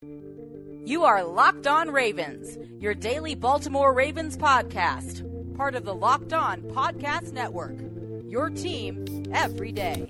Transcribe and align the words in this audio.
You 0.00 1.02
are 1.02 1.24
Locked 1.24 1.66
On 1.66 1.90
Ravens, 1.90 2.56
your 2.80 2.94
daily 2.94 3.34
Baltimore 3.34 3.92
Ravens 3.92 4.36
podcast, 4.36 5.56
part 5.56 5.74
of 5.74 5.84
the 5.84 5.94
Locked 5.94 6.32
On 6.32 6.62
Podcast 6.62 7.32
Network. 7.32 7.74
Your 8.24 8.48
team 8.48 9.24
every 9.32 9.72
day. 9.72 10.06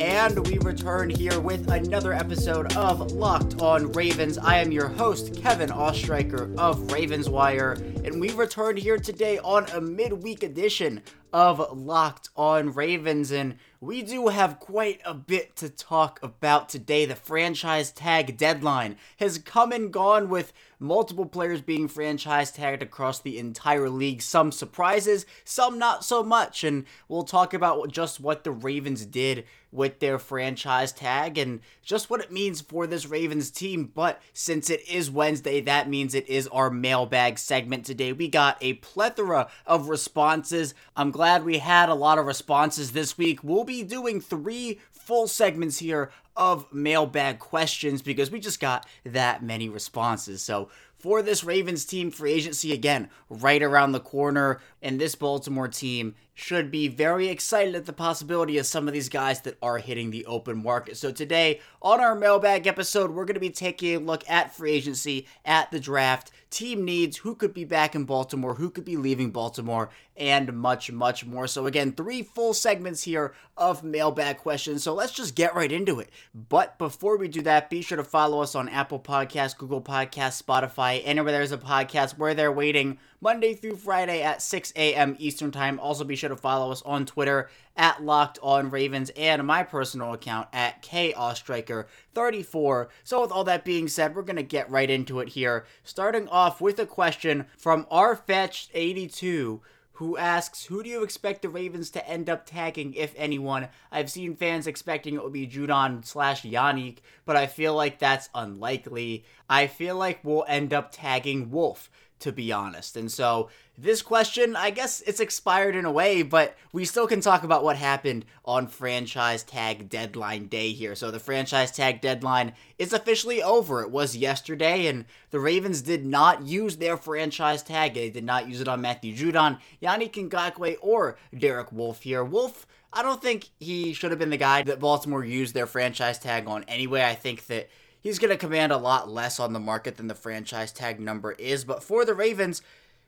And 0.00 0.44
we 0.48 0.58
return 0.58 1.08
here 1.08 1.38
with 1.38 1.70
another 1.70 2.12
episode 2.12 2.76
of 2.76 3.12
Locked 3.12 3.62
On 3.62 3.92
Ravens. 3.92 4.36
I 4.36 4.58
am 4.58 4.72
your 4.72 4.88
host, 4.88 5.40
Kevin 5.40 5.70
Oestreicher 5.70 6.52
of 6.58 6.90
Ravens 6.90 7.28
Wire, 7.28 7.76
and 8.06 8.20
we 8.20 8.30
return 8.30 8.76
here 8.76 8.98
today 8.98 9.36
on 9.40 9.66
a 9.70 9.80
midweek 9.80 10.44
edition 10.44 11.02
of 11.32 11.76
Locked 11.76 12.28
On 12.36 12.72
Ravens. 12.72 13.32
And 13.32 13.56
we 13.80 14.02
do 14.02 14.28
have 14.28 14.60
quite 14.60 15.00
a 15.04 15.12
bit 15.12 15.56
to 15.56 15.68
talk 15.68 16.20
about 16.22 16.68
today. 16.68 17.04
The 17.04 17.16
franchise 17.16 17.90
tag 17.90 18.36
deadline 18.36 18.96
has 19.18 19.38
come 19.38 19.72
and 19.72 19.92
gone 19.92 20.28
with 20.28 20.52
multiple 20.78 21.26
players 21.26 21.60
being 21.60 21.88
franchise 21.88 22.52
tagged 22.52 22.82
across 22.82 23.20
the 23.20 23.38
entire 23.38 23.90
league. 23.90 24.22
Some 24.22 24.52
surprises, 24.52 25.26
some 25.44 25.78
not 25.78 26.04
so 26.04 26.22
much. 26.22 26.64
And 26.64 26.84
we'll 27.08 27.24
talk 27.24 27.52
about 27.52 27.90
just 27.90 28.20
what 28.20 28.44
the 28.44 28.52
Ravens 28.52 29.04
did 29.04 29.44
with 29.72 29.98
their 29.98 30.18
franchise 30.18 30.92
tag 30.92 31.36
and 31.36 31.60
just 31.82 32.08
what 32.08 32.20
it 32.20 32.32
means 32.32 32.62
for 32.62 32.86
this 32.86 33.06
Ravens 33.06 33.50
team. 33.50 33.90
But 33.94 34.22
since 34.32 34.70
it 34.70 34.88
is 34.88 35.10
Wednesday, 35.10 35.60
that 35.62 35.88
means 35.88 36.14
it 36.14 36.28
is 36.28 36.48
our 36.48 36.70
mailbag 36.70 37.38
segment 37.38 37.84
today. 37.84 37.95
We 37.96 38.28
got 38.28 38.56
a 38.60 38.74
plethora 38.74 39.48
of 39.66 39.88
responses. 39.88 40.74
I'm 40.96 41.10
glad 41.10 41.44
we 41.44 41.58
had 41.58 41.88
a 41.88 41.94
lot 41.94 42.18
of 42.18 42.26
responses 42.26 42.92
this 42.92 43.16
week. 43.18 43.42
We'll 43.42 43.64
be 43.64 43.82
doing 43.82 44.20
three 44.20 44.80
full 44.90 45.28
segments 45.28 45.78
here 45.78 46.10
of 46.36 46.72
mailbag 46.72 47.38
questions 47.38 48.02
because 48.02 48.30
we 48.30 48.40
just 48.40 48.60
got 48.60 48.86
that 49.04 49.42
many 49.42 49.68
responses. 49.68 50.42
So, 50.42 50.68
for 50.98 51.22
this 51.22 51.44
Ravens 51.44 51.84
team, 51.84 52.10
free 52.10 52.32
agency 52.32 52.72
again, 52.72 53.10
right 53.28 53.62
around 53.62 53.92
the 53.92 54.00
corner, 54.00 54.60
and 54.82 55.00
this 55.00 55.14
Baltimore 55.14 55.68
team 55.68 56.14
should 56.38 56.70
be 56.70 56.86
very 56.86 57.28
excited 57.28 57.74
at 57.74 57.86
the 57.86 57.94
possibility 57.94 58.58
of 58.58 58.66
some 58.66 58.86
of 58.86 58.92
these 58.92 59.08
guys 59.08 59.40
that 59.40 59.56
are 59.62 59.78
hitting 59.78 60.10
the 60.10 60.26
open 60.26 60.62
market. 60.62 60.94
So 60.98 61.10
today 61.10 61.60
on 61.80 61.98
our 61.98 62.14
mailbag 62.14 62.66
episode, 62.66 63.10
we're 63.10 63.24
going 63.24 63.34
to 63.34 63.40
be 63.40 63.48
taking 63.48 63.96
a 63.96 64.00
look 64.00 64.22
at 64.28 64.54
free 64.54 64.72
agency, 64.72 65.26
at 65.46 65.70
the 65.70 65.80
draft, 65.80 66.30
team 66.50 66.84
needs, 66.84 67.16
who 67.16 67.34
could 67.34 67.54
be 67.54 67.64
back 67.64 67.94
in 67.94 68.04
Baltimore, 68.04 68.54
who 68.54 68.68
could 68.68 68.84
be 68.84 68.98
leaving 68.98 69.30
Baltimore, 69.30 69.88
and 70.16 70.52
much, 70.52 70.92
much 70.92 71.24
more. 71.24 71.46
So 71.46 71.66
again, 71.66 71.92
three 71.92 72.22
full 72.22 72.54
segments 72.54 73.02
here 73.02 73.34
of 73.56 73.82
mailbag 73.82 74.38
questions. 74.38 74.82
So 74.82 74.94
let's 74.94 75.12
just 75.12 75.34
get 75.34 75.54
right 75.54 75.72
into 75.72 76.00
it. 76.00 76.10
But 76.34 76.78
before 76.78 77.16
we 77.16 77.28
do 77.28 77.42
that, 77.42 77.70
be 77.70 77.82
sure 77.82 77.96
to 77.96 78.04
follow 78.04 78.42
us 78.42 78.54
on 78.54 78.68
Apple 78.68 79.00
Podcasts, 79.00 79.56
Google 79.56 79.82
Podcasts, 79.82 80.42
Spotify, 80.42 81.00
anywhere 81.04 81.32
there's 81.32 81.52
a 81.52 81.58
podcast 81.58 82.18
where 82.18 82.34
they're 82.34 82.52
waiting 82.52 82.98
Monday 83.20 83.54
through 83.54 83.76
Friday 83.76 84.22
at 84.22 84.42
6 84.42 84.72
a.m. 84.76 85.16
Eastern 85.18 85.50
Time. 85.50 85.80
Also, 85.80 86.04
be 86.04 86.16
sure 86.16 86.25
to 86.28 86.36
follow 86.36 86.70
us 86.70 86.82
on 86.82 87.06
Twitter 87.06 87.48
at 87.76 88.02
Locked 88.02 88.38
On 88.42 88.70
Ravens 88.70 89.10
and 89.16 89.46
my 89.46 89.62
personal 89.62 90.12
account 90.12 90.48
at 90.52 90.82
KOstriker34. 90.82 92.88
So, 93.04 93.22
with 93.22 93.32
all 93.32 93.44
that 93.44 93.64
being 93.64 93.88
said, 93.88 94.14
we're 94.14 94.22
going 94.22 94.36
to 94.36 94.42
get 94.42 94.70
right 94.70 94.90
into 94.90 95.20
it 95.20 95.30
here. 95.30 95.64
Starting 95.84 96.28
off 96.28 96.60
with 96.60 96.78
a 96.78 96.86
question 96.86 97.46
from 97.56 97.84
rfetched82 97.84 99.60
who 99.96 100.18
asks, 100.18 100.66
Who 100.66 100.82
do 100.82 100.90
you 100.90 101.02
expect 101.02 101.40
the 101.40 101.48
Ravens 101.48 101.90
to 101.90 102.06
end 102.06 102.28
up 102.28 102.44
tagging, 102.44 102.92
if 102.94 103.14
anyone? 103.16 103.68
I've 103.90 104.10
seen 104.10 104.36
fans 104.36 104.66
expecting 104.66 105.14
it 105.14 105.22
would 105.22 105.32
be 105.32 105.46
Judon 105.46 106.04
slash 106.04 106.42
Yannick, 106.42 106.98
but 107.24 107.36
I 107.36 107.46
feel 107.46 107.74
like 107.74 107.98
that's 107.98 108.28
unlikely. 108.34 109.24
I 109.48 109.66
feel 109.66 109.96
like 109.96 110.20
we'll 110.22 110.44
end 110.48 110.74
up 110.74 110.90
tagging 110.92 111.50
Wolfe 111.50 111.90
to 112.18 112.32
be 112.32 112.50
honest. 112.52 112.96
And 112.96 113.10
so 113.10 113.50
this 113.76 114.00
question, 114.00 114.56
I 114.56 114.70
guess 114.70 115.02
it's 115.02 115.20
expired 115.20 115.76
in 115.76 115.84
a 115.84 115.92
way, 115.92 116.22
but 116.22 116.56
we 116.72 116.86
still 116.86 117.06
can 117.06 117.20
talk 117.20 117.42
about 117.42 117.62
what 117.62 117.76
happened 117.76 118.24
on 118.44 118.68
franchise 118.68 119.42
tag 119.42 119.90
deadline 119.90 120.46
day 120.46 120.72
here. 120.72 120.94
So 120.94 121.10
the 121.10 121.20
franchise 121.20 121.72
tag 121.72 122.00
deadline 122.00 122.54
is 122.78 122.94
officially 122.94 123.42
over. 123.42 123.82
It 123.82 123.90
was 123.90 124.16
yesterday, 124.16 124.86
and 124.86 125.04
the 125.30 125.40
Ravens 125.40 125.82
did 125.82 126.06
not 126.06 126.46
use 126.46 126.76
their 126.76 126.96
franchise 126.96 127.62
tag. 127.62 127.94
They 127.94 128.08
did 128.08 128.24
not 128.24 128.48
use 128.48 128.60
it 128.62 128.68
on 128.68 128.80
Matthew 128.80 129.14
Judon, 129.14 129.58
Yannick 129.82 130.12
Ngakoue, 130.12 130.76
or 130.80 131.18
Derek 131.36 131.70
Wolfe 131.70 132.02
here. 132.02 132.24
Wolfe, 132.24 132.66
I 132.92 133.02
don't 133.02 133.20
think 133.20 133.50
he 133.60 133.92
should 133.92 134.10
have 134.10 134.18
been 134.18 134.30
the 134.30 134.38
guy 134.38 134.62
that 134.62 134.80
Baltimore 134.80 135.24
used 135.24 135.52
their 135.52 135.66
franchise 135.66 136.18
tag 136.18 136.48
on 136.48 136.64
anyway. 136.64 137.04
I 137.04 137.14
think 137.14 137.46
that 137.48 137.68
he's 138.06 138.20
going 138.20 138.30
to 138.30 138.36
command 138.36 138.70
a 138.70 138.76
lot 138.76 139.10
less 139.10 139.40
on 139.40 139.52
the 139.52 139.58
market 139.58 139.96
than 139.96 140.06
the 140.06 140.14
franchise 140.14 140.70
tag 140.70 141.00
number 141.00 141.32
is. 141.32 141.64
But 141.64 141.82
for 141.82 142.04
the 142.04 142.14
Ravens, 142.14 142.62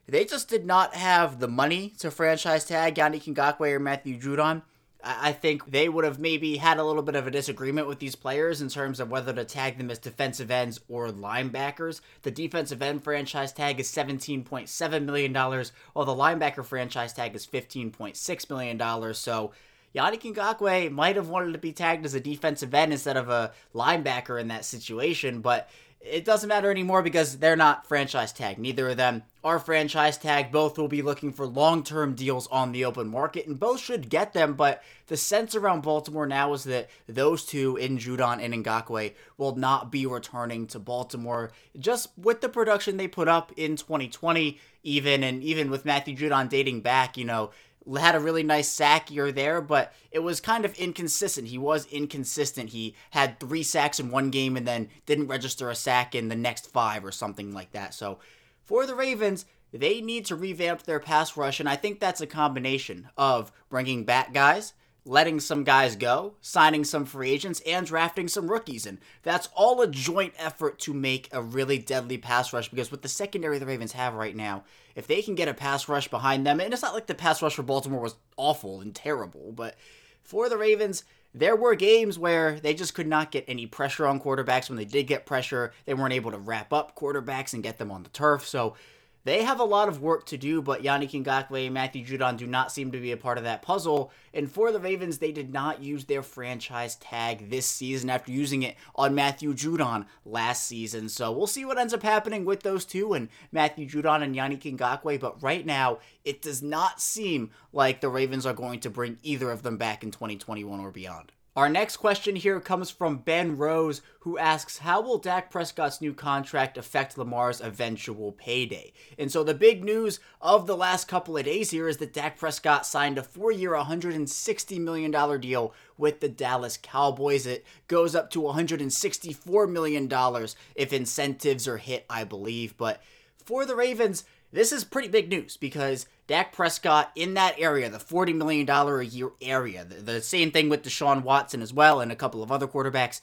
they 0.09 0.25
just 0.25 0.49
did 0.49 0.67
not 0.67 0.97
have 0.97 1.39
the 1.39 1.47
money 1.47 1.93
to 2.01 2.11
franchise 2.11 2.65
tag 2.65 2.97
Yannick 2.97 3.33
Ngakoue 3.33 3.75
or 3.75 3.79
Matthew 3.79 4.19
Judon. 4.19 4.63
I 5.05 5.31
think 5.31 5.71
they 5.71 5.89
would 5.89 6.05
have 6.05 6.19
maybe 6.19 6.57
had 6.57 6.79
a 6.79 6.85
little 6.85 7.05
bit 7.05 7.15
of 7.15 7.29
a 7.29 7.31
disagreement 7.31 7.87
with 7.87 8.01
these 8.01 8.17
players 8.17 8.61
in 8.61 8.69
terms 8.69 8.99
of 8.99 9.09
whether 9.09 9.33
to 9.33 9.45
tag 9.45 9.79
them 9.79 9.93
as 9.93 10.01
defensive 10.01 10.51
ends 10.51 10.81
or 10.89 11.11
linebackers. 11.11 12.01
The 12.23 12.33
defensive 12.33 12.83
end 12.83 13.05
franchise 13.05 13.53
tag 13.53 13.79
is 13.79 13.89
$17.7 13.93 15.05
million, 15.05 15.33
while 15.33 16.05
the 16.05 16.13
linebacker 16.13 16.65
franchise 16.65 17.13
tag 17.13 17.37
is 17.37 17.47
$15.6 17.47 18.51
million. 18.51 19.15
So 19.15 19.53
Yannick 19.95 20.23
Ngakoue 20.23 20.91
might 20.91 21.17
have 21.17 21.29
wanted 21.29 21.53
to 21.53 21.59
be 21.59 21.73
tagged 21.73 22.05
as 22.05 22.15
a 22.15 22.21
defensive 22.21 22.75
end 22.75 22.93
instead 22.93 23.17
of 23.17 23.29
a 23.29 23.53
linebacker 23.75 24.41
in 24.41 24.49
that 24.49 24.65
situation, 24.65 25.41
but 25.41 25.69
it 26.01 26.25
doesn't 26.25 26.49
matter 26.49 26.71
anymore 26.71 27.03
because 27.03 27.39
they're 27.39 27.57
not 27.57 27.87
franchise 27.87 28.33
tagged. 28.33 28.59
Neither 28.61 28.91
of 28.91 28.97
them 28.97 29.25
are 29.43 29.59
franchise 29.59 30.17
tagged. 30.17 30.53
Both 30.53 30.79
will 30.79 30.89
be 30.89 31.03
looking 31.03 31.33
for 31.33 31.45
long 31.45 31.83
term 31.83 32.15
deals 32.15 32.47
on 32.49 32.73
the 32.73 32.85
open 32.85 33.09
market, 33.09 33.47
and 33.47 33.59
both 33.59 33.81
should 33.81 34.09
get 34.09 34.33
them. 34.33 34.55
But 34.55 34.83
the 35.09 35.17
sense 35.17 35.55
around 35.55 35.83
Baltimore 35.83 36.27
now 36.27 36.53
is 36.53 36.65
that 36.65 36.89
those 37.09 37.45
two, 37.45 37.77
in 37.77 37.99
Judon 37.99 38.43
and 38.43 38.65
Ngakoue, 38.65 39.15
will 39.37 39.57
not 39.57 39.91
be 39.91 40.07
returning 40.07 40.67
to 40.69 40.79
Baltimore 40.79 41.51
just 41.79 42.11
with 42.17 42.41
the 42.41 42.49
production 42.49 42.97
they 42.97 43.09
put 43.09 43.29
up 43.29 43.53
in 43.57 43.77
2020, 43.77 44.59
even 44.85 45.25
and 45.25 45.43
even 45.43 45.71
with 45.71 45.85
Matthew 45.85 46.17
Judon 46.17 46.49
dating 46.49 46.81
back, 46.83 47.17
you 47.17 47.25
know, 47.25 47.51
had 47.97 48.15
a 48.15 48.21
really 48.21 48.43
nice 48.43 48.69
sack 48.69 49.09
or 49.17 49.33
there, 49.33 49.61
but 49.61 49.93
it 50.11 50.19
was 50.21 50.41
kind 50.41 50.65
of 50.65 50.75
inconsistent. 50.75 51.49
He 51.49 51.59
was 51.59 51.87
inconsistent. 51.87 52.71
He 52.71 52.95
had 53.11 53.41
three 53.41 53.63
sacks 53.63 53.99
in 53.99 54.11
one 54.11 54.31
game 54.31 54.57
and 54.57 54.67
then 54.67 54.89
didn't 55.07 55.29
register 55.29 55.71
a 55.71 55.75
sack 55.75 56.15
in 56.15 56.29
the 56.29 56.37
next 56.37 56.71
five 56.71 57.05
or 57.05 57.13
something 57.13 57.53
like 57.53 57.73
that. 57.73 57.95
So 57.95 58.19
for 58.65 58.87
the 58.87 58.95
Ravens, 58.95 59.47
they 59.73 60.01
need 60.01 60.27
to 60.27 60.37
revamp 60.37 60.83
their 60.83 61.01
pass 61.01 61.37
rush, 61.37 61.61
and 61.61 61.69
I 61.69 61.77
think 61.77 62.01
that's 62.01 62.21
a 62.21 62.27
combination 62.27 63.09
of 63.17 63.53
bringing 63.69 64.05
back 64.05 64.33
guys 64.33 64.73
letting 65.09 65.41
some 65.41 65.65
guys 65.65 65.97
go, 65.97 66.35
signing 66.43 66.85
some 66.85 67.07
free 67.07 67.31
agents, 67.31 67.63
and 67.67 67.87
drafting 67.87 68.29
some 68.29 68.51
rookies. 68.51 68.85
And 68.85 68.99
that's 69.23 69.49
all 69.55 69.81
a 69.81 69.89
joint 69.89 70.35
effort 70.37 70.79
to 70.81 70.93
make 70.93 71.31
a 71.33 71.43
really 71.43 71.79
deadly 71.79 72.19
pass 72.19 72.53
rush 72.53 72.69
because 72.69 72.91
with 72.91 73.01
the 73.01 73.09
secondary 73.09 73.59
the 73.59 73.67
Ravens 73.67 73.93
have 73.93 74.15
right 74.15 74.37
now, 74.37 74.65
if 74.95 75.07
they 75.07 75.23
can 75.23 75.35
get 75.35 75.49
a 75.49 75.55
pass 75.55 75.89
rush 75.89 76.09
behind 76.09 76.47
them, 76.47 76.61
and 76.61 76.73
it's 76.73 76.83
not 76.83 76.93
like 76.93 77.07
the 77.07 77.15
pass 77.15 77.41
rush 77.41 77.55
for 77.55 77.63
Baltimore 77.63 78.03
was 78.03 78.17
awful 78.37 78.81
and 78.81 78.95
terrible, 78.95 79.51
but 79.53 79.77
for 80.23 80.51
the 80.51 80.59
Ravens, 80.59 81.05
there 81.35 81.57
were 81.57 81.75
games 81.75 82.19
where 82.19 82.61
they 82.61 82.75
just 82.75 82.95
could 82.95 83.07
not 83.07 83.31
get 83.31 83.45
any 83.49 83.67
pressure 83.67 84.07
on 84.07 84.21
quarterbacks. 84.21 84.69
When 84.69 84.77
they 84.77 84.85
did 84.85 85.07
get 85.07 85.25
pressure, 85.25 85.73
they 85.87 85.95
weren't 85.95 86.15
able 86.15 86.33
to 86.33 86.39
wrap 86.39 86.73
up 86.73 86.95
quarterbacks 86.95 87.55
and 87.55 87.63
get 87.63 87.79
them 87.79 87.91
on 87.91 88.03
the 88.03 88.09
turf. 88.11 88.47
So 88.47 88.75
they 89.25 89.43
have 89.43 89.61
a 89.61 89.65
lot 89.65 89.89
of 89.89 90.01
work 90.01 90.27
to 90.27 90.37
do, 90.37 90.63
but 90.63 90.83
Yannick 90.83 91.11
Ngakoue 91.11 91.67
and 91.67 91.75
Matthew 91.75 92.05
Judon 92.05 92.37
do 92.37 92.47
not 92.47 92.73
seem 92.73 92.93
to 92.93 93.01
be 93.01 93.13
a 93.13 93.17
part 93.17 93.39
of 93.39 93.45
that 93.45 93.63
puzzle. 93.63 94.11
And 94.33 94.51
for 94.51 94.73
the 94.73 94.81
Ravens, 94.81 95.19
they 95.19 95.33
did 95.33 95.53
not 95.53 95.83
use 95.83 96.05
their 96.05 96.23
franchise 96.23 96.97
tag 96.97 97.51
this 97.51 97.67
season 97.67 98.11
after 98.11 98.31
using 98.31 98.63
it 98.63 98.77
on 98.95 99.15
Matthew 99.15 99.55
Judon 99.55 100.07
last 100.25 100.67
season. 100.67 101.09
So 101.09 101.33
we'll 101.33 101.47
see 101.47 101.65
what 101.65 101.79
ends 101.79 101.93
up 101.93 102.03
happening 102.03 102.45
with 102.45 102.63
those 102.63 102.85
two 102.85 103.13
and 103.13 103.29
Matthew 103.53 103.89
Judon 103.89 104.23
and 104.23 104.35
Yannick 104.35 104.77
Ngakoue. 104.77 105.21
But 105.21 105.43
right 105.43 105.67
now, 105.67 105.99
it 106.25 106.41
does 106.41 106.63
not 106.63 107.01
seem 107.01 107.51
like 107.73 108.01
the 108.01 108.09
Ravens 108.09 108.47
are 108.47 108.55
going 108.55 108.81
to 108.81 108.91
bring 108.91 109.19
either 109.23 109.51
of 109.51 109.63
them 109.63 109.77
back 109.77 110.03
in 110.03 110.11
2021 110.11 110.81
or 110.81 110.91
beyond. 110.91 111.33
Our 111.57 111.69
next 111.69 111.97
question 111.97 112.37
here 112.37 112.61
comes 112.61 112.89
from 112.89 113.19
Ben 113.19 113.57
Rose, 113.57 114.01
who 114.21 114.39
asks, 114.39 114.79
How 114.79 115.01
will 115.01 115.19
Dak 115.19 115.51
Prescott's 115.51 116.01
new 116.01 116.15
contract 116.15 116.79
affect 116.79 117.19
Lamar's 117.19 117.61
eventual 117.61 118.31
payday? 118.33 118.93
And 119.19 119.33
so 119.33 119.43
the 119.43 119.55
big 119.55 119.83
news 119.83 120.21
of 120.41 120.69
the 120.69 120.77
last 120.77 121.09
couple 121.09 121.37
of 121.37 121.45
days 121.47 121.71
here 121.71 121.89
is 121.89 121.97
that 121.97 122.13
Dak 122.13 122.39
Prescott 122.39 122.87
signed 122.87 123.19
a 123.19 123.25
four 123.25 123.51
year, 123.51 123.73
$160 123.73 124.81
million 124.81 125.41
deal 125.41 125.75
with 125.97 126.21
the 126.21 126.29
Dallas 126.29 126.79
Cowboys. 126.81 127.45
It 127.45 127.67
goes 127.89 128.15
up 128.15 128.31
to 128.31 128.43
$164 128.43 129.71
million 129.71 130.47
if 130.77 130.93
incentives 130.93 131.67
are 131.67 131.79
hit, 131.79 132.07
I 132.09 132.23
believe. 132.23 132.77
But 132.77 133.03
for 133.45 133.67
the 133.67 133.75
Ravens, 133.75 134.25
this 134.53 134.73
is 134.73 134.85
pretty 134.85 135.09
big 135.09 135.29
news 135.29 135.57
because 135.57 136.07
Dak 136.27 136.53
Prescott 136.53 137.11
in 137.15 137.35
that 137.35 137.57
area, 137.59 137.89
the 137.91 137.99
$40 137.99 138.35
million 138.35 138.69
a 138.69 139.03
year 139.03 139.31
area, 139.41 139.85
the, 139.85 139.97
the 139.97 140.23
same 140.23 140.51
thing 140.51 140.69
with 140.69 140.83
Deshaun 140.83 141.23
Watson 141.23 141.63
as 141.63 141.73
well 141.73 142.01
and 142.01 142.11
a 142.11 142.17
couple 142.17 142.43
of 142.43 142.51
other 142.51 142.67
quarterbacks. 142.67 143.21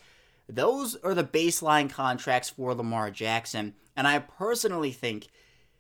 those 0.48 0.95
are 0.98 1.13
the 1.13 1.24
baseline 1.24 1.89
contracts 1.89 2.50
for 2.50 2.74
Lamar 2.74 3.10
Jackson. 3.12 3.74
And 3.95 4.07
I 4.07 4.19
personally 4.19 4.92
think 4.92 5.27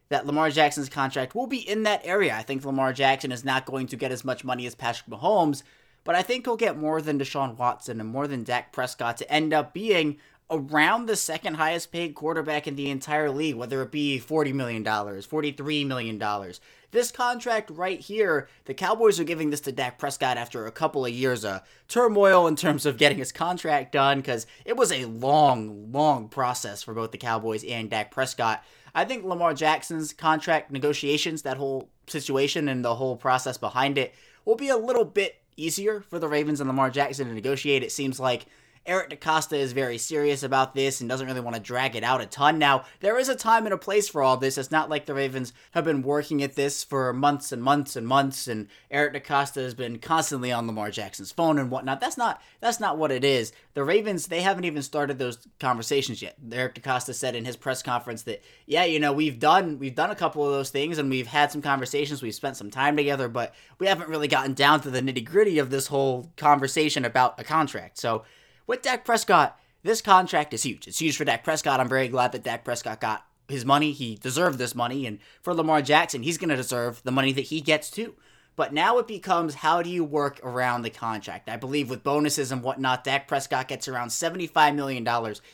that 0.09 0.25
Lamar 0.25 0.49
Jackson's 0.49 0.89
contract 0.89 1.35
will 1.35 1.47
be 1.47 1.67
in 1.67 1.83
that 1.83 2.01
area. 2.05 2.35
I 2.35 2.43
think 2.43 2.63
Lamar 2.63 2.93
Jackson 2.93 3.31
is 3.31 3.45
not 3.45 3.65
going 3.65 3.87
to 3.87 3.97
get 3.97 4.11
as 4.11 4.23
much 4.23 4.43
money 4.43 4.65
as 4.65 4.75
Patrick 4.75 5.09
Mahomes, 5.09 5.63
but 6.03 6.15
I 6.15 6.21
think 6.21 6.45
he'll 6.45 6.57
get 6.57 6.77
more 6.77 7.01
than 7.01 7.19
Deshaun 7.19 7.57
Watson 7.57 7.99
and 7.99 8.09
more 8.09 8.27
than 8.27 8.43
Dak 8.43 8.71
Prescott 8.71 9.17
to 9.17 9.31
end 9.31 9.53
up 9.53 9.73
being 9.73 10.17
around 10.49 11.07
the 11.07 11.15
second 11.15 11.55
highest 11.55 11.91
paid 11.91 12.13
quarterback 12.13 12.67
in 12.67 12.75
the 12.75 12.89
entire 12.89 13.31
league, 13.31 13.55
whether 13.55 13.81
it 13.81 13.91
be 13.91 14.19
$40 14.19 14.53
million, 14.53 14.83
$43 14.83 15.87
million. 15.87 16.53
This 16.91 17.11
contract 17.11 17.71
right 17.71 17.99
here, 17.99 18.47
the 18.65 18.73
Cowboys 18.73 19.19
are 19.19 19.25
giving 19.25 19.49
this 19.49 19.61
to 19.61 19.71
Dak 19.71 19.97
Prescott 19.97 20.37
after 20.37 20.65
a 20.65 20.71
couple 20.71 21.05
of 21.05 21.11
years 21.11 21.43
of 21.43 21.61
turmoil 21.87 22.47
in 22.47 22.55
terms 22.55 22.85
of 22.85 22.97
getting 22.97 23.17
his 23.17 23.31
contract 23.31 23.91
done 23.91 24.19
because 24.19 24.45
it 24.65 24.77
was 24.77 24.91
a 24.91 25.05
long, 25.05 25.91
long 25.91 26.29
process 26.29 26.83
for 26.83 26.93
both 26.93 27.11
the 27.11 27.17
Cowboys 27.17 27.63
and 27.63 27.89
Dak 27.89 28.11
Prescott. 28.11 28.63
I 28.93 29.03
think 29.03 29.25
Lamar 29.25 29.53
Jackson's 29.53 30.13
contract 30.13 30.71
negotiations, 30.71 31.41
that 31.41 31.57
whole 31.57 31.89
situation 32.07 32.69
and 32.69 32.85
the 32.85 32.95
whole 32.95 33.17
process 33.17 33.57
behind 33.57 33.97
it, 33.97 34.13
will 34.45 34.55
be 34.55 34.69
a 34.69 34.77
little 34.77 35.05
bit 35.05 35.41
easier 35.57 36.01
for 36.01 36.19
the 36.19 36.27
Ravens 36.27 36.61
and 36.61 36.69
Lamar 36.69 36.91
Jackson 36.91 37.27
to 37.27 37.33
negotiate. 37.33 37.83
It 37.83 37.91
seems 37.91 38.19
like 38.19 38.45
Eric 38.85 39.09
DeCosta 39.09 39.57
is 39.57 39.73
very 39.73 39.97
serious 39.97 40.43
about 40.43 40.75
this 40.75 41.01
and 41.01 41.09
doesn't 41.09 41.25
really 41.25 41.39
want 41.39 41.55
to 41.55 41.61
drag 41.61 41.95
it 41.95 42.03
out 42.03 42.21
a 42.21 42.27
ton. 42.27 42.59
Now, 42.59 42.85
there 42.99 43.17
is 43.17 43.29
a 43.29 43.35
time 43.35 43.65
and 43.65 43.73
a 43.73 43.79
place 43.79 44.07
for 44.07 44.21
all 44.21 44.37
this. 44.37 44.59
It's 44.59 44.69
not 44.69 44.91
like 44.91 45.07
the 45.07 45.15
Ravens 45.15 45.53
have 45.71 45.85
been 45.85 46.03
working 46.03 46.43
at 46.43 46.55
this 46.55 46.83
for 46.83 47.11
months 47.11 47.51
and 47.51 47.63
months 47.63 47.95
and 47.95 48.07
months, 48.07 48.47
and 48.47 48.67
Eric 48.91 49.13
DeCosta 49.13 49.61
has 49.63 49.73
been 49.73 49.97
constantly 49.97 50.51
on 50.51 50.67
Lamar 50.67 50.91
Jackson's 50.91 51.31
phone 51.31 51.57
and 51.57 51.71
whatnot. 51.71 51.99
That's 51.99 52.17
not 52.17 52.41
that's 52.59 52.79
not 52.79 52.97
what 52.97 53.11
it 53.11 53.23
is. 53.23 53.53
The 53.73 53.83
Ravens, 53.83 54.27
they 54.27 54.41
haven't 54.41 54.65
even 54.65 54.83
started 54.83 55.17
those 55.17 55.47
conversations 55.59 56.21
yet. 56.21 56.35
Eric 56.51 56.75
DeCosta 56.75 57.15
said 57.15 57.35
in 57.35 57.45
his 57.45 57.57
press 57.57 57.81
conference 57.81 58.21
that, 58.23 58.43
yeah, 58.67 58.85
you 58.85 58.99
know, 58.99 59.13
we've 59.13 59.39
done 59.39 59.79
we've 59.79 59.95
done 59.95 60.11
a 60.11 60.15
couple 60.15 60.45
of 60.45 60.51
those 60.51 60.69
things 60.69 60.99
and 60.99 61.09
we've 61.09 61.27
had 61.27 61.51
some 61.51 61.61
conversations, 61.63 62.21
we've 62.21 62.35
spent 62.35 62.55
some 62.55 62.69
time 62.69 62.95
together, 62.95 63.27
but 63.27 63.55
we 63.79 63.87
haven't 63.87 64.09
really 64.09 64.27
gotten 64.27 64.53
down 64.53 64.81
to 64.81 64.91
the 64.91 65.01
nitty 65.01 65.25
gritty 65.25 65.57
of 65.57 65.71
this 65.71 65.87
whole 65.87 66.31
conversation 66.37 67.03
about 67.03 67.39
a 67.39 67.43
contract. 67.43 67.97
So 67.97 68.23
with 68.67 68.81
Dak 68.81 69.05
Prescott, 69.05 69.59
this 69.83 70.01
contract 70.01 70.53
is 70.53 70.63
huge. 70.63 70.87
It's 70.87 70.99
huge 70.99 71.17
for 71.17 71.25
Dak 71.25 71.43
Prescott. 71.43 71.79
I'm 71.79 71.89
very 71.89 72.07
glad 72.07 72.31
that 72.31 72.43
Dak 72.43 72.63
Prescott 72.63 72.99
got 72.99 73.25
his 73.47 73.65
money. 73.65 73.91
He 73.91 74.15
deserved 74.15 74.57
this 74.57 74.75
money. 74.75 75.05
And 75.05 75.19
for 75.41 75.53
Lamar 75.53 75.81
Jackson, 75.81 76.23
he's 76.23 76.37
going 76.37 76.49
to 76.49 76.55
deserve 76.55 77.03
the 77.03 77.11
money 77.11 77.31
that 77.33 77.41
he 77.41 77.61
gets 77.61 77.89
too. 77.89 78.15
But 78.55 78.73
now 78.73 78.97
it 78.99 79.07
becomes 79.07 79.55
how 79.55 79.81
do 79.81 79.89
you 79.89 80.03
work 80.03 80.39
around 80.41 80.81
the 80.81 80.89
contract? 80.89 81.49
I 81.49 81.57
believe 81.57 81.89
with 81.89 82.03
bonuses 82.03 82.51
and 82.51 82.63
whatnot, 82.63 83.03
Dak 83.03 83.27
Prescott 83.27 83.67
gets 83.67 83.87
around 83.87 84.07
$75 84.07 84.75
million 84.75 85.05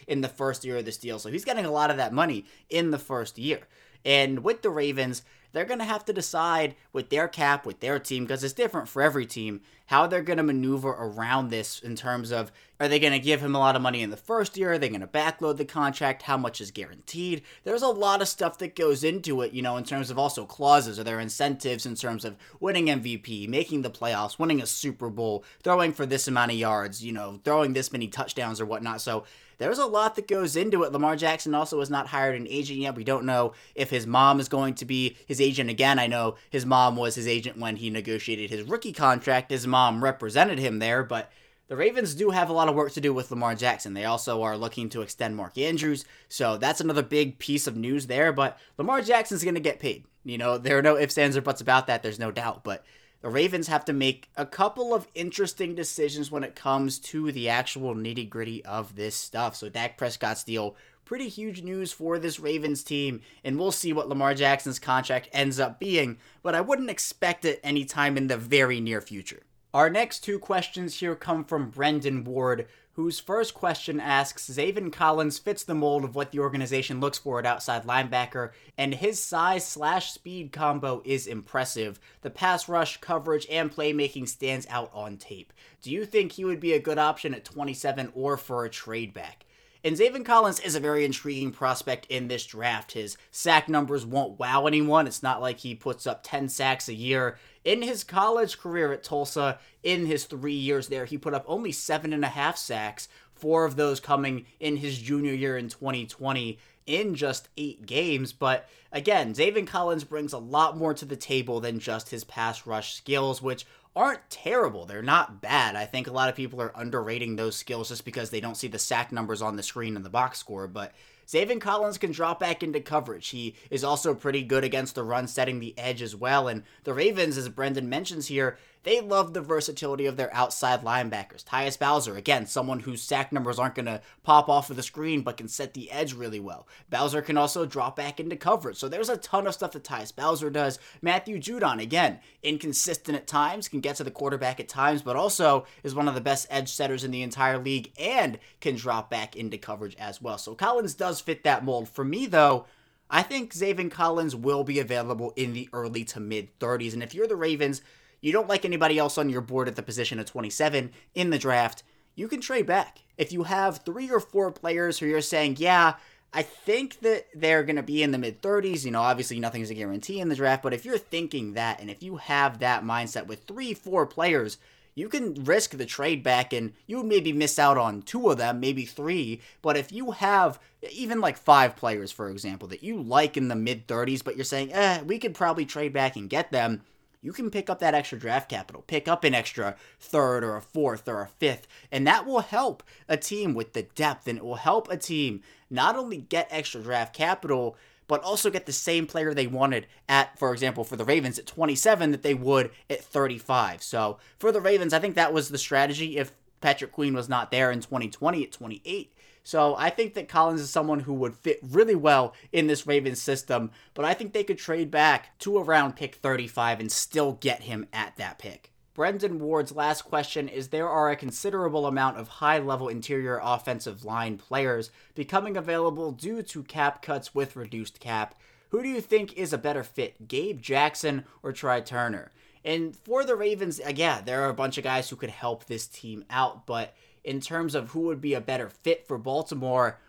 in 0.08 0.22
the 0.22 0.30
first 0.30 0.64
year 0.64 0.78
of 0.78 0.86
this 0.86 0.98
deal. 0.98 1.18
So 1.18 1.32
he's 1.32 1.46
getting 1.46 1.66
a 1.66 1.72
lot 1.72 1.90
of 1.90 1.98
that 1.98 2.14
money 2.14 2.46
in 2.70 2.92
the 2.92 3.00
first 3.00 3.40
year. 3.40 3.62
And 4.06 4.44
with 4.44 4.62
the 4.62 4.70
Ravens, 4.70 5.24
they're 5.52 5.66
going 5.66 5.80
to 5.80 5.86
have 5.86 6.06
to 6.06 6.14
decide 6.14 6.76
with 6.94 7.10
their 7.10 7.28
cap, 7.28 7.66
with 7.66 7.80
their 7.80 8.00
team, 8.00 8.24
because 8.24 8.44
it's 8.44 8.54
different 8.54 8.88
for 8.88 9.02
every 9.02 9.26
team, 9.26 9.62
how 9.88 10.08
they're 10.08 10.22
going 10.22 10.38
to 10.38 10.44
maneuver 10.44 10.90
around 10.90 11.50
this 11.50 11.80
in 11.80 11.96
terms 11.96 12.32
of 12.32 12.52
are 12.80 12.88
they 12.88 12.98
going 12.98 13.14
to 13.14 13.20
give 13.20 13.42
him 13.42 13.56
a 13.56 13.60
lot 13.60 13.76
of 13.76 13.82
money 13.82 14.02
in 14.02 14.10
the 14.10 14.18
first 14.18 14.58
year? 14.58 14.72
Are 14.72 14.78
they 14.80 14.90
going 14.90 15.02
to 15.02 15.08
backload 15.08 15.58
the 15.58 15.66
contract? 15.66 16.24
How 16.24 16.38
much 16.38 16.62
is 16.62 16.72
guaranteed? 16.72 17.44
There's 17.64 17.84
a 17.84 17.90
lot 17.90 18.22
of 18.22 18.28
stuff 18.28 18.58
that 18.58 18.76
goes 18.76 19.04
into 19.04 19.42
it, 19.42 19.52
you 19.52 19.62
know, 19.62 19.78
in 19.78 19.84
terms 19.84 20.10
of 20.10 20.18
also 20.18 20.46
clauses. 20.46 20.98
Are 20.98 21.04
there 21.04 21.20
incentives 21.20 21.86
in 21.86 21.96
terms 21.96 22.26
of 22.26 22.38
winning 22.60 22.88
MVP, 22.88 23.48
making 23.50 23.82
the 23.82 23.92
playoffs, 23.92 24.40
winning 24.40 24.62
a 24.62 24.66
Super 24.66 25.10
Bowl, 25.10 25.44
throwing 25.62 25.92
for 25.92 26.06
this 26.06 26.28
amount 26.28 26.52
of 26.52 26.58
yards, 26.58 27.04
you 27.04 27.12
know, 27.12 27.40
throwing 27.44 27.74
this 27.74 27.92
many 27.92 28.08
touchdowns 28.08 28.62
or 28.62 28.66
whatnot? 28.66 29.02
So 29.02 29.26
there's 29.58 29.78
a 29.78 29.86
lot 29.86 30.16
that 30.16 30.28
goes 30.28 30.56
into 30.56 30.84
it. 30.84 30.92
Lamar 30.94 31.18
Jackson 31.18 31.54
also 31.54 31.80
has 31.80 31.90
not 31.90 32.08
hired 32.08 32.36
an 32.36 32.48
agent 32.50 32.80
yet. 32.80 32.96
We 32.96 33.04
don't 33.04 33.26
know 33.26 33.54
if 33.76 33.90
his 33.90 34.08
mom 34.08 34.40
is 34.40 34.50
going 34.50 34.74
to 34.76 34.86
be 34.86 35.18
his 35.28 35.41
agent 35.42 35.70
again. 35.70 36.00
I 36.00 36.08
know 36.08 36.36
his 36.50 36.66
mom 36.66 36.96
was 36.96 37.16
his 37.16 37.28
agent 37.28 37.58
when 37.58 37.76
he 37.78 37.90
negotiated 37.90 38.50
his 38.50 38.64
rookie 38.64 38.94
contract. 38.94 39.52
His 39.52 39.68
mom 39.68 40.04
represented 40.04 40.60
him 40.60 40.80
there, 40.80 41.04
but 41.04 41.32
the 41.68 41.78
Ravens 41.78 42.16
do 42.16 42.32
have 42.32 42.50
a 42.50 42.54
lot 42.54 42.68
of 42.68 42.76
work 42.76 42.92
to 42.94 43.02
do 43.02 43.14
with 43.14 43.32
Lamar 43.32 43.56
Jackson. 43.56 43.94
They 43.94 44.04
also 44.04 44.42
are 44.42 44.58
looking 44.58 44.90
to 44.90 45.02
extend 45.02 45.38
Mark 45.38 45.58
Andrews, 45.58 46.04
so 46.28 46.58
that's 46.58 46.82
another 46.82 47.02
big 47.02 47.40
piece 47.40 47.66
of 47.66 47.78
news 47.78 48.08
there. 48.08 48.34
But 48.34 48.60
Lamar 48.78 49.02
Jackson's 49.02 49.44
going 49.44 49.56
to 49.56 49.62
get 49.62 49.80
paid. 49.80 50.04
You 50.24 50.38
know, 50.38 50.58
there 50.58 50.78
are 50.78 50.82
no 50.84 50.98
ifs, 50.98 51.18
ands, 51.18 51.38
or 51.38 51.42
buts 51.42 51.62
about 51.62 51.88
that. 51.88 52.04
There's 52.04 52.20
no 52.20 52.30
doubt. 52.30 52.64
But 52.64 52.84
the 53.22 53.30
Ravens 53.30 53.68
have 53.68 53.86
to 53.86 53.94
make 53.94 54.30
a 54.36 54.46
couple 54.46 54.94
of 54.94 55.08
interesting 55.14 55.76
decisions 55.76 56.32
when 56.32 56.44
it 56.44 56.56
comes 56.56 56.98
to 57.00 57.32
the 57.32 57.50
actual 57.50 57.96
nitty 57.96 58.30
gritty 58.30 58.64
of 58.66 58.96
this 58.96 59.16
stuff. 59.16 59.56
So, 59.56 59.70
Dak 59.70 59.98
Prescott's 59.98 60.44
deal, 60.44 60.76
pretty 61.06 61.28
huge 61.28 61.62
news 61.62 61.92
for 61.92 62.18
this 62.18 62.40
Ravens 62.40 62.84
team, 62.84 63.22
and 63.44 63.60
we'll 63.60 63.72
see 63.72 63.94
what 63.94 64.10
Lamar 64.10 64.34
Jackson's 64.34 64.80
contract 64.80 65.30
ends 65.34 65.60
up 65.60 65.80
being, 65.80 66.18
but 66.42 66.56
I 66.56 66.62
wouldn't 66.62 66.90
expect 66.90 67.46
it 67.46 67.60
anytime 67.64 68.18
in 68.18 68.28
the 68.28 68.38
very 68.38 68.80
near 68.80 69.02
future. 69.02 69.44
Our 69.74 69.90
next 69.90 70.22
two 70.22 70.40
questions 70.40 71.00
here 71.00 71.16
come 71.16 71.46
from 71.46 71.70
Brendan 71.70 72.24
Ward, 72.24 72.68
whose 72.94 73.20
first 73.20 73.54
question 73.54 74.00
asks 74.00 74.50
Zaven 74.50 74.92
Collins 74.92 75.40
fits 75.40 75.64
the 75.64 75.74
mold 75.74 76.04
of 76.04 76.16
what 76.16 76.32
the 76.32 76.40
organization 76.40 77.00
looks 77.00 77.18
for 77.18 77.40
at 77.40 77.46
outside 77.46 77.84
linebacker, 77.84 78.52
and 78.78 78.96
his 78.96 79.22
size 79.22 79.66
slash 79.66 80.12
speed 80.12 80.52
combo 80.52 81.02
is 81.06 81.28
impressive. 81.28 82.00
The 82.22 82.30
pass 82.30 82.68
rush, 82.68 83.00
coverage, 83.00 83.48
and 83.50 83.72
playmaking 83.72 84.28
stands 84.28 84.68
out 84.70 84.92
on 84.94 85.18
tape. 85.18 85.54
Do 85.82 85.92
you 85.92 86.06
think 86.06 86.34
he 86.34 86.46
would 86.46 86.60
be 86.60 86.74
a 86.74 86.80
good 86.80 86.98
option 86.98 87.34
at 87.34 87.46
27 87.46 88.12
or 88.14 88.38
for 88.38 88.66
a 88.66 88.70
trade 88.70 89.14
back? 89.14 89.46
And 89.84 89.98
Zaven 89.98 90.24
Collins 90.24 90.60
is 90.60 90.76
a 90.76 90.80
very 90.80 91.06
intriguing 91.06 91.52
prospect 91.52 92.06
in 92.06 92.28
this 92.28 92.46
draft. 92.46 92.92
His 92.92 93.18
sack 93.32 93.68
numbers 93.68 94.06
won't 94.06 94.38
wow 94.38 94.68
anyone. 94.68 95.08
It's 95.08 95.24
not 95.24 95.42
like 95.42 95.60
he 95.60 95.74
puts 95.74 96.06
up 96.06 96.22
10 96.24 96.50
sacks 96.50 96.88
a 96.88 96.94
year. 96.94 97.40
In 97.64 97.82
his 97.82 98.04
college 98.04 98.58
career 98.58 98.92
at 98.92 99.04
Tulsa, 99.04 99.60
in 99.84 100.06
his 100.06 100.26
three 100.26 100.54
years 100.54 100.88
there, 100.88 101.06
he 101.06 101.18
put 101.18 101.34
up 101.34 101.46
only 101.48 101.72
seven 101.72 102.12
and 102.14 102.26
a 102.26 102.30
half 102.30 102.58
sacks, 102.58 103.08
four 103.34 103.66
of 103.66 103.76
those 103.76 104.00
coming 104.00 104.46
in 104.60 104.78
his 104.78 104.98
junior 104.98 105.34
year 105.34 105.58
in 105.58 105.70
2020 105.70 106.58
in 106.88 107.16
just 107.16 107.50
eight 107.58 107.86
games. 107.86 108.34
But 108.34 108.68
again, 108.92 109.34
Zaven 109.34 109.68
Collins 109.68 110.04
brings 110.04 110.34
a 110.34 110.40
lot 110.40 110.78
more 110.78 110.94
to 110.96 111.06
the 111.06 111.16
table 111.16 111.60
than 111.60 111.80
just 111.80 112.10
his 112.10 112.24
pass 112.24 112.66
rush 112.66 112.96
skills, 112.96 113.42
which 113.42 113.66
aren't 113.96 114.30
terrible. 114.30 114.86
They're 114.86 115.02
not 115.02 115.42
bad. 115.42 115.76
I 115.76 115.86
think 115.86 116.08
a 116.08 116.14
lot 116.14 116.30
of 116.30 116.36
people 116.36 116.62
are 116.62 116.72
underrating 116.76 117.36
those 117.36 117.56
skills 117.56 117.90
just 117.90 118.06
because 118.06 118.30
they 118.30 118.40
don't 118.40 118.58
see 118.58 118.68
the 118.68 118.80
sack 118.80 119.12
numbers 119.12 119.42
on 119.42 119.56
the 119.56 119.64
screen 119.64 119.96
in 119.96 120.04
the 120.04 120.10
box 120.10 120.40
score. 120.40 120.68
But 120.68 120.94
Zaven 121.32 121.62
Collins 121.62 121.98
can 121.98 122.12
drop 122.12 122.42
back 122.42 122.62
into 122.62 122.82
coverage. 122.82 123.30
He 123.30 123.56
is 123.70 123.86
also 123.86 124.14
pretty 124.14 124.44
good 124.44 124.66
against 124.66 124.96
the 124.96 125.04
run, 125.04 125.30
setting 125.30 125.62
the 125.62 125.74
edge 125.78 126.02
as 126.02 126.14
well. 126.14 126.50
And 126.50 126.64
the 126.84 126.94
Ravens, 126.94 127.38
as 127.38 127.48
Brendan 127.48 127.88
mentions 127.88 128.28
here, 128.28 128.58
they 128.84 129.00
love 129.00 129.34
the 129.34 129.42
versatility 129.42 130.06
of 130.06 130.18
their 130.18 130.34
outside 130.34 130.84
linebackers. 130.84 131.44
Tyus 131.44 131.78
Bowser, 131.78 132.16
again, 132.16 132.48
someone 132.48 132.80
whose 132.80 133.02
sack 133.02 133.32
numbers 133.32 133.60
aren't 133.60 133.76
going 133.76 133.86
to 133.86 134.02
pop 134.24 134.50
off 134.50 134.70
of 134.70 134.76
the 134.76 134.84
screen 134.84 135.22
but 135.22 135.38
can 135.38 135.48
set 135.48 135.74
the 135.74 135.92
edge 135.92 136.14
really 136.14 136.40
well. 136.40 136.68
Bowser 136.90 137.22
can 137.22 137.38
also 137.38 137.66
drop 137.66 137.96
back 137.96 138.20
into 138.20 138.36
coverage. 138.36 138.78
So 138.78 138.90
there's 138.90 139.10
a 139.10 139.18
ton 139.18 139.46
of 139.46 139.54
stuff 139.54 139.74
that 139.74 139.84
Tyus 139.84 140.16
Bowser 140.16 140.50
does. 140.50 140.80
Matthew 141.02 141.38
Judon, 141.38 141.82
again, 141.82 142.20
inconsistent 142.42 143.18
at 143.18 143.28
times, 143.28 143.68
can 143.68 143.82
get 143.82 143.98
to 143.98 144.04
the 144.04 144.12
quarterback 144.12 144.60
at 144.60 144.68
times, 144.68 145.02
but 145.02 145.16
also 145.16 145.66
is 145.84 145.94
one 145.94 146.08
of 146.08 146.16
the 146.16 146.22
best 146.22 146.48
edge 146.50 146.70
setters 146.70 147.04
in 147.04 147.12
the 147.12 147.22
entire 147.22 147.60
league 147.60 147.92
and 148.00 148.40
can 148.60 148.76
drop 148.76 149.10
back 149.10 149.36
into 149.36 149.58
coverage 149.58 149.96
as 150.00 150.22
well. 150.22 150.38
So 150.38 150.56
Collins 150.56 150.96
does 150.96 151.22
fit 151.22 151.44
that 151.44 151.64
mold. 151.64 151.88
For 151.88 152.04
me, 152.04 152.26
though, 152.26 152.66
I 153.12 153.24
think 153.24 153.54
Zaven 153.54 153.92
Collins 153.92 154.36
will 154.36 154.64
be 154.64 154.80
available 154.80 155.34
in 155.36 155.54
the 155.54 155.68
early 155.74 156.06
to 156.06 156.20
mid 156.20 156.58
30s. 156.60 156.94
And 156.94 157.04
if 157.04 157.14
you're 157.14 157.28
the 157.28 157.36
Ravens, 157.36 157.82
you 158.22 158.32
don't 158.32 158.50
like 158.50 158.66
anybody 158.66 158.98
else 158.98 159.18
on 159.18 159.30
your 159.30 159.42
board 159.42 159.68
at 159.68 159.76
the 159.76 159.84
position 159.84 160.20
of 160.20 160.26
27 160.26 160.92
in 161.16 161.30
the 161.30 161.40
draft, 161.40 161.84
you 162.16 162.28
can 162.28 162.42
trade 162.42 162.66
back. 162.66 163.00
If 163.18 163.32
you 163.32 163.44
have 163.44 163.80
three 163.80 164.10
or 164.10 164.20
four 164.20 164.52
players 164.52 165.00
who 165.00 165.06
you're 165.08 165.22
saying, 165.22 165.58
yeah, 165.60 165.96
I 166.34 166.44
think 166.44 167.00
that 167.02 167.26
they're 167.36 167.64
going 167.64 167.76
to 167.76 167.84
be 167.84 168.04
in 168.04 168.12
the 168.12 168.18
mid 168.18 168.42
30s. 168.42 168.86
You 168.86 168.92
know, 168.92 169.02
obviously 169.02 169.40
nothing's 169.40 169.70
a 169.70 169.76
guarantee 169.76 170.20
in 170.20 170.30
the 170.30 170.36
draft, 170.36 170.64
but 170.64 170.74
if 170.74 170.86
you're 170.86 170.98
thinking 170.98 171.54
that 171.54 171.82
and 171.82 171.90
if 171.90 172.02
you 172.02 172.18
have 172.18 172.60
that 172.60 172.84
mindset 172.84 173.28
with 173.28 173.44
three, 173.44 173.74
four 173.74 174.06
players, 174.06 174.58
you 174.96 175.08
can 175.10 175.34
risk 175.46 175.78
the 175.78 175.86
trade 175.86 176.22
back 176.22 176.54
and 176.54 176.74
you 176.86 177.04
maybe 177.04 177.32
miss 177.32 177.58
out 177.58 177.78
on 177.78 178.02
two 178.02 178.30
of 178.30 178.38
them, 178.38 178.60
maybe 178.60 178.86
three. 178.86 179.42
But 179.62 179.78
if 179.78 179.92
you 179.92 180.12
have 180.12 180.60
even 180.92 181.22
like 181.22 181.38
five 181.38 181.76
players, 181.76 182.12
for 182.12 182.30
example, 182.30 182.68
that 182.70 182.84
you 182.84 183.02
like 183.02 183.38
in 183.38 183.48
the 183.48 183.56
mid 183.56 183.88
30s, 183.88 184.24
but 184.24 184.36
you're 184.36 184.46
saying, 184.46 184.74
eh, 184.74 185.02
we 185.02 185.20
could 185.20 185.34
probably 185.34 185.66
trade 185.66 185.94
back 185.94 186.16
and 186.16 186.30
get 186.30 186.52
them, 186.52 186.82
you 187.22 187.32
can 187.32 187.52
pick 187.52 187.70
up 187.70 187.80
that 187.80 187.94
extra 187.94 188.18
draft 188.18 188.50
capital, 188.50 188.84
pick 188.88 189.08
up 189.08 189.24
an 189.24 189.36
extra 189.36 189.76
third 190.00 190.44
or 190.44 190.56
a 190.56 190.62
fourth 190.62 191.08
or 191.08 191.22
a 191.22 191.28
fifth, 191.28 191.68
and 191.92 192.06
that 192.08 192.26
will 192.26 192.40
help 192.40 192.84
a 193.08 193.18
team 193.18 193.54
with 193.54 193.74
the 193.74 193.84
depth 193.84 194.28
and 194.28 194.38
it 194.38 194.44
will 194.44 194.56
help 194.56 194.90
a 194.90 194.98
team 194.98 195.42
not 195.70 195.96
only 195.96 196.18
get 196.18 196.48
extra 196.50 196.82
draft 196.82 197.14
capital, 197.14 197.78
but 198.08 198.24
also 198.24 198.50
get 198.50 198.66
the 198.66 198.74
same 198.74 199.08
player 199.08 199.34
they 199.34 199.48
wanted 199.48 199.88
at, 200.10 200.38
for 200.38 200.52
example, 200.52 200.84
for 200.84 200.98
the 200.98 201.06
Ravens 201.06 201.40
at 201.40 201.46
27 201.46 202.12
that 202.12 202.24
they 202.24 202.34
would 202.34 202.72
at 202.90 203.04
35. 203.04 203.82
So 203.82 204.18
for 204.38 204.52
the 204.52 204.60
Ravens, 204.60 204.94
I 204.94 205.00
think 205.00 205.16
that 205.16 205.32
was 205.32 205.50
the 205.50 205.58
strategy. 205.58 206.18
If 206.18 206.34
Patrick 206.62 206.92
Queen 206.92 207.14
was 207.14 207.28
not 207.28 207.52
there 207.52 207.72
in 207.72 207.82
2020 207.82 208.44
at 208.44 208.52
28. 208.52 209.14
So 209.44 209.76
I 209.76 209.90
think 209.90 210.14
that 210.14 210.28
Collins 210.30 210.62
is 210.62 210.70
someone 210.70 211.02
who 211.02 211.14
would 211.16 211.36
fit 211.36 211.60
really 211.64 211.96
well 211.96 212.34
in 212.52 212.68
this 212.68 212.86
Ravens 212.86 213.22
system, 213.22 213.72
but 213.94 214.06
I 214.06 214.14
think 214.14 214.34
they 214.34 214.44
could 214.44 214.58
trade 214.58 214.92
back 214.92 215.38
to 215.40 215.58
around 215.58 215.96
pick 215.96 216.16
35 216.16 216.80
and 216.80 216.92
still 216.92 217.34
get 217.34 217.64
him 217.64 217.88
at 217.92 218.16
that 218.18 218.38
pick. 218.38 218.72
Brendan 218.94 219.40
Ward's 219.40 219.72
last 219.72 220.04
question 220.04 220.50
is 220.50 220.68
There 220.68 220.90
are 220.90 221.10
a 221.10 221.16
considerable 221.16 221.88
amount 221.88 222.18
of 222.18 222.28
high 222.28 222.60
level 222.60 222.90
interior 222.90 223.40
offensive 223.42 224.04
line 224.04 224.38
players 224.38 224.92
becoming 225.16 225.56
available 225.56 226.12
due 226.12 226.44
to 226.44 226.64
cap 226.64 227.02
cuts 227.02 227.34
with 227.34 227.56
reduced 227.56 228.00
cap. 228.00 228.36
Who 228.70 228.84
do 228.84 228.90
you 228.90 229.02
think 229.02 229.34
is 229.34 229.54
a 229.54 229.58
better 229.58 229.84
fit, 229.84 230.28
Gabe 230.28 230.62
Jackson 230.62 231.26
or 231.42 231.52
Trai 231.52 231.86
Turner? 231.86 232.32
And 232.64 232.96
for 232.96 233.24
the 233.24 233.36
Ravens, 233.36 233.82
yeah, 233.96 234.22
there 234.22 234.44
are 234.44 234.50
a 234.50 234.54
bunch 234.54 234.78
of 234.78 234.84
guys 234.84 235.10
who 235.10 235.16
could 235.16 235.30
help 235.30 235.66
this 235.66 235.88
team 235.88 236.26
out, 236.30 236.68
but 236.68 236.94
in 237.24 237.40
terms 237.40 237.76
of 237.76 237.92
who 237.92 238.02
would 238.02 238.22
be 238.22 238.34
a 238.34 238.42
better 238.42 238.70
fit 238.70 239.08
for 239.08 239.18
Baltimore, 239.18 240.00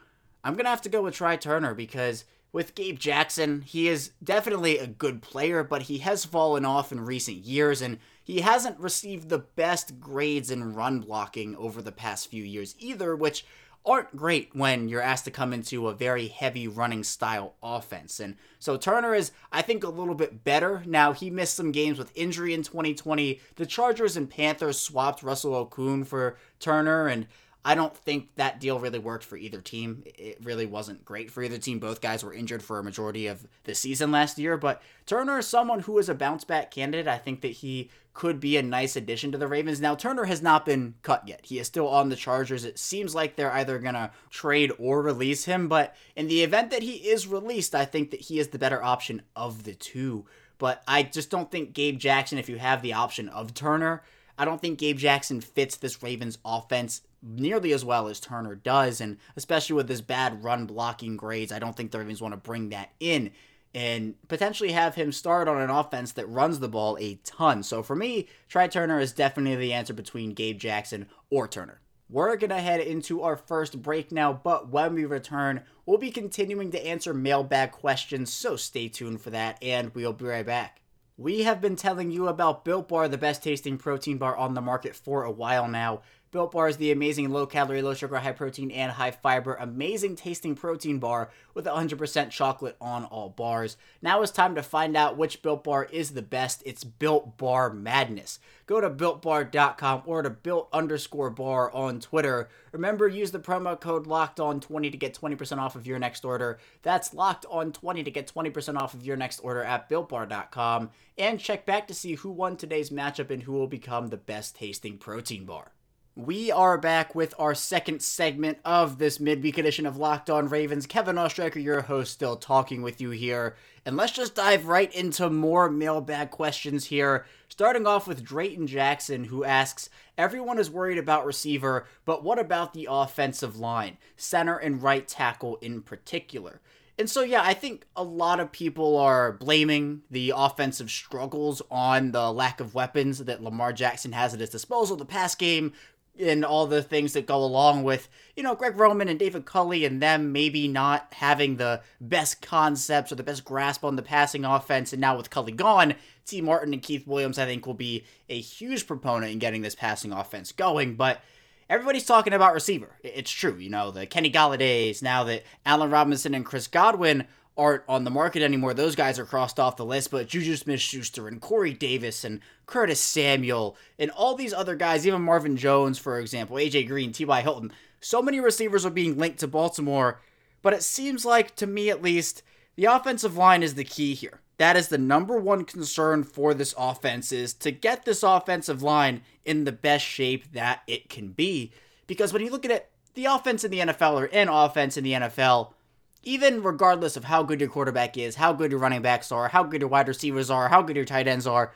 I'm 0.45 0.54
going 0.54 0.64
to 0.64 0.71
have 0.71 0.83
to 0.83 0.88
go 0.88 1.02
with 1.02 1.14
Trai 1.14 1.40
Turner 1.40 1.75
because 1.75 2.25
with 2.52 2.75
Gabe 2.75 2.99
Jackson, 2.99 3.62
he 3.62 3.88
is 3.88 4.12
definitely 4.23 4.78
a 4.78 4.87
good 4.87 5.23
player, 5.23 5.64
but 5.64 5.83
he 5.83 5.99
has 5.99 6.25
fallen 6.25 6.64
off 6.64 6.92
in 6.92 7.00
recent 7.00 7.38
years 7.38 7.81
and 7.81 7.99
he 8.23 8.40
hasn't 8.40 8.78
received 8.78 9.28
the 9.28 9.38
best 9.38 9.99
grades 10.00 10.50
in 10.50 10.75
run 10.75 11.00
blocking 11.00 11.57
over 11.57 11.81
the 11.81 11.92
past 11.92 12.28
few 12.28 12.45
years 12.45 12.75
either, 12.78 13.16
which 13.16 13.45
aren't 13.84 14.16
great 14.16 14.50
when 14.54 14.88
you're 14.88 15.02
asked 15.02 15.24
to 15.24 15.30
come 15.30 15.52
into 15.52 15.88
a 15.88 15.94
very 15.94 16.28
heavy 16.28 16.68
running 16.68 17.02
style 17.02 17.54
offense. 17.62 18.20
And 18.20 18.36
so 18.58 18.76
Turner 18.76 19.14
is, 19.14 19.32
I 19.50 19.62
think, 19.62 19.82
a 19.82 19.88
little 19.88 20.14
bit 20.14 20.44
better. 20.44 20.82
Now, 20.86 21.12
he 21.12 21.30
missed 21.30 21.54
some 21.54 21.72
games 21.72 21.98
with 21.98 22.12
injury 22.14 22.54
in 22.54 22.62
2020. 22.62 23.40
The 23.56 23.66
Chargers 23.66 24.16
and 24.16 24.30
Panthers 24.30 24.78
swapped 24.78 25.22
Russell 25.22 25.66
Okung 25.66 26.06
for 26.06 26.36
Turner, 26.60 27.08
and 27.08 27.26
I 27.64 27.74
don't 27.74 27.96
think 27.96 28.34
that 28.36 28.60
deal 28.60 28.78
really 28.78 28.98
worked 28.98 29.24
for 29.24 29.36
either 29.36 29.60
team. 29.60 30.02
It 30.06 30.38
really 30.42 30.66
wasn't 30.66 31.04
great 31.04 31.30
for 31.30 31.42
either 31.42 31.58
team. 31.58 31.78
Both 31.78 32.00
guys 32.00 32.24
were 32.24 32.34
injured 32.34 32.62
for 32.62 32.78
a 32.78 32.84
majority 32.84 33.26
of 33.28 33.46
the 33.64 33.74
season 33.74 34.10
last 34.10 34.38
year, 34.38 34.56
but 34.56 34.82
Turner 35.06 35.38
is 35.38 35.46
someone 35.46 35.80
who 35.80 35.98
is 35.98 36.08
a 36.08 36.14
bounce 36.14 36.44
back 36.44 36.70
candidate. 36.70 37.06
I 37.06 37.18
think 37.18 37.40
that 37.42 37.48
he 37.48 37.90
could 38.14 38.40
be 38.40 38.57
a 38.57 38.62
nice 38.62 38.95
addition 38.97 39.33
to 39.33 39.38
the 39.38 39.49
Ravens. 39.49 39.81
Now, 39.81 39.95
Turner 39.95 40.25
has 40.25 40.42
not 40.42 40.66
been 40.66 40.95
cut 41.02 41.26
yet. 41.26 41.40
He 41.45 41.59
is 41.59 41.66
still 41.66 41.88
on 41.88 42.09
the 42.09 42.16
Chargers. 42.16 42.64
It 42.64 42.78
seems 42.78 43.14
like 43.14 43.37
they're 43.37 43.52
either 43.52 43.78
going 43.78 43.95
to 43.95 44.11
trade 44.31 44.73
or 44.78 45.00
release 45.00 45.47
him, 45.47 45.69
but 45.69 45.97
in 46.14 46.28
the 46.28 46.42
event 46.42 46.71
that 46.71 46.83
he 46.83 47.09
is 47.11 47.26
released, 47.26 47.75
I 47.75 47.85
think 47.85 48.11
that 48.11 48.21
he 48.21 48.38
is 48.38 48.49
the 48.49 48.59
better 48.59 48.83
option 48.83 49.23
of 49.35 49.64
the 49.64 49.75
two. 49.75 50.26
But 50.59 50.83
I 50.87 51.02
just 51.02 51.31
don't 51.31 51.50
think 51.50 51.73
Gabe 51.73 51.99
Jackson, 51.99 52.38
if 52.38 52.49
you 52.49 52.59
have 52.59 52.83
the 52.83 52.92
option 52.92 53.28
of 53.28 53.54
Turner, 53.54 54.02
I 54.38 54.45
don't 54.45 54.61
think 54.61 54.78
Gabe 54.78 54.99
Jackson 54.99 55.40
fits 55.40 55.76
this 55.76 56.02
Ravens 56.02 56.38
offense 56.45 57.02
nearly 57.23 57.73
as 57.73 57.85
well 57.85 58.09
as 58.09 58.21
Turner 58.21 58.54
does, 58.54 59.00
and 59.00 59.19
especially 59.37 59.76
with 59.76 59.88
his 59.88 60.02
bad 60.02 60.42
run 60.45 60.66
blocking 60.66 61.16
grades, 61.16 61.52
I 61.52 61.59
don't 61.59 61.76
think 61.76 61.90
the 61.90 61.99
Ravens 61.99 62.21
want 62.21 62.33
to 62.33 62.38
bring 62.38 62.71
that 62.71 62.90
in 63.00 63.31
and 63.74 64.14
potentially 64.28 64.72
have 64.72 64.94
him 64.94 65.12
start 65.12 65.48
on 65.48 65.60
an 65.60 65.70
offense 65.70 66.12
that 66.12 66.28
runs 66.28 66.58
the 66.58 66.68
ball 66.68 66.96
a 67.00 67.14
ton. 67.24 67.62
So 67.62 67.82
for 67.82 67.96
me, 67.96 68.28
Trai 68.50 68.70
Turner 68.70 68.98
is 68.98 69.12
definitely 69.12 69.56
the 69.56 69.72
answer 69.72 69.94
between 69.94 70.34
Gabe 70.34 70.58
Jackson 70.58 71.06
or 71.30 71.48
Turner. 71.48 71.80
We're 72.08 72.36
going 72.36 72.50
to 72.50 72.58
head 72.58 72.80
into 72.80 73.22
our 73.22 73.36
first 73.36 73.80
break 73.80 74.12
now, 74.12 74.34
but 74.34 74.68
when 74.68 74.92
we 74.92 75.06
return, 75.06 75.62
we'll 75.86 75.96
be 75.96 76.10
continuing 76.10 76.70
to 76.72 76.86
answer 76.86 77.14
mailbag 77.14 77.72
questions, 77.72 78.30
so 78.30 78.56
stay 78.56 78.88
tuned 78.88 79.22
for 79.22 79.30
that, 79.30 79.56
and 79.62 79.94
we'll 79.94 80.12
be 80.12 80.26
right 80.26 80.44
back. 80.44 80.82
We 81.16 81.44
have 81.44 81.62
been 81.62 81.76
telling 81.76 82.10
you 82.10 82.28
about 82.28 82.66
Built 82.66 82.88
Bar, 82.88 83.08
the 83.08 83.16
best 83.16 83.42
tasting 83.42 83.78
protein 83.78 84.18
bar 84.18 84.36
on 84.36 84.52
the 84.52 84.60
market 84.60 84.94
for 84.94 85.24
a 85.24 85.30
while 85.30 85.68
now. 85.68 86.02
Built 86.32 86.52
Bar 86.52 86.68
is 86.68 86.78
the 86.78 86.90
amazing 86.90 87.28
low 87.28 87.44
calorie, 87.44 87.82
low 87.82 87.92
sugar, 87.92 88.16
high 88.16 88.32
protein, 88.32 88.70
and 88.70 88.92
high 88.92 89.10
fiber, 89.10 89.54
amazing 89.60 90.16
tasting 90.16 90.54
protein 90.54 90.98
bar 90.98 91.30
with 91.52 91.66
100% 91.66 92.30
chocolate 92.30 92.74
on 92.80 93.04
all 93.04 93.28
bars. 93.28 93.76
Now 94.00 94.22
it's 94.22 94.32
time 94.32 94.54
to 94.54 94.62
find 94.62 94.96
out 94.96 95.18
which 95.18 95.42
Built 95.42 95.62
Bar 95.62 95.84
is 95.92 96.12
the 96.12 96.22
best. 96.22 96.62
It's 96.64 96.84
Built 96.84 97.36
Bar 97.36 97.74
Madness. 97.74 98.38
Go 98.64 98.80
to 98.80 98.88
builtbar.com 98.88 100.04
or 100.06 100.22
to 100.22 100.30
built 100.30 100.70
underscore 100.72 101.28
bar 101.28 101.70
on 101.70 102.00
Twitter. 102.00 102.48
Remember, 102.72 103.06
use 103.06 103.30
the 103.30 103.38
promo 103.38 103.78
code 103.78 104.06
locked 104.06 104.40
on 104.40 104.58
20 104.58 104.90
to 104.90 104.96
get 104.96 105.14
20% 105.14 105.58
off 105.58 105.76
of 105.76 105.86
your 105.86 105.98
next 105.98 106.24
order. 106.24 106.58
That's 106.80 107.12
locked 107.12 107.44
on 107.50 107.72
20 107.72 108.04
to 108.04 108.10
get 108.10 108.32
20% 108.34 108.80
off 108.80 108.94
of 108.94 109.04
your 109.04 109.18
next 109.18 109.40
order 109.40 109.62
at 109.62 109.90
builtbar.com. 109.90 110.88
And 111.18 111.38
check 111.38 111.66
back 111.66 111.86
to 111.88 111.94
see 111.94 112.14
who 112.14 112.30
won 112.30 112.56
today's 112.56 112.88
matchup 112.88 113.28
and 113.28 113.42
who 113.42 113.52
will 113.52 113.66
become 113.66 114.06
the 114.06 114.16
best 114.16 114.56
tasting 114.56 114.96
protein 114.96 115.44
bar. 115.44 115.72
We 116.14 116.50
are 116.50 116.76
back 116.76 117.14
with 117.14 117.33
our 117.38 117.54
second 117.54 118.02
segment 118.02 118.59
of 118.66 118.99
this 118.99 119.19
midweek 119.19 119.57
edition 119.57 119.87
of 119.87 119.97
Locked 119.97 120.28
On 120.28 120.47
Ravens. 120.47 120.87
Kevin 120.87 121.16
Oestreicher, 121.16 121.62
your 121.62 121.81
host, 121.81 122.12
still 122.12 122.37
talking 122.37 122.83
with 122.83 123.00
you 123.00 123.09
here. 123.09 123.57
And 123.87 123.97
let's 123.97 124.12
just 124.12 124.35
dive 124.35 124.66
right 124.66 124.95
into 124.95 125.31
more 125.31 125.71
mailbag 125.71 126.31
questions 126.31 126.85
here. 126.85 127.25
Starting 127.49 127.87
off 127.87 128.07
with 128.07 128.23
Drayton 128.23 128.66
Jackson, 128.66 129.25
who 129.25 129.42
asks 129.42 129.88
Everyone 130.19 130.59
is 130.59 130.69
worried 130.69 130.99
about 130.99 131.25
receiver, 131.25 131.87
but 132.04 132.23
what 132.23 132.38
about 132.38 132.75
the 132.75 132.88
offensive 132.90 133.57
line, 133.57 133.97
center 134.14 134.59
and 134.59 134.83
right 134.83 135.09
tackle 135.09 135.57
in 135.62 135.81
particular? 135.81 136.61
And 136.99 137.09
so, 137.09 137.23
yeah, 137.23 137.42
I 137.42 137.54
think 137.54 137.87
a 137.97 138.04
lot 138.04 138.38
of 138.38 138.52
people 138.52 138.99
are 138.99 139.33
blaming 139.33 140.02
the 140.11 140.35
offensive 140.37 140.90
struggles 140.90 141.62
on 141.71 142.12
the 142.12 142.31
lack 142.31 142.61
of 142.61 142.75
weapons 142.75 143.19
that 143.21 143.42
Lamar 143.42 143.73
Jackson 143.73 144.12
has 144.12 144.35
at 144.35 144.40
his 144.40 144.50
disposal. 144.50 144.97
The 144.97 145.07
pass 145.07 145.35
game 145.35 145.73
and 146.21 146.45
all 146.45 146.66
the 146.66 146.83
things 146.83 147.14
that 147.14 147.26
go 147.26 147.37
along 147.37 147.85
with, 147.85 148.09
you 148.37 148.42
know, 148.42 148.54
Greg 148.54 148.78
Roman 148.78 149.09
and 149.09 149.19
David 149.19 149.47
Culley 149.47 149.85
and 149.85 150.02
them 150.02 150.33
maybe 150.33 150.69
not 150.69 151.09
having 151.14 151.57
the 151.57 151.81
best 152.00 152.42
concepts 152.42 153.11
or 153.11 153.14
the 153.14 153.23
best 153.23 153.45
grasp 153.45 153.83
on 153.85 153.97
the 153.97 154.02
passing 154.02 154.45
offense. 154.45 154.92
And 154.92 155.00
now 155.00 155.16
with 155.16 155.31
Culley 155.31 155.52
gone, 155.52 155.95
Tee 156.26 156.40
Martin 156.40 156.75
and 156.75 156.83
Keith 156.83 157.07
Williams, 157.07 157.38
I 157.38 157.47
think, 157.47 157.66
will 157.66 157.75
be 157.75 158.04
a 158.28 158.40
huge 158.40 158.87
proponent 158.87 159.33
in 159.33 159.38
getting 159.38 159.62
this 159.62 159.75
passing 159.75 160.12
offense 160.12 160.52
going. 160.52 160.97
But 160.97 161.23
everybody's 161.71 162.07
talking 162.07 162.35
about 162.35 162.54
receiver. 162.54 162.97
It's 163.02 163.31
true, 163.31 163.57
you 163.57 163.71
know, 163.71 163.90
the 163.90 164.07
Kenny 164.07 164.31
Golladays, 164.31 165.02
now 165.02 165.25
that 165.25 165.45
Allen 165.64 165.90
Robinson 165.90 166.35
and 166.35 166.45
Chris 166.45 166.66
Godwin 166.66 167.26
aren't 167.56 167.82
on 167.88 168.04
the 168.04 168.11
market 168.11 168.42
anymore. 168.42 168.75
Those 168.75 168.97
guys 168.97 169.18
are 169.18 169.25
crossed 169.25 169.61
off 169.61 169.76
the 169.76 169.85
list, 169.85 170.11
but 170.11 170.28
Juju 170.28 170.56
Smith 170.56 170.80
Schuster 170.80 171.28
and 171.28 171.40
Corey 171.40 171.73
Davis 171.73 172.25
and 172.25 172.40
Curtis 172.66 173.00
Samuel 173.00 173.76
and 173.99 174.11
all 174.11 174.35
these 174.35 174.54
other 174.54 174.75
guys, 174.75 175.06
even 175.06 175.23
Marvin 175.23 175.56
Jones, 175.56 175.99
for 175.99 176.18
example, 176.18 176.56
AJ 176.56 176.88
Green, 176.88 177.12
T.Y. 177.12 177.40
Hilton, 177.42 177.73
so 178.00 178.23
many 178.23 178.40
receivers 178.40 178.87
are 178.87 178.90
being 178.90 179.18
linked 179.18 179.40
to 179.40 179.47
Baltimore, 179.47 180.21
but 180.62 180.73
it 180.73 180.82
seems 180.82 181.25
like, 181.25 181.54
to 181.56 181.66
me 181.66 181.90
at 181.90 182.02
least, 182.02 182.42
the 182.76 182.87
offensive 182.87 183.37
line 183.37 183.62
is 183.62 183.75
the 183.75 183.85
key 183.85 184.14
here. 184.14 184.40
That 184.59 184.76
is 184.76 184.88
the 184.88 184.99
number 184.99 185.38
one 185.38 185.64
concern 185.64 186.25
for 186.25 186.54
this 186.54 186.75
offense 186.78 187.32
is 187.32 187.52
to 187.54 187.71
get 187.71 188.04
this 188.04 188.23
offensive 188.23 188.82
line 188.82 189.23
in 189.44 189.64
the 189.64 189.73
best 189.73 190.04
shape 190.04 190.52
that 190.52 190.82
it 190.87 191.09
can 191.09 191.28
be. 191.32 191.73
Because 192.06 192.32
when 192.32 192.42
you 192.42 192.50
look 192.50 192.64
at 192.64 192.71
it, 192.71 192.90
the 193.14 193.26
offense 193.26 193.64
in 193.64 193.71
the 193.71 193.80
NFL 193.80 194.14
or 194.14 194.26
in 194.26 194.49
offense 194.49 194.97
in 194.97 195.04
the 195.04 195.12
NFL 195.12 195.73
even 196.22 196.62
regardless 196.62 197.16
of 197.16 197.24
how 197.24 197.42
good 197.42 197.60
your 197.60 197.68
quarterback 197.68 198.16
is, 198.16 198.36
how 198.36 198.52
good 198.52 198.70
your 198.70 198.80
running 198.80 199.02
backs 199.02 199.32
are, 199.32 199.48
how 199.48 199.64
good 199.64 199.80
your 199.80 199.90
wide 199.90 200.08
receivers 200.08 200.50
are, 200.50 200.68
how 200.68 200.82
good 200.82 200.96
your 200.96 201.04
tight 201.04 201.26
ends 201.28 201.46
are, 201.46 201.72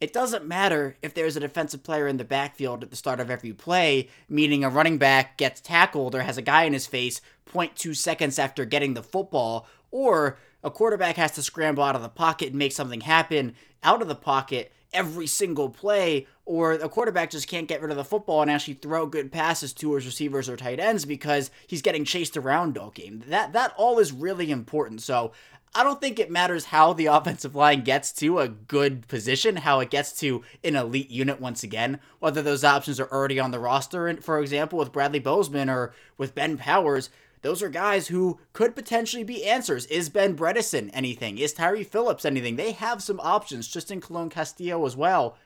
it 0.00 0.12
doesn't 0.14 0.46
matter 0.46 0.96
if 1.02 1.12
there's 1.12 1.36
a 1.36 1.40
defensive 1.40 1.82
player 1.82 2.08
in 2.08 2.16
the 2.16 2.24
backfield 2.24 2.82
at 2.82 2.90
the 2.90 2.96
start 2.96 3.20
of 3.20 3.30
every 3.30 3.52
play, 3.52 4.08
meaning 4.28 4.64
a 4.64 4.70
running 4.70 4.96
back 4.96 5.36
gets 5.36 5.60
tackled 5.60 6.14
or 6.14 6.22
has 6.22 6.38
a 6.38 6.42
guy 6.42 6.64
in 6.64 6.72
his 6.72 6.86
face 6.86 7.20
0.2 7.52 7.94
seconds 7.94 8.38
after 8.38 8.64
getting 8.64 8.94
the 8.94 9.02
football, 9.02 9.66
or 9.90 10.38
a 10.62 10.70
quarterback 10.70 11.16
has 11.16 11.32
to 11.32 11.42
scramble 11.42 11.82
out 11.82 11.96
of 11.96 12.02
the 12.02 12.08
pocket 12.08 12.48
and 12.48 12.56
make 12.56 12.72
something 12.72 13.00
happen 13.00 13.54
out 13.82 14.02
of 14.02 14.08
the 14.08 14.14
pocket 14.14 14.72
every 14.92 15.26
single 15.26 15.70
play, 15.70 16.26
or 16.44 16.72
a 16.72 16.88
quarterback 16.88 17.30
just 17.30 17.48
can't 17.48 17.68
get 17.68 17.80
rid 17.80 17.90
of 17.90 17.96
the 17.96 18.04
football 18.04 18.42
and 18.42 18.50
actually 18.50 18.74
throw 18.74 19.06
good 19.06 19.30
passes 19.30 19.72
to 19.72 19.94
his 19.94 20.06
receivers 20.06 20.48
or 20.48 20.56
tight 20.56 20.80
ends 20.80 21.04
because 21.04 21.50
he's 21.66 21.82
getting 21.82 22.04
chased 22.04 22.36
around 22.36 22.76
all 22.76 22.90
game. 22.90 23.22
That 23.28 23.52
that 23.52 23.72
all 23.76 23.98
is 23.98 24.12
really 24.12 24.50
important. 24.50 25.02
So 25.02 25.32
I 25.74 25.84
don't 25.84 26.00
think 26.00 26.18
it 26.18 26.30
matters 26.30 26.66
how 26.66 26.92
the 26.92 27.06
offensive 27.18 27.54
line 27.54 27.82
gets 27.82 28.12
to 28.14 28.40
a 28.40 28.48
good 28.48 29.06
position, 29.06 29.56
how 29.56 29.80
it 29.80 29.90
gets 29.90 30.18
to 30.20 30.42
an 30.64 30.76
elite 30.76 31.10
unit 31.10 31.40
once 31.40 31.62
again, 31.62 32.00
whether 32.18 32.42
those 32.42 32.64
options 32.64 32.98
are 32.98 33.10
already 33.10 33.38
on 33.38 33.52
the 33.52 33.60
roster, 33.60 34.14
for 34.20 34.40
example, 34.40 34.78
with 34.78 34.92
Bradley 34.92 35.20
Bozeman 35.20 35.70
or 35.70 35.94
with 36.18 36.34
Ben 36.34 36.56
Powers 36.58 37.10
those 37.42 37.62
are 37.62 37.68
guys 37.68 38.08
who 38.08 38.38
could 38.52 38.74
potentially 38.74 39.24
be 39.24 39.44
answers. 39.44 39.86
Is 39.86 40.08
Ben 40.08 40.36
Bredeson 40.36 40.90
anything? 40.92 41.38
Is 41.38 41.52
Tyre 41.52 41.84
Phillips 41.84 42.24
anything? 42.24 42.56
They 42.56 42.72
have 42.72 43.02
some 43.02 43.20
options, 43.20 43.68
just 43.68 43.90
in 43.90 44.00
Colon 44.00 44.28
Castillo 44.28 44.84
as 44.84 44.96
well. 44.96 45.36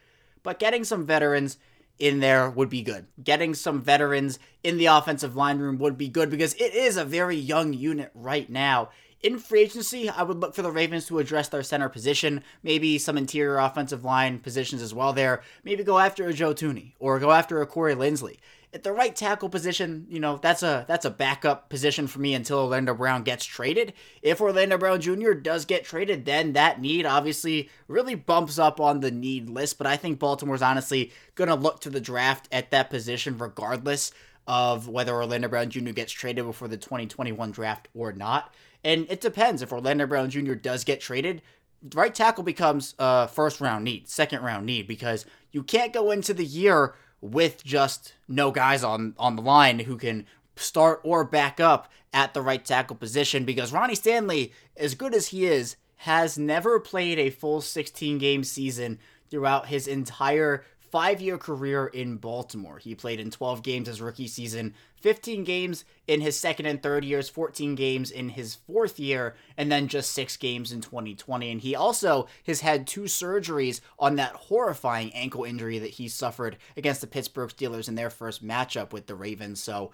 But 0.43 0.59
getting 0.59 0.85
some 0.85 1.07
veterans 1.07 1.57
in 1.99 2.21
there 2.21 2.51
would 2.51 2.69
be 2.69 2.83
good. 2.83 3.07
Getting 3.23 3.55
some 3.55 3.81
veterans 3.81 4.39
in 4.63 4.77
the 4.79 4.87
offensive 4.87 5.37
line 5.37 5.59
room 5.59 5.79
would 5.79 5.97
be 5.97 6.09
good 6.09 6.31
because 6.31 6.55
it 6.55 6.75
is 6.75 6.97
a 6.97 7.05
very 7.05 7.37
young 7.37 7.73
unit 7.73 8.11
right 8.15 8.51
now. 8.51 8.91
In 9.23 9.39
free 9.39 9.63
agency, 9.63 10.11
I 10.11 10.23
would 10.23 10.41
look 10.41 10.55
for 10.55 10.61
the 10.61 10.71
Ravens 10.71 11.07
to 11.07 11.19
address 11.19 11.49
their 11.49 11.63
center 11.63 11.89
position, 11.89 12.43
maybe 12.63 12.99
some 12.99 13.17
interior 13.17 13.57
offensive 13.57 14.05
line 14.05 14.39
positions 14.39 14.83
as 14.83 14.93
well 14.93 15.15
there. 15.15 15.43
Maybe 15.63 15.83
go 15.83 15.99
after 15.99 16.29
a 16.29 16.35
Joe 16.35 16.53
Thuney 16.53 16.93
or 16.99 17.19
go 17.19 17.31
after 17.31 17.63
a 17.63 17.67
Corey 17.67 17.95
Linsley 17.95 18.37
at 18.75 18.83
the 18.83 18.93
right 18.93 19.15
tackle 19.15 19.49
position, 19.49 20.05
you 20.11 20.19
know, 20.19 20.39
that's 20.43 20.65
a 20.65 20.85
that's 20.89 21.05
a 21.05 21.11
backup 21.11 21.69
position 21.71 22.09
for 22.09 22.19
me 22.19 22.35
until 22.35 22.59
Orlando 22.59 22.93
Brown 22.93 23.23
gets 23.23 23.45
traded. 23.45 23.93
If 24.21 24.41
Orlando 24.41 24.77
Brown 24.77 25.01
Jr. 25.01 25.33
does 25.33 25.65
get 25.65 25.85
traded, 25.85 26.25
then 26.25 26.55
that 26.55 26.81
need 26.81 27.07
obviously 27.07 27.71
really 27.87 28.17
bumps 28.17 28.59
up 28.59 28.81
on 28.81 28.99
the 28.99 29.13
need 29.13 29.49
list. 29.49 29.79
But 29.79 29.87
I 29.87 29.97
think 29.97 30.19
Baltimore's 30.19 30.61
honestly 30.61 31.13
gonna 31.37 31.55
look 31.55 31.81
to 31.83 31.91
the 31.91 32.01
draft 32.01 32.49
at 32.51 32.73
that 32.73 32.91
position 32.91 33.39
regardless 33.39 34.13
of 34.49 34.89
whether 34.89 35.15
Orlando 35.15 35.49
Brown 35.49 35.71
Jr. 35.71 35.93
gets 35.93 36.13
traded 36.13 36.45
before 36.45 36.69
the 36.69 36.77
2021 36.77 37.53
draft 37.53 37.89
or 37.95 38.13
not. 38.13 38.53
And 38.83 39.07
it 39.09 39.21
depends. 39.21 39.63
If 39.63 39.73
Orlando 39.73 40.07
Brown 40.07 40.29
Jr. 40.29 40.55
does 40.55 40.85
get 40.85 41.01
traded, 41.01 41.43
right 41.95 42.15
tackle 42.15 42.45
becomes 42.45 42.95
a 42.99 43.29
first 43.29 43.61
round 43.61 43.85
need, 43.85 44.09
second 44.09 44.43
round 44.43 44.67
need, 44.67 44.89
because 44.89 45.27
you 45.53 45.63
can't 45.63 45.93
go 45.93 46.11
into 46.11 46.35
the 46.35 46.45
year 46.45 46.95
with 47.25 47.65
just 47.65 48.13
no 48.29 48.51
guys 48.51 48.85
on 48.85 49.15
on 49.19 49.35
the 49.35 49.43
line 49.43 49.79
who 49.81 49.97
can 49.97 50.27
start 50.57 51.01
or 51.03 51.25
back 51.25 51.59
up 51.59 51.91
at 52.13 52.35
the 52.35 52.43
right 52.43 52.65
tackle 52.65 52.95
position 52.97 53.45
because 53.45 53.73
Ronnie 53.73 53.95
Stanley, 53.95 54.53
as 54.77 54.95
good 54.95 55.15
as 55.15 55.29
he 55.29 55.47
is, 55.47 55.77
has 55.97 56.37
never 56.37 56.79
played 56.79 57.19
a 57.19 57.31
full 57.31 57.63
16 57.63 58.19
game 58.19 58.45
season 58.45 58.99
throughout 59.31 59.69
his 59.69 59.89
entire 59.89 60.65
five 60.95 61.21
year 61.21 61.37
career 61.37 61.87
in 61.89 62.19
Baltimore. 62.19 62.79
He 62.79 62.95
played 62.95 63.19
in 63.19 63.33
12 63.33 63.65
games 63.65 63.89
his 63.89 64.01
rookie 64.01 64.29
season, 64.29 64.75
15 65.01 65.43
games 65.43 65.85
in 66.07 66.21
his 66.21 66.39
second 66.39 66.67
and 66.67 66.81
third 66.81 67.05
years, 67.05 67.29
14 67.29 67.75
games 67.75 68.13
in 68.13 68.29
his 68.29 68.55
fourth 68.55 69.01
year, 69.01 69.35
and 69.57 69.73
then 69.73 69.89
just 69.89 70.13
six 70.13 70.37
games 70.37 70.71
in 70.71 70.81
2020. 70.81 71.51
And 71.51 71.61
he 71.61 71.75
also 71.75 72.29
has 72.47 72.61
had 72.61 72.87
two 72.87 73.03
surgeries 73.03 73.81
on 73.99 74.15
that 74.15 74.35
horrifying 74.35 75.13
ankle 75.15 75.43
injury 75.43 75.81
that 75.81 75.91
he 75.91 76.07
suffered 76.07 76.59
against 76.77 77.01
the 77.01 77.09
Pittsburgh 77.09 77.51
Steelers 77.51 77.89
in 77.89 77.97
their 77.97 78.09
first 78.09 78.47
matchup 78.47 78.93
with 78.93 79.09
the 79.09 79.17
Ravens. 79.17 79.61
So 79.61 79.91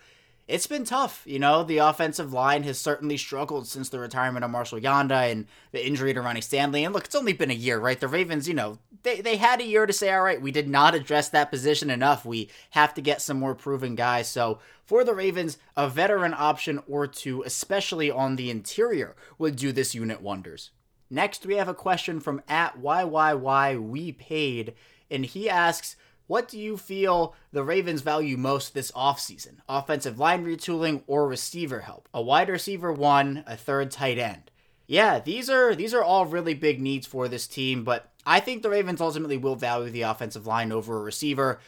it's 0.50 0.66
been 0.66 0.85
tough. 0.85 1.23
You 1.26 1.38
know, 1.38 1.62
the 1.62 1.78
offensive 1.78 2.33
line 2.33 2.64
has 2.64 2.78
certainly 2.78 3.16
struggled 3.16 3.69
since 3.69 3.88
the 3.88 4.00
retirement 4.00 4.45
of 4.45 4.50
Marshall 4.50 4.80
Yanda 4.80 5.30
and 5.30 5.47
the 5.71 5.87
injury 5.87 6.12
to 6.12 6.21
Ronnie 6.21 6.40
Stanley. 6.40 6.85
And 6.85 6.92
look, 6.92 7.04
it's 7.04 7.14
only 7.14 7.33
been 7.33 7.50
a 7.50 7.54
year, 7.54 7.78
right? 7.78 7.99
The 7.99 8.09
Ravens, 8.09 8.49
you 8.49 8.54
know, 8.54 8.78
they, 9.02 9.21
they 9.21 9.37
had 9.37 9.61
a 9.61 9.66
year 9.66 9.87
to 9.87 9.92
say, 9.92 10.12
all 10.12 10.23
right, 10.23 10.42
we 10.42 10.50
did 10.50 10.69
not 10.69 10.95
address 10.95 11.28
that 11.30 11.50
position 11.50 11.88
enough. 11.88 12.25
We 12.25 12.50
have 12.71 12.95
to 12.95 13.00
get 13.00 13.23
some 13.23 13.38
more 13.38 13.54
proven 13.54 13.95
guys. 13.95 14.28
So 14.28 14.59
for 14.85 15.04
the 15.04 15.14
Ravens, 15.14 15.57
a 15.76 15.88
veteran 15.88 16.35
option 16.37 16.83
or 16.88 17.07
two, 17.07 17.42
especially 17.42 18.11
on 18.11 18.37
the 18.37 18.50
interior, 18.50 19.14
would 19.38 19.57
do 19.57 19.71
this 19.71 19.95
unit 19.95 20.21
wonders. 20.21 20.71
Next, 21.09 21.47
we 21.47 21.54
have 21.54 21.69
a 21.69 21.75
question 21.75 22.21
from 22.21 22.42
at 22.49 22.80
YYY 22.80 23.80
We 23.80 24.12
Paid, 24.12 24.75
and 25.11 25.25
he 25.25 25.49
asks, 25.49 25.97
what 26.31 26.47
do 26.47 26.61
you 26.61 26.77
feel 26.77 27.35
the 27.51 27.65
Ravens 27.65 28.03
value 28.03 28.37
most 28.37 28.73
this 28.73 28.93
offseason? 28.93 29.55
Offensive 29.69 30.21
line 30.21 30.45
retooling 30.47 31.03
or 31.09 31.27
receiver 31.27 31.81
help? 31.81 32.09
A 32.15 32.23
wide 32.23 32.49
receiver 32.49 32.93
one, 32.93 33.43
a 33.49 33.57
third 33.57 33.91
tight 33.91 34.17
end. 34.17 34.49
Yeah, 34.87 35.19
these 35.19 35.51
are 35.51 35.75
these 35.75 35.93
are 35.93 36.05
all 36.05 36.27
really 36.27 36.55
big 36.55 36.81
needs 36.81 37.05
for 37.05 37.27
this 37.27 37.49
team, 37.49 37.83
but 37.83 38.13
I 38.25 38.39
think 38.39 38.63
the 38.63 38.71
Ravens 38.71 39.01
ultimately 39.01 39.39
will 39.39 39.57
value 39.57 39.91
the 39.91 40.03
offensive 40.03 40.47
line 40.47 40.71
over 40.71 40.99
a 40.99 41.03
receiver. 41.03 41.59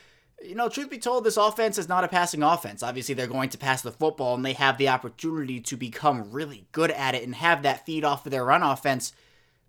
You 0.41 0.55
know, 0.55 0.69
truth 0.69 0.91
be 0.91 0.99
told, 0.99 1.25
this 1.25 1.37
offense 1.37 1.77
is 1.77 1.89
not 1.89 2.05
a 2.05 2.09
passing 2.09 2.45
offense. 2.45 2.85
Obviously, 2.85 3.17
they're 3.17 3.27
going 3.27 3.51
to 3.51 3.59
pass 3.59 3.83
the 3.83 3.91
football 3.91 4.37
and 4.37 4.45
they 4.45 4.53
have 4.53 4.79
the 4.79 4.91
opportunity 4.91 5.59
to 5.59 5.77
become 5.77 6.31
really 6.31 6.67
good 6.71 6.93
at 6.93 7.17
it 7.17 7.25
and 7.25 7.35
have 7.35 7.63
that 7.63 7.85
feed 7.85 8.05
off 8.05 8.27
of 8.27 8.31
their 8.31 8.45
run 8.45 8.63
offense. 8.63 9.13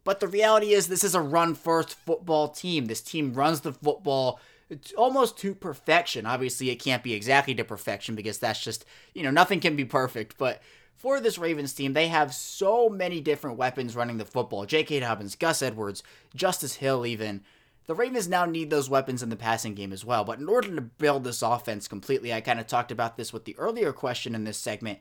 But 0.03 0.19
the 0.19 0.27
reality 0.27 0.73
is, 0.73 0.87
this 0.87 1.03
is 1.03 1.15
a 1.15 1.21
run 1.21 1.55
first 1.55 1.95
football 1.95 2.49
team. 2.49 2.85
This 2.85 3.01
team 3.01 3.33
runs 3.33 3.61
the 3.61 3.73
football 3.73 4.39
it's 4.73 4.93
almost 4.93 5.37
to 5.39 5.55
perfection. 5.55 6.25
Obviously, 6.25 6.69
it 6.69 6.77
can't 6.77 7.03
be 7.03 7.13
exactly 7.13 7.55
to 7.55 7.63
perfection 7.63 8.15
because 8.15 8.37
that's 8.37 8.63
just, 8.63 8.85
you 9.13 9.23
know, 9.23 9.31
nothing 9.31 9.59
can 9.59 9.75
be 9.75 9.85
perfect. 9.85 10.37
But 10.37 10.61
for 10.95 11.19
this 11.19 11.37
Ravens 11.37 11.73
team, 11.73 11.93
they 11.93 12.07
have 12.07 12.33
so 12.33 12.89
many 12.89 13.21
different 13.21 13.57
weapons 13.57 13.95
running 13.95 14.17
the 14.17 14.25
football. 14.25 14.65
J.K. 14.65 14.99
Dobbins, 14.99 15.35
Gus 15.35 15.61
Edwards, 15.61 16.03
Justice 16.35 16.75
Hill, 16.75 17.05
even. 17.05 17.41
The 17.85 17.95
Ravens 17.95 18.29
now 18.29 18.45
need 18.45 18.69
those 18.69 18.89
weapons 18.89 19.21
in 19.21 19.29
the 19.29 19.35
passing 19.35 19.75
game 19.75 19.91
as 19.91 20.05
well. 20.05 20.23
But 20.23 20.39
in 20.39 20.47
order 20.47 20.73
to 20.73 20.81
build 20.81 21.23
this 21.23 21.41
offense 21.41 21.87
completely, 21.87 22.33
I 22.33 22.41
kind 22.41 22.59
of 22.59 22.67
talked 22.67 22.91
about 22.91 23.17
this 23.17 23.33
with 23.33 23.45
the 23.45 23.57
earlier 23.57 23.91
question 23.91 24.35
in 24.35 24.45
this 24.45 24.57
segment 24.57 24.99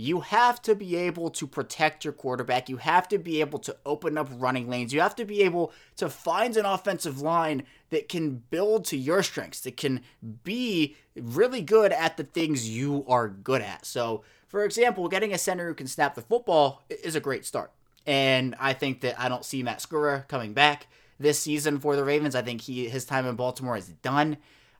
you 0.00 0.20
have 0.20 0.62
to 0.62 0.76
be 0.76 0.94
able 0.94 1.28
to 1.28 1.44
protect 1.44 2.04
your 2.04 2.12
quarterback. 2.12 2.68
You 2.68 2.76
have 2.76 3.08
to 3.08 3.18
be 3.18 3.40
able 3.40 3.58
to 3.58 3.76
open 3.84 4.16
up 4.16 4.28
running 4.32 4.70
lanes. 4.70 4.94
You 4.94 5.00
have 5.00 5.16
to 5.16 5.24
be 5.24 5.42
able 5.42 5.72
to 5.96 6.08
find 6.08 6.56
an 6.56 6.64
offensive 6.64 7.20
line 7.20 7.64
that 7.90 8.08
can 8.08 8.44
build 8.48 8.84
to 8.86 8.96
your 8.96 9.24
strengths, 9.24 9.60
that 9.62 9.76
can 9.76 10.02
be 10.44 10.96
really 11.16 11.62
good 11.62 11.92
at 11.92 12.16
the 12.16 12.22
things 12.22 12.70
you 12.70 13.04
are 13.08 13.28
good 13.28 13.60
at. 13.60 13.84
So, 13.84 14.22
for 14.46 14.64
example, 14.64 15.08
getting 15.08 15.34
a 15.34 15.38
center 15.38 15.66
who 15.66 15.74
can 15.74 15.88
snap 15.88 16.14
the 16.14 16.22
football 16.22 16.84
is 16.88 17.16
a 17.16 17.20
great 17.20 17.44
start. 17.44 17.72
And 18.06 18.54
I 18.60 18.74
think 18.74 19.00
that 19.00 19.20
I 19.20 19.28
don't 19.28 19.44
see 19.44 19.64
Matt 19.64 19.80
Skura 19.80 20.28
coming 20.28 20.52
back 20.52 20.86
this 21.18 21.40
season 21.40 21.80
for 21.80 21.96
the 21.96 22.04
Ravens. 22.04 22.36
I 22.36 22.42
think 22.42 22.60
he 22.60 22.88
his 22.88 23.04
time 23.04 23.26
in 23.26 23.34
Baltimore 23.34 23.76
is 23.76 23.88
done. 23.88 24.36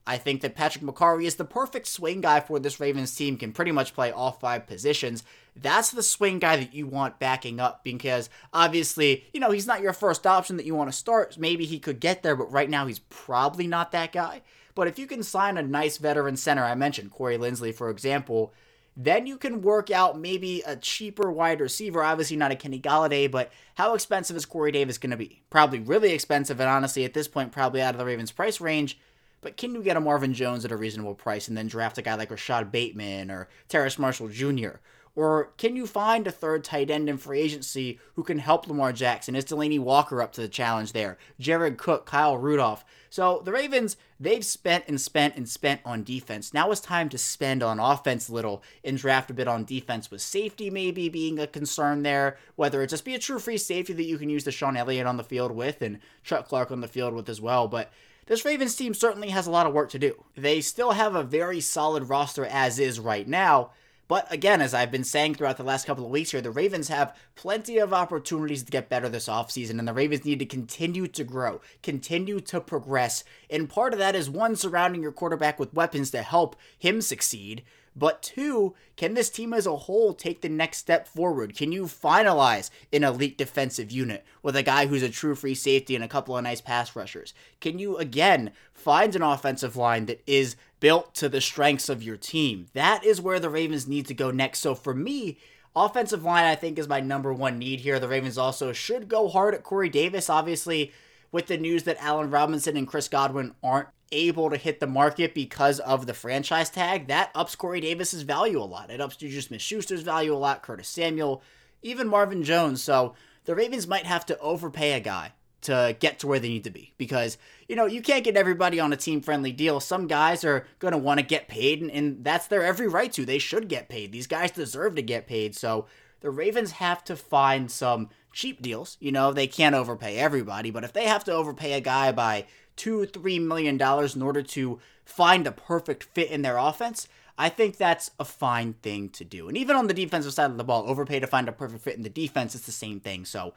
I 0.09 0.17
think 0.17 0.41
that 0.41 0.57
Patrick 0.57 0.83
Mekari 0.83 1.27
is 1.27 1.35
the 1.35 1.45
perfect 1.45 1.87
swing 1.87 2.23
guy 2.23 2.41
for 2.41 2.59
this 2.59 2.81
Ravens 2.81 3.15
team, 3.15 3.37
can 3.37 3.53
pretty 3.53 3.73
much 3.73 3.93
play 3.93 4.11
all 4.11 4.33
five 4.33 4.67
positions. 4.67 5.23
That's 5.55 5.91
the 5.91 6.03
swing 6.03 6.39
guy 6.39 6.57
that 6.57 6.73
you 6.73 6.87
want 6.87 7.19
backing 7.19 7.61
up 7.61 7.85
because 7.85 8.31
obviously, 8.55 9.27
you 9.35 9.41
know, 9.41 9.51
he's 9.51 9.67
not 9.67 9.83
your 9.83 9.93
first 9.93 10.27
option 10.27 10.57
that 10.57 10.65
you 10.65 10.75
want 10.75 10.91
to 10.91 10.97
start. 10.97 11.37
Maybe 11.37 11.67
he 11.67 11.79
could 11.79 12.01
get 12.01 12.23
there, 12.23 12.35
but 12.35 12.51
right 12.51 12.71
now 12.71 12.87
he's 12.87 13.01
probably 13.01 13.67
not 13.67 13.93
that 13.93 14.13
guy. 14.13 14.41
But 14.75 14.89
if 14.89 14.99
you 14.99 15.07
can 15.07 15.23
sign 15.23 15.59
a 15.59 15.63
nice 15.63 15.99
veteran 15.99 16.39
center, 16.39 16.65
I 16.65 16.75
mentioned 16.75 17.11
Corey 17.11 17.37
Linsley, 17.37 17.75
for 17.75 17.91
example, 17.91 18.55
then 18.97 19.27
you 19.27 19.37
can 19.37 19.61
work 19.61 19.91
out 19.91 20.19
maybe 20.19 20.63
a 20.63 20.75
cheaper 20.75 21.31
wide 21.31 21.61
receiver. 21.61 22.03
Obviously, 22.03 22.37
not 22.39 22.51
a 22.51 22.57
Kenny 22.57 22.81
Golladay, 22.81 23.31
but 23.31 23.53
how 23.75 23.93
expensive 23.93 24.37
is 24.37 24.47
Corey 24.47 24.73
Davis 24.73 24.97
going 24.97 25.11
to 25.11 25.19
be? 25.19 25.43
Probably 25.51 25.81
really 25.81 26.13
expensive, 26.13 26.61
and 26.61 26.71
honestly, 26.71 27.05
at 27.05 27.13
this 27.13 27.29
point, 27.29 27.53
probably 27.53 27.83
out 27.83 27.95
of 27.95 27.99
the 27.99 28.07
Ravens' 28.07 28.33
price 28.33 28.61
range. 28.61 28.99
But 29.41 29.57
can 29.57 29.75
you 29.75 29.83
get 29.83 29.97
a 29.97 30.01
Marvin 30.01 30.35
Jones 30.35 30.65
at 30.65 30.73
a 30.73 30.77
reasonable 30.77 31.15
price 31.15 31.49
and 31.49 31.57
then 31.57 31.69
draft 31.69 31.99
a 31.99 32.03
guy 32.03 32.15
like 32.15 32.31
Rashod 32.31 32.73
Bateman 32.73 33.31
or 33.31 33.49
Terrace 33.69 33.99
Marshall 33.99 34.29
Jr.? 34.29 34.79
Or 35.19 35.51
can 35.57 35.75
you 35.75 35.89
find 35.89 36.29
a 36.29 36.31
third 36.31 36.63
tight 36.63 36.91
end 36.91 37.09
in 37.09 37.19
free 37.19 37.41
agency 37.41 37.99
who 38.15 38.23
can 38.23 38.39
help 38.39 38.69
Lamar 38.69 38.93
Jackson? 38.93 39.35
Is 39.35 39.47
Delanie 39.47 39.81
Walker 39.81 40.23
up 40.23 40.33
to 40.35 40.41
the 40.41 40.47
challenge 40.49 40.93
there? 40.93 41.19
Jared 41.41 41.77
Cook, 41.77 42.07
Kyle 42.07 42.37
Rudolph. 42.37 42.85
So 43.11 43.43
the 43.45 43.51
Ravens, 43.51 43.97
they've 44.21 44.45
spent 44.45 44.85
and 44.87 45.01
spent 45.01 45.35
and 45.35 45.49
spent 45.49 45.81
on 45.85 46.05
defense. 46.05 46.55
Now 46.55 46.71
it's 46.71 46.81
time 46.81 47.09
to 47.09 47.19
spend 47.19 47.65
on 47.65 47.81
offense 47.81 48.29
a 48.29 48.33
little 48.33 48.63
and 48.85 48.97
draft 48.97 49.29
a 49.29 49.35
bit 49.35 49.49
on 49.49 49.65
defense 49.65 50.09
with 50.09 50.21
safety 50.21 50.71
maybe 50.71 51.09
being 51.09 51.41
a 51.41 51.49
concern 51.49 52.05
there. 52.05 52.37
Whether 52.55 52.81
it 52.83 52.91
just 52.91 53.05
be 53.05 53.17
a 53.17 53.19
true 53.19 53.41
free 53.41 53.59
safety 53.59 53.95
that 53.95 54.05
you 54.05 54.19
can 54.19 54.31
use 54.31 54.45
DeShon 54.45 54.79
Elliott 54.79 55.09
on 55.09 55.17
the 55.17 55.25
field 55.25 55.51
with 55.51 55.83
and 55.83 55.99
Chuck 56.23 56.47
Clark 56.47 56.71
on 56.71 56.81
the 56.81 56.87
field 56.87 57.13
with 57.13 57.29
as 57.29 57.41
well. 57.41 57.67
But 57.67 57.91
this 58.29 58.45
Ravens 58.45 58.77
team 58.77 58.95
certainly 58.95 59.31
has 59.31 59.47
a 59.47 59.51
lot 59.51 59.67
of 59.67 59.73
work 59.73 59.91
to 59.91 59.99
do. 59.99 60.25
They 60.37 60.61
still 60.61 60.93
have 60.93 61.15
a 61.15 61.25
very 61.25 61.61
solid 61.61 62.09
roster 62.09 62.45
as 62.45 62.79
is 62.79 63.01
right 63.01 63.27
now. 63.27 63.71
But 64.07 64.31
again, 64.33 64.63
as 64.63 64.73
I've 64.73 64.91
been 64.91 65.05
saying 65.05 65.35
throughout 65.35 65.59
the 65.59 65.63
last 65.63 65.87
couple 65.87 66.05
of 66.05 66.11
weeks 66.11 66.31
here, 66.31 66.41
the 66.41 66.51
Ravens 66.51 66.89
have 66.89 67.15
plenty 67.35 67.77
of 67.77 67.93
opportunities 67.93 68.63
to 68.63 68.71
get 68.71 68.89
better 68.89 69.09
this 69.09 69.29
offseason, 69.29 69.79
and 69.79 69.87
the 69.87 69.93
Ravens 69.93 70.25
need 70.25 70.39
to 70.39 70.47
continue 70.47 71.07
to 71.09 71.25
grow, 71.25 71.61
continue 71.83 72.41
to 72.41 72.61
progress. 72.61 73.23
And 73.51 73.69
part 73.69 73.93
of 73.93 73.99
that 73.99 74.15
is 74.15 74.31
one, 74.31 74.57
surrounding 74.57 75.03
your 75.03 75.13
quarterback 75.13 75.59
with 75.59 75.75
weapons 75.75 76.11
to 76.13 76.23
help 76.23 76.57
him 76.79 77.03
succeed. 77.03 77.65
But 77.97 78.23
two, 78.23 78.75
can 78.97 79.15
this 79.15 79.31
team 79.31 79.53
as 79.53 79.67
a 79.67 79.77
whole 79.77 80.15
take 80.15 80.41
the 80.41 80.49
next 80.49 80.79
step 80.79 81.09
forward? 81.09 81.57
Can 81.57 81.73
you 81.73 81.85
finalize 81.85 82.71
an 82.93 83.05
elite 83.05 83.37
defensive 83.39 83.91
unit 83.91 84.25
with 84.43 84.57
a 84.57 84.63
guy 84.63 84.87
who's 84.87 85.03
a 85.03 85.09
true 85.09 85.35
free 85.35 85.55
safety 85.55 85.95
and 85.95 86.05
a 86.05 86.09
couple 86.09 86.37
of 86.37 86.45
nice 86.45 86.61
pass 86.61 86.95
rushers? 86.95 87.35
Can 87.61 87.79
you 87.79 87.97
again 87.97 88.53
find 88.73 89.15
an 89.17 89.23
offensive 89.23 89.77
line 89.77 90.07
that 90.07 90.23
is 90.27 90.57
built 90.81 91.15
to 91.17 91.29
the 91.29 91.41
strengths 91.41 91.89
of 91.89 92.03
your 92.03 92.17
team? 92.17 92.67
That 92.75 93.05
is 93.05 93.21
where 93.21 93.41
the 93.41 93.51
Ravens 93.51 93.89
need 93.89 94.07
to 94.07 94.15
go 94.15 94.31
next. 94.31 94.61
So 94.61 94.75
for 94.75 94.95
me, 94.95 95.39
offensive 95.75 96.25
line 96.25 96.45
I 96.45 96.55
think 96.55 96.79
is 96.79 96.89
my 96.89 97.01
number 97.01 97.33
one 97.33 97.59
need 97.59 97.81
here. 97.81 97.99
The 97.99 98.09
Ravens 98.09 98.39
also 98.39 98.73
should 98.73 99.09
go 99.09 99.29
hard 99.29 99.55
at 99.55 99.65
Corey 99.65 99.89
Davis. 99.89 100.31
Obviously, 100.31 100.93
with 101.31 101.47
the 101.47 101.59
news 101.59 101.83
that 101.85 102.03
Allen 102.03 102.31
Robinson 102.31 102.77
and 102.77 102.89
Chris 102.89 103.09
Godwin 103.09 103.55
aren't 103.63 103.89
able 104.13 104.51
to 104.51 104.57
hit 104.57 104.81
the 104.81 104.87
market 104.87 105.35
because 105.35 105.81
of 105.81 106.07
the 106.07 106.15
franchise 106.15 106.71
tag, 106.71 107.09
that 107.09 107.31
ups 107.35 107.55
Corey 107.55 107.81
Davis's 107.81 108.23
value 108.23 108.61
a 108.61 108.65
lot. 108.65 108.91
It 108.91 109.01
ups 109.01 109.17
Juju 109.17 109.41
Smith 109.41 109.61
Schuster's 109.61 110.03
value 110.03 110.35
a 110.35 110.37
lot, 110.37 110.63
Curtis 110.63 110.89
Samuel, 110.89 111.43
even 111.83 112.09
Marvin 112.09 112.43
Jones. 112.43 112.83
So 112.83 113.15
the 113.45 113.55
Ravens 113.55 113.87
might 113.87 114.07
have 114.07 114.27
to 114.27 114.39
overpay 114.39 114.93
a 114.93 115.01
guy 115.01 115.33
to 115.61 115.97
get 115.99 116.21
to 116.21 116.27
where 116.27 116.39
they 116.39 116.49
need 116.49 116.65
to 116.65 116.71
be 116.71 116.93
because 116.99 117.37
you 117.69 117.75
know 117.75 117.87
you 117.87 118.01
can't 118.01 118.23
get 118.23 118.37
everybody 118.37 118.79
on 118.79 118.93
a 118.93 118.97
team 118.97 119.21
friendly 119.21 119.53
deal. 119.53 119.81
Some 119.81 120.07
guys 120.07 120.45
are 120.45 120.67
going 120.79 120.93
to 120.93 120.99
want 120.99 121.19
to 121.19 121.27
get 121.27 121.49
paid 121.49 121.83
and, 121.83 121.91
and, 121.91 122.25
that's 122.25 122.47
their 122.47 122.65
every 122.65 122.87
right 122.87 123.13
to. 123.15 123.25
They 123.25 123.39
should 123.39 123.69
get 123.69 123.89
paid. 123.89 124.13
These 124.13 124.29
guys 124.29 124.51
deserve 124.53 124.95
to 124.95 125.03
get 125.03 125.27
paid. 125.27 125.57
So 125.57 125.87
the 126.21 126.31
ravens 126.31 126.73
have 126.73 127.03
to 127.05 127.17
find 127.17 127.71
some 127.71 128.11
cheap 128.33 128.63
deals. 128.63 128.97
You 129.01 129.11
know 129.11 129.33
they 129.33 129.47
can't 129.49 129.75
overpay 129.75 130.17
everybody 130.17 130.71
but 130.71 130.85
if 130.85 130.93
they 130.93 131.07
have 131.07 131.25
to 131.25 131.33
overpay 131.33 131.73
a 131.73 131.81
guy 131.81 132.13
by 132.13 132.47
two, 132.79 133.05
three 133.05 133.39
million 133.39 133.77
dollars 133.77 134.17
in 134.17 134.23
order 134.23 134.43
to 134.43 134.81
find 135.05 135.47
a 135.47 135.53
perfect 135.53 136.05
fit 136.05 136.31
in 136.31 136.43
their 136.43 136.57
offense, 136.57 137.09
I 137.37 137.49
think 137.51 137.77
that's 137.77 138.11
a 138.19 138.25
fine 138.25 138.73
thing 138.75 139.11
to 139.11 139.25
do. 139.25 139.49
And 139.49 139.57
even 139.57 139.77
on 139.77 139.87
the 139.87 139.95
defensive 139.95 140.33
side 140.33 140.51
of 140.51 140.57
the 140.57 140.65
ball, 140.65 140.89
overpay 140.89 141.21
to 141.21 141.27
find 141.27 141.49
a 141.49 141.53
perfect 141.53 141.85
fit 141.85 141.97
in 141.97 142.03
the 142.03 142.09
defense, 142.09 142.55
it's 142.55 142.67
the 142.67 142.73
same 142.73 143.01
thing. 143.01 143.25
So 143.25 143.55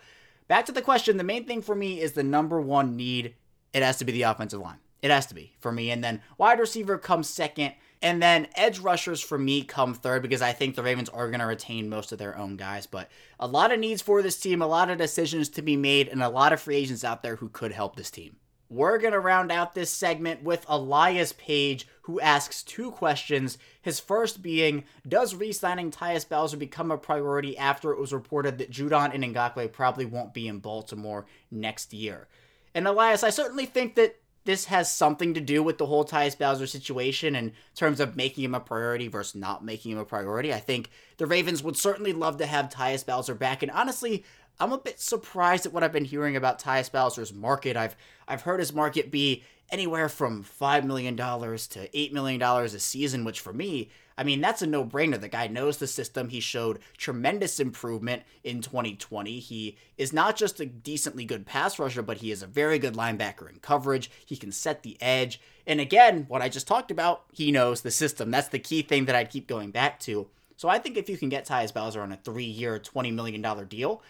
back 0.47 0.65
to 0.65 0.71
the 0.71 0.81
question, 0.81 1.17
the 1.17 1.23
main 1.23 1.45
thing 1.45 1.61
for 1.61 1.75
me 1.75 2.01
is 2.01 2.11
the 2.11 2.23
number 2.23 2.59
one 2.59 2.95
need. 2.97 3.35
It 3.73 3.83
has 3.83 3.97
to 3.97 4.05
be 4.05 4.11
the 4.11 4.23
offensive 4.23 4.59
line. 4.59 4.79
It 5.01 5.09
has 5.09 5.25
to 5.27 5.35
be 5.35 5.53
for 5.59 5.71
me. 5.71 5.89
And 5.89 6.03
then 6.03 6.21
wide 6.37 6.59
receiver 6.59 6.97
comes 6.97 7.27
second. 7.27 7.73
And 8.03 8.21
then 8.21 8.47
edge 8.55 8.79
rushers 8.79 9.21
for 9.21 9.37
me 9.37 9.63
come 9.63 9.93
third 9.93 10.23
because 10.23 10.41
I 10.41 10.53
think 10.53 10.75
the 10.75 10.83
Ravens 10.83 11.09
are 11.09 11.27
going 11.27 11.39
to 11.39 11.45
retain 11.45 11.89
most 11.89 12.11
of 12.11 12.17
their 12.17 12.37
own 12.37 12.57
guys. 12.57 12.87
But 12.87 13.09
a 13.39 13.47
lot 13.47 13.71
of 13.71 13.79
needs 13.79 14.01
for 14.01 14.21
this 14.21 14.39
team, 14.39 14.61
a 14.61 14.67
lot 14.67 14.89
of 14.89 14.97
decisions 14.97 15.49
to 15.49 15.61
be 15.61 15.77
made, 15.77 16.07
and 16.07 16.21
a 16.21 16.29
lot 16.29 16.51
of 16.51 16.59
free 16.59 16.77
agents 16.77 17.03
out 17.03 17.21
there 17.21 17.35
who 17.35 17.49
could 17.49 17.71
help 17.71 17.95
this 17.95 18.09
team. 18.09 18.37
We're 18.71 18.99
going 18.99 19.11
to 19.11 19.19
round 19.19 19.51
out 19.51 19.75
this 19.75 19.89
segment 19.89 20.43
with 20.43 20.65
Elias 20.69 21.33
Page, 21.33 21.85
who 22.03 22.21
asks 22.21 22.63
two 22.63 22.91
questions. 22.91 23.57
His 23.81 23.99
first 23.99 24.41
being 24.41 24.85
Does 25.05 25.35
re 25.35 25.51
signing 25.51 25.91
Tyus 25.91 26.27
Bowser 26.27 26.55
become 26.55 26.89
a 26.89 26.97
priority 26.97 27.57
after 27.57 27.91
it 27.91 27.99
was 27.99 28.13
reported 28.13 28.59
that 28.59 28.71
Judon 28.71 29.13
and 29.13 29.25
Ngakoue 29.25 29.73
probably 29.73 30.05
won't 30.05 30.33
be 30.33 30.47
in 30.47 30.59
Baltimore 30.59 31.25
next 31.51 31.91
year? 31.91 32.29
And 32.73 32.87
Elias, 32.87 33.23
I 33.23 33.29
certainly 33.29 33.65
think 33.65 33.95
that 33.95 34.21
this 34.45 34.65
has 34.65 34.89
something 34.89 35.33
to 35.33 35.41
do 35.41 35.61
with 35.61 35.77
the 35.77 35.85
whole 35.85 36.05
Tyus 36.05 36.37
Bowser 36.37 36.65
situation 36.65 37.35
in 37.35 37.51
terms 37.75 37.99
of 37.99 38.15
making 38.15 38.45
him 38.45 38.55
a 38.55 38.61
priority 38.61 39.09
versus 39.09 39.35
not 39.35 39.65
making 39.65 39.91
him 39.91 39.97
a 39.97 40.05
priority. 40.05 40.53
I 40.53 40.59
think 40.59 40.89
the 41.17 41.27
Ravens 41.27 41.61
would 41.61 41.75
certainly 41.75 42.13
love 42.13 42.37
to 42.37 42.45
have 42.45 42.69
Tyus 42.69 43.05
Bowser 43.05 43.35
back, 43.35 43.61
and 43.61 43.71
honestly, 43.71 44.23
I'm 44.61 44.71
a 44.71 44.77
bit 44.77 44.99
surprised 44.99 45.65
at 45.65 45.73
what 45.73 45.83
I've 45.83 45.91
been 45.91 46.05
hearing 46.05 46.35
about 46.35 46.61
Tyus 46.61 46.91
Bowser's 46.91 47.33
market. 47.33 47.75
I've 47.75 47.95
I've 48.27 48.43
heard 48.43 48.59
his 48.59 48.71
market 48.71 49.09
be 49.09 49.43
anywhere 49.71 50.07
from 50.07 50.43
five 50.43 50.85
million 50.85 51.15
dollars 51.15 51.65
to 51.69 51.89
eight 51.97 52.13
million 52.13 52.39
dollars 52.39 52.75
a 52.75 52.79
season, 52.79 53.25
which 53.25 53.39
for 53.39 53.53
me 53.53 53.89
I 54.21 54.23
mean, 54.23 54.39
that's 54.39 54.61
a 54.61 54.67
no 54.67 54.85
brainer. 54.85 55.19
The 55.19 55.29
guy 55.29 55.47
knows 55.47 55.77
the 55.77 55.87
system. 55.87 56.29
He 56.29 56.41
showed 56.41 56.77
tremendous 56.95 57.59
improvement 57.59 58.21
in 58.43 58.61
2020. 58.61 59.39
He 59.39 59.77
is 59.97 60.13
not 60.13 60.35
just 60.35 60.59
a 60.59 60.65
decently 60.67 61.25
good 61.25 61.47
pass 61.47 61.79
rusher, 61.79 62.03
but 62.03 62.17
he 62.17 62.29
is 62.29 62.43
a 62.43 62.47
very 62.47 62.77
good 62.77 62.93
linebacker 62.93 63.49
in 63.49 63.57
coverage. 63.61 64.11
He 64.23 64.37
can 64.37 64.51
set 64.51 64.83
the 64.83 64.95
edge. 65.01 65.41
And 65.65 65.81
again, 65.81 66.25
what 66.27 66.43
I 66.43 66.49
just 66.49 66.67
talked 66.67 66.91
about, 66.91 67.23
he 67.31 67.51
knows 67.51 67.81
the 67.81 67.89
system. 67.89 68.29
That's 68.29 68.49
the 68.49 68.59
key 68.59 68.83
thing 68.83 69.05
that 69.05 69.15
I'd 69.15 69.31
keep 69.31 69.47
going 69.47 69.71
back 69.71 69.99
to. 70.01 70.27
So 70.55 70.69
I 70.69 70.77
think 70.77 70.97
if 70.97 71.09
you 71.09 71.17
can 71.17 71.29
get 71.29 71.47
Tyus 71.47 71.73
Bowser 71.73 72.01
on 72.01 72.11
a 72.11 72.17
three 72.17 72.43
year, 72.43 72.77
$20 72.77 73.11
million 73.11 73.41
deal, 73.67 74.03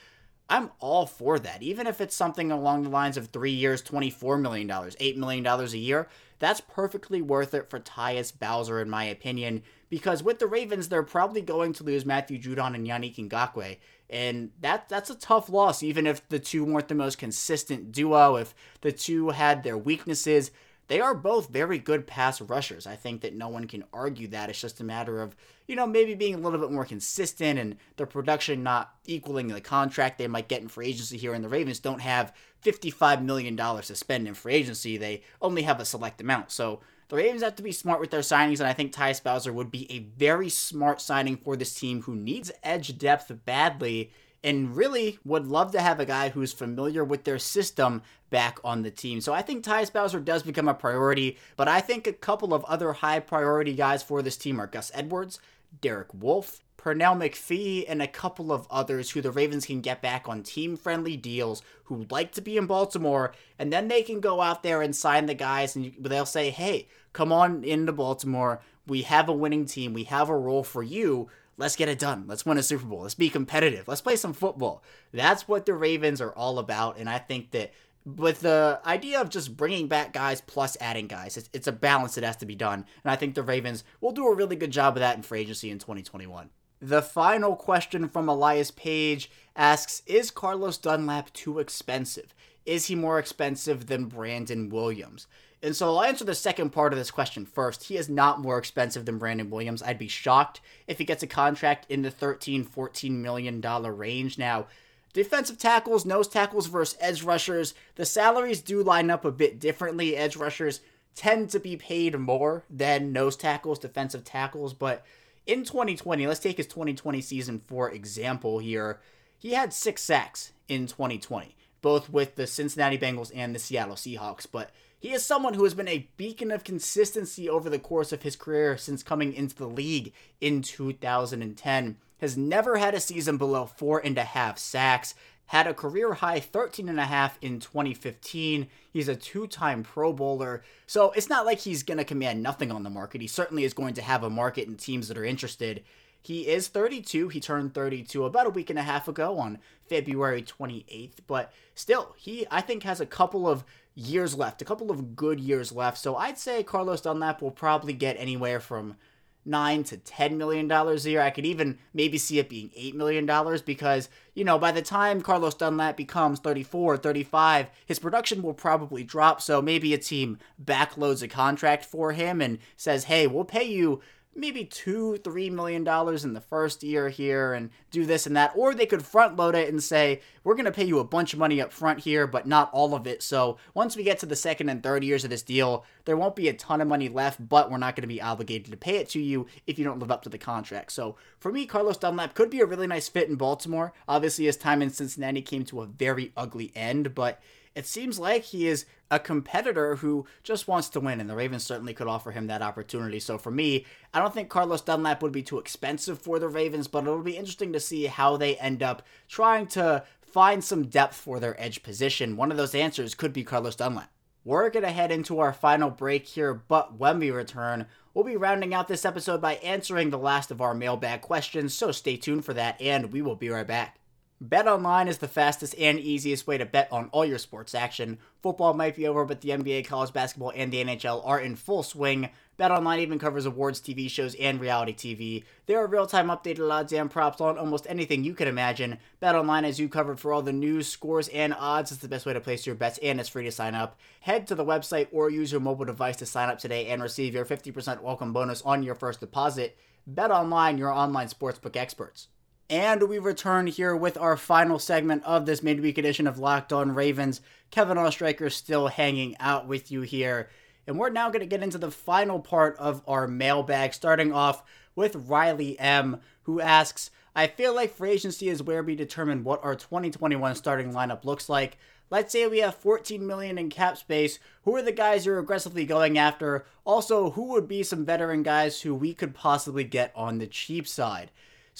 I'm 0.52 0.70
all 0.80 1.06
for 1.06 1.40
that. 1.40 1.64
Even 1.64 1.88
if 1.88 2.02
it's 2.02 2.14
something 2.14 2.52
along 2.52 2.84
the 2.84 2.90
lines 2.90 3.16
of 3.16 3.28
three 3.28 3.54
years, 3.54 3.82
$24 3.82 4.40
million, 4.42 4.68
$8 4.68 5.16
million 5.16 5.48
a 5.48 5.66
year, 5.78 6.10
that's 6.40 6.60
perfectly 6.60 7.22
worth 7.22 7.54
it 7.54 7.70
for 7.70 7.80
Tyus 7.80 8.38
Bowser, 8.38 8.82
in 8.82 8.90
my 8.90 9.06
opinion, 9.06 9.64
because 9.90 10.22
with 10.22 10.40
the 10.40 10.48
Ravens, 10.48 10.90
they're 10.90 11.04
probably 11.04 11.40
going 11.42 11.72
to 11.74 11.86
lose 11.86 12.06
Matthew 12.06 12.38
Judon 12.38 12.76
and 12.76 12.86
Yannick 12.86 13.16
Ngakoue. 13.16 13.78
And 14.10 14.52
that 14.60 14.90
that's 14.90 15.10
a 15.10 15.16
tough 15.16 15.48
loss, 15.48 15.84
even 15.84 16.06
if 16.06 16.28
the 16.28 16.40
two 16.40 16.66
weren't 16.66 16.90
the 16.90 16.96
most 16.96 17.18
consistent 17.18 17.94
duo, 17.94 18.36
if 18.36 18.54
the 18.82 18.92
two 18.92 19.30
had 19.30 19.64
their 19.64 19.78
weaknesses. 19.78 20.52
They 20.92 21.00
are 21.00 21.16
both 21.16 21.48
very 21.48 21.80
good 21.80 22.06
pass 22.06 22.42
rushers. 22.42 22.86
I 22.86 22.98
think 22.98 23.22
that 23.22 23.34
no 23.34 23.48
one 23.48 23.66
can 23.66 23.86
argue 23.94 24.28
that. 24.28 24.50
It's 24.50 24.60
just 24.60 24.82
a 24.82 24.84
matter 24.84 25.22
of, 25.22 25.38
you 25.66 25.78
know, 25.78 25.88
maybe 25.88 26.16
being 26.16 26.36
a 26.36 26.38
little 26.38 26.60
bit 26.60 26.70
more 26.70 26.84
consistent 26.84 27.58
and 27.58 27.78
their 27.96 28.06
production 28.06 28.62
not 28.62 28.94
equaling 29.06 29.48
the 29.48 29.62
contract 29.62 30.18
they 30.18 30.28
might 30.28 30.50
get 30.50 30.62
in 30.62 30.68
free 30.68 30.88
agency 30.88 31.16
here. 31.16 31.34
And 31.34 31.46
the 31.46 31.48
Ravens 31.48 31.80
don't 31.80 32.02
have 32.02 32.36
$55 32.66 33.24
million 33.24 33.56
to 33.56 33.96
spend 33.96 34.28
in 34.28 34.34
free 34.34 34.56
agency, 34.56 34.98
they 34.98 35.22
only 35.42 35.62
have 35.62 35.80
a 35.80 35.86
select 35.86 36.20
amount. 36.20 36.52
So 36.52 36.82
the 37.08 37.16
Ravens 37.16 37.42
have 37.42 37.56
to 37.56 37.64
be 37.64 37.72
smart 37.72 38.02
with 38.02 38.12
their 38.12 38.20
signings, 38.20 38.60
and 38.60 38.68
I 38.68 38.74
think 38.74 38.92
Ty 38.92 39.14
Bowser 39.24 39.54
would 39.54 39.72
be 39.72 39.90
a 39.90 40.00
very 40.00 40.50
smart 40.50 41.00
signing 41.00 41.38
for 41.38 41.56
this 41.56 41.74
team 41.74 42.02
who 42.02 42.18
needs 42.18 42.52
edge 42.64 42.98
depth 42.98 43.32
badly 43.46 44.12
and 44.44 44.76
really 44.76 45.20
would 45.24 45.48
love 45.48 45.72
to 45.72 45.82
have 45.82 46.00
a 46.00 46.06
guy 46.06 46.30
who's 46.30 46.54
familiar 46.54 47.04
with 47.04 47.24
their 47.24 47.40
system 47.40 48.02
back 48.30 48.60
on 48.64 48.82
the 48.82 48.92
team. 48.92 49.22
So 49.22 49.34
I 49.34 49.42
think 49.42 49.64
Tyus 49.64 49.94
Bowser 49.94 50.20
does 50.20 50.44
become 50.44 50.68
a 50.68 50.74
priority, 50.74 51.38
but 51.56 51.68
I 51.68 51.82
think 51.82 52.08
a 52.08 52.14
couple 52.14 52.54
of 52.54 52.64
other 52.66 52.94
high 52.94 53.20
priority 53.20 53.74
guys 53.74 54.02
for 54.02 54.22
this 54.22 54.38
team 54.38 54.60
are 54.60 54.68
Gus 54.68 54.92
Edwards, 54.94 55.40
Derek 55.82 56.14
Wolfe, 56.14 56.62
Pernell 56.78 57.16
McPhee, 57.16 57.86
and 57.88 58.02
a 58.02 58.08
couple 58.08 58.52
of 58.52 58.68
others 58.72 59.12
who 59.12 59.22
the 59.22 59.30
Ravens 59.32 59.68
can 59.68 59.82
get 59.82 60.02
back 60.02 60.28
on 60.28 60.42
team 60.42 60.76
friendly 60.76 61.16
deals 61.16 61.62
who 61.84 62.08
like 62.10 62.32
to 62.32 62.42
be 62.42 62.58
in 62.58 62.66
Baltimore, 62.66 63.34
and 63.60 63.72
then 63.72 63.88
they 63.88 64.02
can 64.02 64.20
go 64.20 64.42
out 64.42 64.64
there 64.64 64.82
and 64.82 64.96
sign 64.96 65.28
the 65.28 65.36
guys, 65.36 65.76
and 65.76 65.94
they'll 66.00 66.26
say, 66.26 66.50
hey, 66.50 66.88
come 67.14 67.32
on 67.32 67.64
into 67.64 67.92
Baltimore. 67.92 68.62
We 68.88 69.04
have 69.04 69.30
a 69.30 69.34
winning 69.34 69.66
team. 69.66 69.94
We 69.94 70.06
have 70.06 70.30
a 70.30 70.36
role 70.36 70.64
for 70.64 70.82
you 70.82 71.30
Let's 71.58 71.76
get 71.76 71.90
it 71.90 72.00
done. 72.00 72.26
Let's 72.28 72.46
win 72.46 72.58
a 72.58 72.64
Super 72.64 72.86
Bowl. 72.86 73.02
Let's 73.02 73.14
be 73.14 73.30
competitive. 73.30 73.88
Let's 73.88 74.02
play 74.02 74.16
some 74.16 74.34
football. 74.34 74.84
That's 75.14 75.48
what 75.48 75.66
the 75.66 75.74
Ravens 75.74 76.22
are 76.22 76.32
all 76.32 76.60
about. 76.60 76.98
And 76.98 77.10
I 77.10 77.20
think 77.20 77.52
that 77.52 77.72
with 78.06 78.42
the 78.42 78.80
idea 78.86 79.22
of 79.22 79.30
just 79.30 79.56
bringing 79.56 79.88
back 79.88 80.14
guys 80.14 80.42
plus 80.42 80.76
adding 80.82 81.08
guys, 81.08 81.38
it's, 81.38 81.50
it's 81.54 81.68
a 81.68 81.72
balance 81.72 82.16
that 82.16 82.24
has 82.24 82.38
to 82.38 82.46
be 82.46 82.56
done. 82.56 82.86
And 83.04 83.12
I 83.12 83.16
think 83.16 83.36
the 83.36 83.44
Ravens 83.44 83.84
will 84.00 84.12
do 84.12 84.28
a 84.28 84.36
really 84.36 84.56
good 84.56 84.72
job 84.72 84.96
of 84.96 85.02
that 85.02 85.18
in 85.18 85.24
free 85.24 85.42
agency 85.42 85.70
in 85.70 85.78
2021. 85.78 86.50
The 86.82 87.04
final 87.04 87.56
question 87.56 88.10
from 88.10 88.28
Elias 88.28 88.72
Page 88.72 89.30
asks 89.56 90.02
Is 90.08 90.32
Carlos 90.32 90.78
Dunlap 90.78 91.32
too 91.32 91.60
expensive? 91.60 92.34
Is 92.66 92.88
he 92.88 92.96
more 92.96 93.20
expensive 93.20 93.86
than 93.86 94.06
Brandon 94.06 94.70
Williams? 94.70 95.28
And 95.64 95.76
so 95.76 95.88
I'll 95.88 96.04
answer 96.04 96.26
the 96.26 96.34
second 96.34 96.72
part 96.72 96.92
of 96.92 96.98
this 96.98 97.12
question 97.12 97.46
first. 97.46 97.84
He 97.84 97.96
is 97.96 98.10
not 98.10 98.40
more 98.40 98.58
expensive 98.58 99.06
than 99.06 99.20
Brandon 99.20 99.50
Williams. 99.50 99.84
I'd 99.84 100.00
be 100.00 100.08
shocked 100.08 100.60
if 100.88 100.98
he 100.98 101.06
gets 101.06 101.22
a 101.22 101.28
contract 101.28 101.86
in 101.90 102.02
the 102.02 102.10
13, 102.10 102.64
14 102.64 103.22
million 103.22 103.62
dollar 103.62 103.94
range. 103.94 104.40
Now, 104.40 104.66
defensive 105.14 105.60
tackles, 105.60 106.06
nose 106.06 106.28
tackles 106.28 106.66
versus 106.66 106.98
edge 107.00 107.22
rushers, 107.22 107.76
the 107.96 108.06
salaries 108.06 108.62
do 108.62 108.82
line 108.82 109.12
up 109.12 109.24
a 109.24 109.32
bit 109.32 109.60
differently. 109.60 110.16
Edge 110.16 110.36
rushers 110.36 110.82
tend 111.14 111.50
to 111.52 111.60
be 111.60 111.78
paid 111.78 112.18
more 112.18 112.64
than 112.70 113.12
nose 113.14 113.36
tackles, 113.36 113.78
defensive 113.78 114.24
tackles, 114.24 114.74
but 114.74 115.06
in 115.46 115.64
2020, 115.64 116.26
let's 116.26 116.40
take 116.40 116.58
his 116.58 116.68
2020 116.68 117.22
season 117.22 117.62
for 117.68 117.90
example 117.92 118.60
here. 118.60 119.00
He 119.38 119.54
had 119.54 119.74
6 119.74 120.02
sacks 120.02 120.54
in 120.68 120.88
2020, 120.88 121.56
both 121.82 122.10
with 122.10 122.36
the 122.36 122.48
Cincinnati 122.48 122.98
Bengals 122.98 123.32
and 123.36 123.54
the 123.54 123.60
Seattle 123.60 123.96
Seahawks, 123.96 124.48
but 124.50 124.72
he 125.02 125.14
is 125.14 125.26
someone 125.26 125.56
who 125.56 125.64
has 125.64 125.74
been 125.74 125.88
a 125.88 126.08
beacon 126.16 126.52
of 126.52 126.64
consistency 126.64 127.50
over 127.50 127.72
the 127.72 127.80
course 127.80 128.12
of 128.12 128.22
his 128.22 128.36
career 128.36 128.78
since 128.78 129.02
coming 129.02 129.34
into 129.34 129.56
the 129.56 129.66
league 129.66 130.14
in 130.40 130.62
2010. 130.62 131.98
Has 132.20 132.38
never 132.38 132.78
had 132.78 132.94
a 132.94 133.00
season 133.00 133.38
below 133.38 133.66
four 133.66 133.98
and 133.98 134.16
a 134.20 134.24
half 134.24 134.60
sacks. 134.60 135.16
Had 135.48 135.66
a 135.66 135.74
career 135.74 136.14
high 136.14 136.40
13 136.40 136.88
and 136.88 137.00
a 137.00 137.06
half 137.06 137.40
in 137.42 137.60
2015. 137.60 138.68
He's 138.94 139.08
a 139.08 139.16
two-time 139.16 139.82
Pro 139.82 140.14
Bowler. 140.14 140.64
So 140.86 141.10
it's 141.14 141.30
not 141.30 141.48
like 141.48 141.62
he's 141.62 141.82
going 141.82 141.98
to 141.98 142.06
command 142.06 142.44
nothing 142.44 142.72
on 142.72 142.84
the 142.84 142.92
market. 142.92 143.22
He 143.22 143.28
certainly 143.28 143.64
is 143.64 143.74
going 143.74 143.96
to 143.96 144.04
have 144.04 144.22
a 144.22 144.30
market 144.30 144.68
and 144.68 144.78
teams 144.78 145.08
that 145.08 145.18
are 145.18 145.26
interested. 145.26 145.82
He 146.22 146.48
is 146.48 146.68
32. 146.68 147.30
He 147.30 147.40
turned 147.40 147.74
32 147.74 148.24
about 148.24 148.46
a 148.46 148.52
week 148.52 148.70
and 148.70 148.78
a 148.78 148.84
half 148.84 149.08
ago 149.08 149.40
on 149.40 149.58
February 149.90 150.44
28th, 150.44 151.16
but 151.26 151.52
still, 151.74 152.16
he 152.18 152.46
I 152.52 152.62
think 152.62 152.84
has 152.84 153.02
a 153.02 153.06
couple 153.06 153.50
of 153.50 153.66
years 153.96 154.38
left, 154.38 154.62
a 154.62 154.66
couple 154.66 154.92
of 154.92 155.16
good 155.16 155.40
years 155.40 155.72
left. 155.72 155.98
So 155.98 156.16
I'd 156.16 156.38
say 156.38 156.64
Carlos 156.64 157.02
Dunlap 157.02 157.42
will 157.42 157.52
probably 157.52 157.94
get 157.94 158.16
anywhere 158.18 158.60
from 158.60 158.96
nine 159.44 159.84
to 159.84 159.98
ten 159.98 160.38
million 160.38 160.68
dollars 160.68 161.06
a 161.06 161.12
year. 161.12 161.22
I 161.22 161.32
could 161.32 161.46
even 161.46 161.80
maybe 161.94 162.18
see 162.18 162.40
it 162.40 162.50
being 162.50 162.72
eight 162.76 162.96
million 162.96 163.26
dollars 163.26 163.62
because, 163.62 164.10
you 164.34 164.44
know, 164.44 164.60
by 164.60 164.72
the 164.72 164.82
time 164.82 165.22
Carlos 165.22 165.56
Dunlap 165.56 165.98
becomes 165.98 166.40
34, 166.40 166.98
35, 166.98 167.70
his 167.86 168.00
production 168.00 168.42
will 168.42 168.54
probably 168.54 169.04
drop. 169.04 169.42
So 169.42 169.62
maybe 169.62 169.94
a 169.94 169.98
team 169.98 170.38
backloads 170.64 171.24
a 171.24 171.28
contract 171.28 171.86
for 171.86 172.12
him 172.14 172.42
and 172.42 172.60
says, 172.78 173.06
hey, 173.06 173.28
we'll 173.28 173.46
pay 173.46 173.64
you 173.64 174.02
maybe 174.34 174.64
two, 174.64 175.18
three 175.18 175.50
million 175.50 175.84
dollars 175.84 176.24
in 176.24 176.34
the 176.34 176.42
first 176.42 176.84
year 176.84 177.10
here 177.10 177.54
and 177.54 177.70
do 177.90 178.06
this 178.06 178.26
and 178.26 178.36
that. 178.36 178.54
Or 178.56 178.74
they 178.74 178.86
could 178.86 179.06
front 179.06 179.36
load 179.36 179.56
it 179.56 179.70
and 179.70 179.84
say, 179.84 180.22
we're 180.44 180.56
going 180.56 180.66
to 180.66 180.72
pay 180.72 180.86
you 180.86 181.00
a 181.00 181.04
bunch 181.04 181.34
of 181.34 181.40
money 181.40 181.62
up 181.62 181.72
front 181.74 182.00
here, 182.00 182.26
but 182.28 182.48
not 182.48 182.70
all 182.72 182.96
of 182.96 183.06
it. 183.06 183.22
So 183.22 183.58
once 183.74 183.96
we 183.96 184.04
get 184.04 184.20
to 184.20 184.26
the 184.26 184.36
second 184.36 184.70
and 184.70 184.82
third 184.82 185.04
years 185.04 185.24
of 185.24 185.30
this 185.30 185.44
deal, 185.44 185.86
there 186.06 186.18
won't 186.18 186.36
be 186.36 186.48
a 186.48 186.54
ton 186.54 186.82
of 186.82 186.88
money 186.88 187.10
left, 187.10 187.48
but 187.48 187.70
we're 187.70 187.78
not 187.78 187.96
going 187.96 188.04
to 188.04 188.08
be 188.08 188.22
obligated 188.22 188.72
to 188.72 188.78
pay 188.78 188.98
it 188.98 189.10
to 189.10 189.20
you 189.20 189.48
if 189.68 189.78
you 189.78 189.84
don't 189.84 190.00
live 190.00 190.12
up 190.12 190.24
to 190.24 190.30
the 190.30 190.38
contract. 190.38 190.92
So 190.92 191.18
for 191.38 191.52
me, 191.52 191.66
Carlos 191.66 191.98
Dunlap 191.98 192.34
could 192.34 192.50
be 192.50 192.62
a 192.62 192.66
really 192.66 192.88
nice 192.88 193.10
fit 193.10 193.30
in 193.30 193.36
Baltimore. 193.36 193.94
Obviously, 194.08 194.46
his 194.46 194.58
time 194.58 194.82
in 194.82 194.90
Cincinnati 194.90 195.42
came 195.42 195.66
to 195.66 195.82
a 195.82 195.88
very 195.88 196.32
ugly 196.38 196.72
end, 196.76 197.14
but 197.14 197.42
it 197.76 197.86
seems 197.86 198.20
like 198.20 198.44
he 198.44 198.68
is 198.68 198.86
a 199.10 199.20
competitor 199.20 199.98
who 199.98 200.26
just 200.44 200.68
wants 200.68 200.90
to 200.90 201.00
win, 201.00 201.20
and 201.20 201.30
the 201.30 201.36
Ravens 201.36 201.66
certainly 201.66 201.94
could 201.94 202.08
offer 202.08 202.32
him 202.32 202.48
that 202.48 202.62
opportunity. 202.62 203.20
So 203.20 203.38
for 203.38 203.52
me, 203.52 203.86
I 204.14 204.20
don't 204.20 204.34
think 204.34 204.50
Carlos 204.50 204.82
Dunlap 204.82 205.22
would 205.22 205.32
be 205.32 205.44
too 205.44 205.60
expensive 205.60 206.20
for 206.20 206.40
the 206.40 206.48
Ravens, 206.48 206.88
but 206.88 207.04
it'll 207.04 207.22
be 207.22 207.38
interesting 207.38 207.74
to 207.74 207.80
see 207.80 208.06
how 208.06 208.38
they 208.38 208.56
end 208.58 208.82
up 208.82 209.04
trying 209.28 209.68
to 209.68 210.04
find 210.22 210.64
some 210.64 210.88
depth 210.88 211.16
for 211.16 211.40
their 211.40 211.60
edge 211.62 211.84
position. 211.84 212.38
One 212.38 212.52
of 212.52 212.58
those 212.58 212.74
answers 212.74 213.16
could 213.16 213.34
be 213.34 213.44
Carlos 213.44 213.76
Dunlap. 213.76 214.10
We're 214.44 214.70
going 214.70 214.86
to 214.86 214.92
head 214.92 215.12
into 215.12 215.40
our 215.40 215.54
final 215.54 215.92
break 215.92 216.26
here, 216.26 216.54
but 216.54 216.98
when 216.98 217.20
we 217.20 217.30
return, 217.30 217.86
we'll 218.14 218.26
be 218.26 218.38
rounding 218.38 218.74
out 218.74 218.88
this 218.88 219.06
episode 219.06 219.40
by 219.40 219.56
answering 219.56 220.10
the 220.10 220.18
last 220.18 220.50
of 220.50 220.62
our 220.62 220.74
mailbag 220.74 221.22
questions, 221.22 221.76
so 221.76 221.92
stay 221.92 222.18
tuned 222.18 222.44
for 222.44 222.54
that, 222.54 222.82
and 222.82 223.12
we 223.12 223.22
will 223.22 223.36
be 223.36 223.50
right 223.50 223.68
back. 223.68 224.00
BetOnline 224.44 225.08
is 225.08 225.20
the 225.20 225.28
fastest 225.28 225.76
and 225.78 226.00
easiest 226.00 226.48
way 226.48 226.58
to 226.58 226.66
bet 226.66 226.92
on 226.92 227.10
all 227.12 227.24
your 227.24 227.38
sports 227.38 227.76
action. 227.76 228.18
Football 228.42 228.74
might 228.74 228.96
be 228.96 229.08
over, 229.08 229.24
but 229.24 229.42
the 229.42 229.50
NBA, 229.50 229.86
college 229.86 230.14
basketball, 230.14 230.52
and 230.56 230.72
the 230.72 230.84
NHL 230.84 231.22
are 231.28 231.40
in 231.40 231.56
full 231.56 231.84
swing. 231.84 232.28
BetOnline 232.58 233.02
even 233.02 233.20
covers 233.20 233.46
awards, 233.46 233.80
TV 233.80 234.10
shows, 234.10 234.34
and 234.34 234.60
reality 234.60 234.94
TV. 234.94 235.44
There 235.68 235.78
are 235.78 235.86
real-time 235.86 236.30
updated 236.30 236.72
odds 236.72 236.92
and 236.92 237.12
props 237.12 237.40
on 237.40 237.60
almost 237.60 237.86
anything 237.88 238.24
you 238.24 238.34
can 238.34 238.48
imagine. 238.48 238.98
BetOnline 239.22 239.64
has 239.64 239.80
you 239.80 239.88
covered 239.88 240.20
for 240.20 240.34
all 240.34 240.42
the 240.42 240.52
news, 240.52 240.88
scores, 240.88 241.28
and 241.28 241.54
odds. 241.54 241.92
It's 241.92 242.02
the 242.02 242.08
best 242.08 242.26
way 242.26 242.34
to 242.34 242.42
place 242.42 242.66
your 242.66 242.74
bets, 242.74 242.98
and 243.04 243.20
it's 243.20 243.30
free 243.30 243.44
to 243.44 243.52
sign 243.52 243.76
up. 243.76 244.00
Head 244.22 244.48
to 244.48 244.56
the 244.56 244.66
website 244.66 245.10
or 245.12 245.30
use 245.30 245.52
your 245.52 245.62
mobile 245.62 245.86
device 245.86 246.18
to 246.18 246.26
sign 246.26 246.50
up 246.50 246.58
today 246.58 246.88
and 246.88 247.04
receive 247.04 247.36
your 247.36 247.46
50% 247.46 248.02
welcome 248.02 248.34
bonus 248.34 248.64
on 248.64 248.82
your 248.82 248.96
first 248.96 249.20
deposit. 249.20 249.78
BetOnline, 250.12 250.80
your 250.80 250.92
online 250.92 251.28
sportsbook 251.28 251.76
experts. 251.76 252.28
And 252.72 253.10
we 253.10 253.20
return 253.20 253.68
here 253.68 253.94
with 253.94 254.18
our 254.18 254.38
final 254.38 254.80
segment 254.80 255.26
of 255.26 255.46
this 255.46 255.62
midweek 255.62 255.98
edition 255.98 256.26
of 256.26 256.40
Locked 256.40 256.72
On 256.72 256.96
Ravens. 256.96 257.42
Kevin 257.70 257.98
Oestreicher 257.98 258.50
still 258.50 258.88
hanging 258.88 259.36
out 259.42 259.68
with 259.68 259.92
you 259.92 260.04
here. 260.04 260.50
And 260.88 260.98
we're 260.98 261.10
now 261.10 261.28
going 261.28 261.42
to 261.42 261.46
get 261.46 261.64
into 261.64 261.78
the 261.78 261.92
final 261.92 262.40
part 262.40 262.78
of 262.78 263.04
our 263.06 263.28
mailbag, 263.28 263.94
starting 263.94 264.32
off 264.32 264.64
with 264.96 265.28
Riley 265.28 265.78
M., 265.82 266.22
who 266.44 266.62
asks, 266.62 267.12
I 267.36 267.48
feel 267.48 267.76
like 267.76 267.94
free 267.94 268.12
agency 268.12 268.48
is 268.48 268.64
where 268.64 268.84
we 268.84 268.96
determine 268.96 269.44
what 269.44 269.62
our 269.66 269.76
2021 269.76 270.56
starting 270.56 270.94
lineup 270.94 271.26
looks 271.26 271.50
like. 271.50 271.78
Let's 272.10 272.32
say 272.32 272.48
we 272.48 272.60
have 272.60 272.76
14 272.76 273.28
million 273.28 273.58
in 273.58 273.70
cap 273.70 273.98
space. 273.98 274.40
Who 274.64 274.74
are 274.78 274.82
the 274.82 274.94
guys 274.94 275.26
you're 275.26 275.40
aggressively 275.40 275.86
going 275.86 276.18
after? 276.18 276.66
Also, 276.86 277.32
who 277.32 277.48
would 277.48 277.68
be 277.68 277.84
some 277.84 278.06
veteran 278.06 278.44
guys 278.44 278.80
who 278.80 278.96
we 278.96 279.14
could 279.14 279.36
possibly 279.36 279.84
get 279.84 280.14
on 280.16 280.38
the 280.38 280.48
cheap 280.48 280.88
side? 280.88 281.32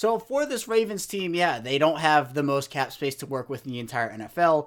So 0.02 0.18
for 0.18 0.44
this 0.46 0.66
Ravens 0.66 1.06
team, 1.06 1.32
yeah, 1.32 1.60
they 1.60 1.78
don't 1.78 2.00
have 2.00 2.34
the 2.34 2.42
most 2.42 2.70
cap 2.70 2.90
space 2.90 3.14
to 3.14 3.26
work 3.26 3.48
with 3.48 3.64
in 3.64 3.70
the 3.70 3.78
entire 3.78 4.10
NFL, 4.10 4.66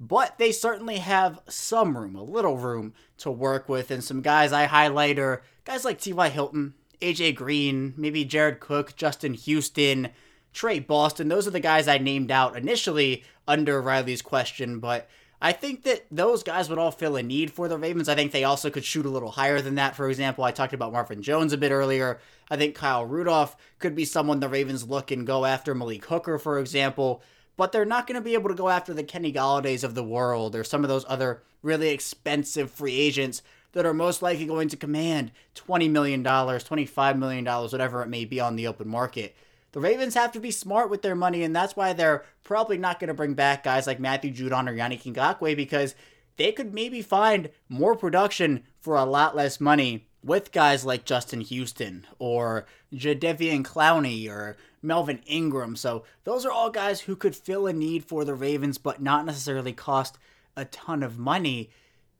but 0.00 0.38
they 0.38 0.52
certainly 0.52 0.96
have 1.00 1.38
some 1.50 1.98
room, 1.98 2.16
a 2.16 2.22
little 2.22 2.56
room 2.56 2.94
to 3.18 3.30
work 3.30 3.68
with. 3.68 3.90
And 3.90 4.02
some 4.02 4.22
guys 4.22 4.54
I 4.54 4.64
highlight 4.64 5.18
are 5.18 5.42
guys 5.66 5.84
like 5.84 6.00
T.Y. 6.00 6.30
Hilton, 6.30 6.72
AJ 7.02 7.34
Green, 7.34 7.92
maybe 7.98 8.24
Jared 8.24 8.60
Cook, 8.60 8.96
Justin 8.96 9.34
Houston, 9.34 10.08
Tre 10.54 10.78
Boston. 10.78 11.28
Those 11.28 11.46
are 11.46 11.50
the 11.50 11.60
guys 11.60 11.86
I 11.86 11.98
named 11.98 12.30
out 12.30 12.56
initially 12.56 13.22
under 13.46 13.82
Riley's 13.82 14.22
question, 14.22 14.80
but 14.80 15.10
I 15.42 15.52
think 15.52 15.84
that 15.84 16.04
those 16.10 16.42
guys 16.42 16.68
would 16.68 16.78
all 16.78 16.90
fill 16.90 17.16
a 17.16 17.22
need 17.22 17.50
for 17.50 17.66
the 17.66 17.78
Ravens. 17.78 18.10
I 18.10 18.14
think 18.14 18.32
they 18.32 18.44
also 18.44 18.68
could 18.68 18.84
shoot 18.84 19.06
a 19.06 19.10
little 19.10 19.30
higher 19.30 19.62
than 19.62 19.76
that. 19.76 19.96
For 19.96 20.10
example, 20.10 20.44
I 20.44 20.50
talked 20.50 20.74
about 20.74 20.92
Marvin 20.92 21.22
Jones 21.22 21.54
a 21.54 21.58
bit 21.58 21.72
earlier. 21.72 22.20
I 22.50 22.56
think 22.56 22.74
Kyle 22.74 23.06
Rudolph 23.06 23.56
could 23.78 23.94
be 23.94 24.04
someone 24.04 24.40
the 24.40 24.48
Ravens 24.50 24.86
look 24.86 25.10
and 25.10 25.26
go 25.26 25.46
after. 25.46 25.74
Malik 25.74 26.04
Hooker, 26.04 26.38
for 26.38 26.58
example. 26.58 27.22
But 27.56 27.72
they're 27.72 27.86
not 27.86 28.06
going 28.06 28.16
to 28.16 28.24
be 28.24 28.34
able 28.34 28.50
to 28.50 28.54
go 28.54 28.68
after 28.68 28.92
the 28.92 29.02
Kenny 29.02 29.32
Golladays 29.32 29.84
of 29.84 29.94
the 29.94 30.04
world 30.04 30.54
or 30.54 30.64
some 30.64 30.84
of 30.84 30.88
those 30.88 31.04
other 31.08 31.42
really 31.62 31.88
expensive 31.88 32.70
free 32.70 32.94
agents 32.94 33.42
that 33.72 33.86
are 33.86 33.94
most 33.94 34.20
likely 34.22 34.46
going 34.46 34.68
to 34.68 34.76
command 34.76 35.30
$20 35.54 35.90
million, 35.90 36.22
$25 36.24 37.18
million, 37.18 37.44
whatever 37.44 38.02
it 38.02 38.08
may 38.08 38.24
be 38.24 38.40
on 38.40 38.56
the 38.56 38.66
open 38.66 38.88
market. 38.88 39.36
The 39.72 39.80
Ravens 39.80 40.14
have 40.14 40.32
to 40.32 40.40
be 40.40 40.50
smart 40.50 40.90
with 40.90 41.02
their 41.02 41.14
money, 41.14 41.42
and 41.42 41.54
that's 41.54 41.76
why 41.76 41.92
they're 41.92 42.24
probably 42.42 42.76
not 42.76 42.98
going 42.98 43.08
to 43.08 43.14
bring 43.14 43.34
back 43.34 43.62
guys 43.62 43.86
like 43.86 44.00
Matthew 44.00 44.32
Judon 44.32 44.68
or 44.68 44.74
Yannick 44.74 45.02
Ngakoue 45.02 45.56
because 45.56 45.94
they 46.36 46.52
could 46.52 46.74
maybe 46.74 47.02
find 47.02 47.50
more 47.68 47.94
production 47.94 48.64
for 48.80 48.96
a 48.96 49.04
lot 49.04 49.36
less 49.36 49.60
money 49.60 50.08
with 50.22 50.52
guys 50.52 50.84
like 50.84 51.04
Justin 51.04 51.40
Houston 51.40 52.06
or 52.18 52.66
Jadeveon 52.92 53.62
Clowney 53.62 54.28
or 54.28 54.56
Melvin 54.82 55.20
Ingram. 55.26 55.76
So 55.76 56.04
those 56.24 56.44
are 56.44 56.52
all 56.52 56.70
guys 56.70 57.02
who 57.02 57.16
could 57.16 57.36
fill 57.36 57.66
a 57.66 57.72
need 57.72 58.04
for 58.04 58.24
the 58.24 58.34
Ravens, 58.34 58.78
but 58.78 59.00
not 59.00 59.24
necessarily 59.24 59.72
cost 59.72 60.18
a 60.56 60.64
ton 60.64 61.02
of 61.02 61.18
money. 61.18 61.70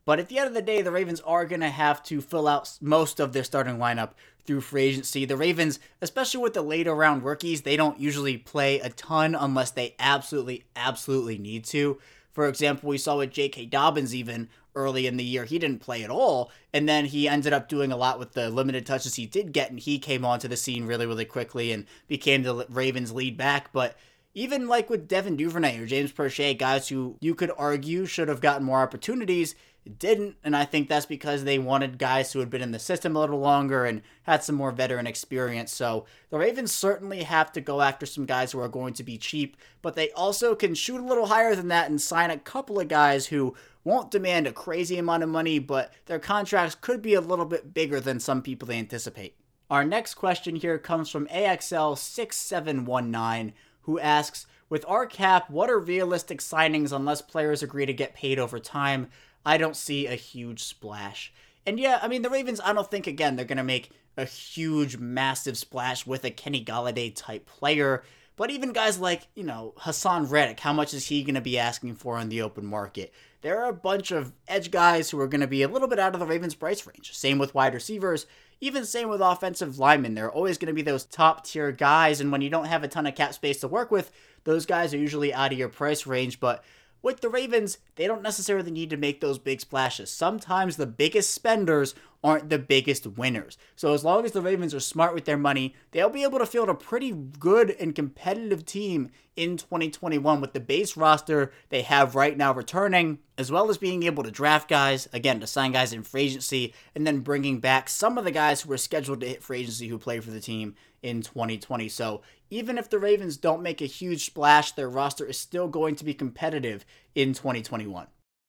But 0.05 0.19
at 0.19 0.29
the 0.29 0.39
end 0.39 0.49
of 0.49 0.55
the 0.55 0.63
day, 0.63 0.83
the 0.83 0.93
Ravens 0.93 1.21
are 1.21 1.45
going 1.45 1.61
to 1.61 1.69
have 1.69 2.03
to 2.05 2.21
fill 2.21 2.49
out 2.49 2.79
most 2.81 3.21
of 3.21 3.33
their 3.33 3.45
starting 3.45 3.77
lineup 3.77 4.11
through 4.51 4.61
free 4.61 4.83
agency. 4.83 5.25
The 5.25 5.37
Ravens, 5.37 5.79
especially 6.03 6.43
with 6.43 6.55
the 6.55 6.63
later 6.63 6.93
round 6.93 7.23
rookies, 7.23 7.63
they 7.63 7.77
don't 7.77 8.01
usually 8.01 8.37
play 8.37 8.81
a 8.81 8.89
ton 8.89 9.37
unless 9.37 9.71
they 9.71 9.95
absolutely, 10.01 10.65
absolutely 10.75 11.39
need 11.39 11.65
to. 11.67 12.01
For 12.33 12.49
example, 12.49 12.89
we 12.89 12.99
saw 12.99 13.19
with 13.19 13.31
J.K. 13.31 13.67
Dobbins 13.67 14.13
even 14.13 14.49
early 14.75 15.07
in 15.07 15.17
the 15.17 15.25
year, 15.25 15.45
he 15.45 15.61
didn't 15.61 15.79
play 15.79 16.03
at 16.03 16.11
all. 16.11 16.51
And 16.73 16.89
then 16.89 17.05
he 17.05 17.29
ended 17.29 17.53
up 17.53 17.69
doing 17.69 17.93
a 17.93 17.97
lot 17.97 18.19
with 18.19 18.33
the 18.33 18.51
limited 18.51 18.87
touches 18.87 19.15
he 19.15 19.25
did 19.25 19.53
get, 19.53 19.71
and 19.71 19.79
he 19.79 20.01
came 20.01 20.25
onto 20.25 20.49
the 20.49 20.57
scene 20.57 20.85
really, 20.85 21.07
really 21.07 21.25
quickly 21.25 21.71
and 21.71 21.87
became 22.09 22.43
the 22.43 22.67
Ravens' 22.69 23.13
lead 23.13 23.37
back. 23.37 23.73
But 23.73 23.97
even 24.35 24.67
like 24.67 24.91
with 24.91 25.07
Devin 25.07 25.37
Duvernay 25.37 25.79
or 25.79 25.87
James 25.87 26.13
Proche, 26.13 26.59
guys 26.59 26.89
who 26.89 27.17
you 27.21 27.37
could 27.37 27.53
argue 27.57 28.05
should 28.05 28.27
have 28.27 28.41
gotten 28.41 28.67
more 28.67 28.83
opportunities, 28.83 29.55
didn't, 29.99 30.37
and 30.45 30.57
I 30.57 30.65
think 30.65 30.89
that's 30.89 31.07
because 31.07 31.45
they 31.45 31.59
wanted 31.59 31.99
guys 31.99 32.33
who 32.33 32.41
had 32.41 32.51
been 32.51 32.63
in 32.63 32.73
the 32.73 32.79
system 32.79 33.17
a 33.17 33.21
little 33.21 33.41
longer 33.41 33.85
and 33.85 34.03
had 34.25 34.45
some 34.45 34.55
more 34.55 34.73
veteran 34.73 35.07
experience. 35.07 35.73
So 35.73 36.05
the 36.29 36.39
Ravens 36.39 36.73
certainly 36.73 37.23
have 37.23 37.53
to 37.53 37.61
go 37.61 37.81
after 37.81 38.07
some 38.07 38.27
guys 38.27 38.53
who 38.53 38.61
are 38.61 38.69
going 38.69 38.95
to 38.95 39.03
be 39.03 39.17
cheap, 39.17 39.57
but 39.83 39.95
they 39.95 40.11
also 40.11 40.55
can 40.55 40.75
shoot 40.75 41.01
a 41.01 41.07
little 41.07 41.27
higher 41.27 41.55
than 41.55 41.69
that 41.69 41.89
and 41.89 42.01
sign 42.01 42.31
a 42.31 42.39
couple 42.39 42.79
of 42.79 42.89
guys 42.89 43.27
who 43.27 43.55
won't 43.85 44.11
demand 44.11 44.47
a 44.47 44.53
crazy 44.53 44.99
amount 44.99 45.23
of 45.23 45.29
money, 45.29 45.59
but 45.59 45.93
their 46.07 46.19
contracts 46.19 46.77
could 46.79 47.01
be 47.01 47.15
a 47.15 47.21
little 47.21 47.47
bit 47.47 47.73
bigger 47.73 48.01
than 48.01 48.21
some 48.21 48.43
people 48.43 48.69
they 48.69 48.79
anticipate. 48.79 49.37
Our 49.71 49.85
next 49.85 50.15
question 50.15 50.57
here 50.57 50.79
comes 50.79 51.09
from 51.09 51.27
AXL6719, 51.29 53.53
who 53.83 53.99
asks, 53.99 54.47
with 54.69 54.85
our 54.87 55.07
cap, 55.07 55.51
what 55.51 55.69
are 55.69 55.81
realistic 55.81 56.41
signings 56.41 56.93
unless 56.93 57.23
players 57.23 57.63
agree 57.63 57.87
to 57.87 57.93
get 57.93 58.15
paid 58.15 58.39
over 58.39 58.61
time? 58.61 59.09
I 59.45 59.57
don't 59.57 59.77
see 59.77 60.07
a 60.07 60.15
huge 60.15 60.63
splash. 60.63 61.33
And 61.67 61.79
yeah, 61.79 61.99
I 62.03 62.09
mean, 62.09 62.23
the 62.23 62.31
Ravens, 62.31 62.61
I 62.63 62.73
don't 62.73 62.91
think, 62.91 63.07
again, 63.07 63.37
they're 63.37 63.45
going 63.45 63.59
to 63.59 63.65
make 63.65 63.91
a 64.17 64.25
huge, 64.25 64.97
massive 64.97 65.57
splash 65.57 66.07
with 66.07 66.25
a 66.25 66.31
Kenny 66.31 66.65
Golladay 66.65 67.15
type 67.15 67.47
player. 67.47 68.03
But 68.37 68.51
even 68.51 68.73
guys 68.73 68.99
like, 68.99 69.29
you 69.35 69.45
know, 69.45 69.75
Haason 69.79 70.31
Reddick, 70.31 70.61
how 70.61 70.73
much 70.73 70.95
is 70.95 71.07
he 71.07 71.23
going 71.23 71.35
to 71.35 71.43
be 71.43 71.59
asking 71.59 71.97
for 71.97 72.17
on 72.17 72.31
the 72.31 72.41
open 72.43 72.65
market? 72.65 73.13
There 73.43 73.63
are 73.63 73.69
a 73.69 73.75
bunch 73.75 74.11
of 74.11 74.33
edge 74.49 74.71
guys 74.71 75.11
who 75.11 75.21
are 75.21 75.29
going 75.29 75.41
to 75.43 75.47
be 75.47 75.63
a 75.63 75.69
little 75.69 75.89
bit 75.89 75.99
out 75.99 76.15
of 76.15 76.21
the 76.21 76.27
Ravens' 76.27 76.55
price 76.55 76.87
range. 76.87 77.15
Same 77.15 77.39
with 77.39 77.55
wide 77.55 77.75
receivers, 77.75 78.27
even 78.61 78.85
same 78.85 79.09
with 79.09 79.21
offensive 79.21 79.79
linemen. 79.79 80.15
They're 80.15 80.31
always 80.31 80.59
going 80.59 80.69
to 80.69 80.75
be 80.75 80.83
those 80.83 81.05
top 81.05 81.45
tier 81.45 81.71
guys. 81.73 82.21
And 82.21 82.33
when 82.33 82.41
you 82.41 82.51
don't 82.51 82.67
have 82.67 82.83
a 82.83 82.89
ton 82.89 83.07
of 83.07 83.15
cap 83.15 83.35
space 83.35 83.61
to 83.61 83.69
work 83.69 83.91
with, 83.91 84.11
those 84.45 84.67
guys 84.67 84.93
are 84.95 84.99
usually 84.99 85.33
out 85.33 85.53
of 85.53 85.59
your 85.59 85.69
price 85.69 86.07
range. 86.07 86.41
But 86.41 86.65
with 87.03 87.21
the 87.21 87.29
Ravens, 87.29 87.79
they 87.97 88.07
don't 88.07 88.23
necessarily 88.23 88.71
need 88.71 88.91
to 88.91 88.97
make 88.97 89.21
those 89.21 89.39
big 89.39 89.61
splashes. 89.61 90.11
Sometimes 90.11 90.77
the 90.77 90.87
biggest 90.87 91.33
spenders 91.33 91.95
aren't 92.23 92.51
the 92.51 92.59
biggest 92.59 93.07
winners. 93.07 93.57
So 93.77 93.95
as 93.95 94.05
long 94.05 94.25
as 94.25 94.33
the 94.33 94.43
Ravens 94.43 94.75
are 94.75 94.81
smart 94.81 95.15
with 95.15 95.25
their 95.25 95.39
money, 95.39 95.75
they'll 95.93 96.11
be 96.11 96.23
able 96.23 96.39
to 96.39 96.47
field 96.47 96.69
a 96.69 96.75
pretty 96.75 97.13
good 97.13 97.71
and 97.81 97.95
competitive 97.95 98.67
team 98.67 99.11
in 99.37 99.57
2021 99.57 100.41
with 100.41 100.53
the 100.53 100.61
base 100.61 100.97
roster 100.97 101.51
they 101.71 101.81
have 101.81 102.15
right 102.15 102.37
now 102.37 102.53
returning, 102.53 103.21
as 103.39 103.51
well 103.51 103.71
as 103.71 103.79
being 103.79 104.03
able 104.03 104.23
to 104.23 104.31
draft 104.31 104.69
guys, 104.69 105.09
again, 105.15 105.41
to 105.41 105.47
sign 105.47 105.73
guys 105.73 105.95
in 105.95 106.03
free 106.03 106.25
agency, 106.25 106.75
and 106.95 107.07
then 107.07 107.21
bringing 107.21 107.59
back 107.59 107.89
some 107.89 108.19
of 108.19 108.25
the 108.25 108.31
guys 108.31 108.61
who 108.61 108.73
are 108.73 108.77
scheduled 108.77 109.21
to 109.21 109.29
hit 109.29 109.43
free 109.43 109.61
agency 109.61 109.89
who 109.89 109.99
play 109.99 110.21
for 110.21 110.31
the 110.31 110.41
team 110.41 110.75
in 111.03 111.23
2020. 111.23 111.89
So 111.89 112.23
even 112.51 112.79
if 112.79 112.91
the 112.91 112.99
Ravens 112.99 113.37
don't 113.37 113.63
make 113.63 113.81
a 113.81 113.87
huge 113.87 114.27
splash, 114.27 114.73
their 114.73 114.89
roster 114.89 115.25
is 115.25 115.39
still 115.39 115.69
going 115.69 115.97
to 115.97 116.05
be 116.05 116.15
competitive 116.15 116.85
in 117.15 117.33
2021. 117.33 118.07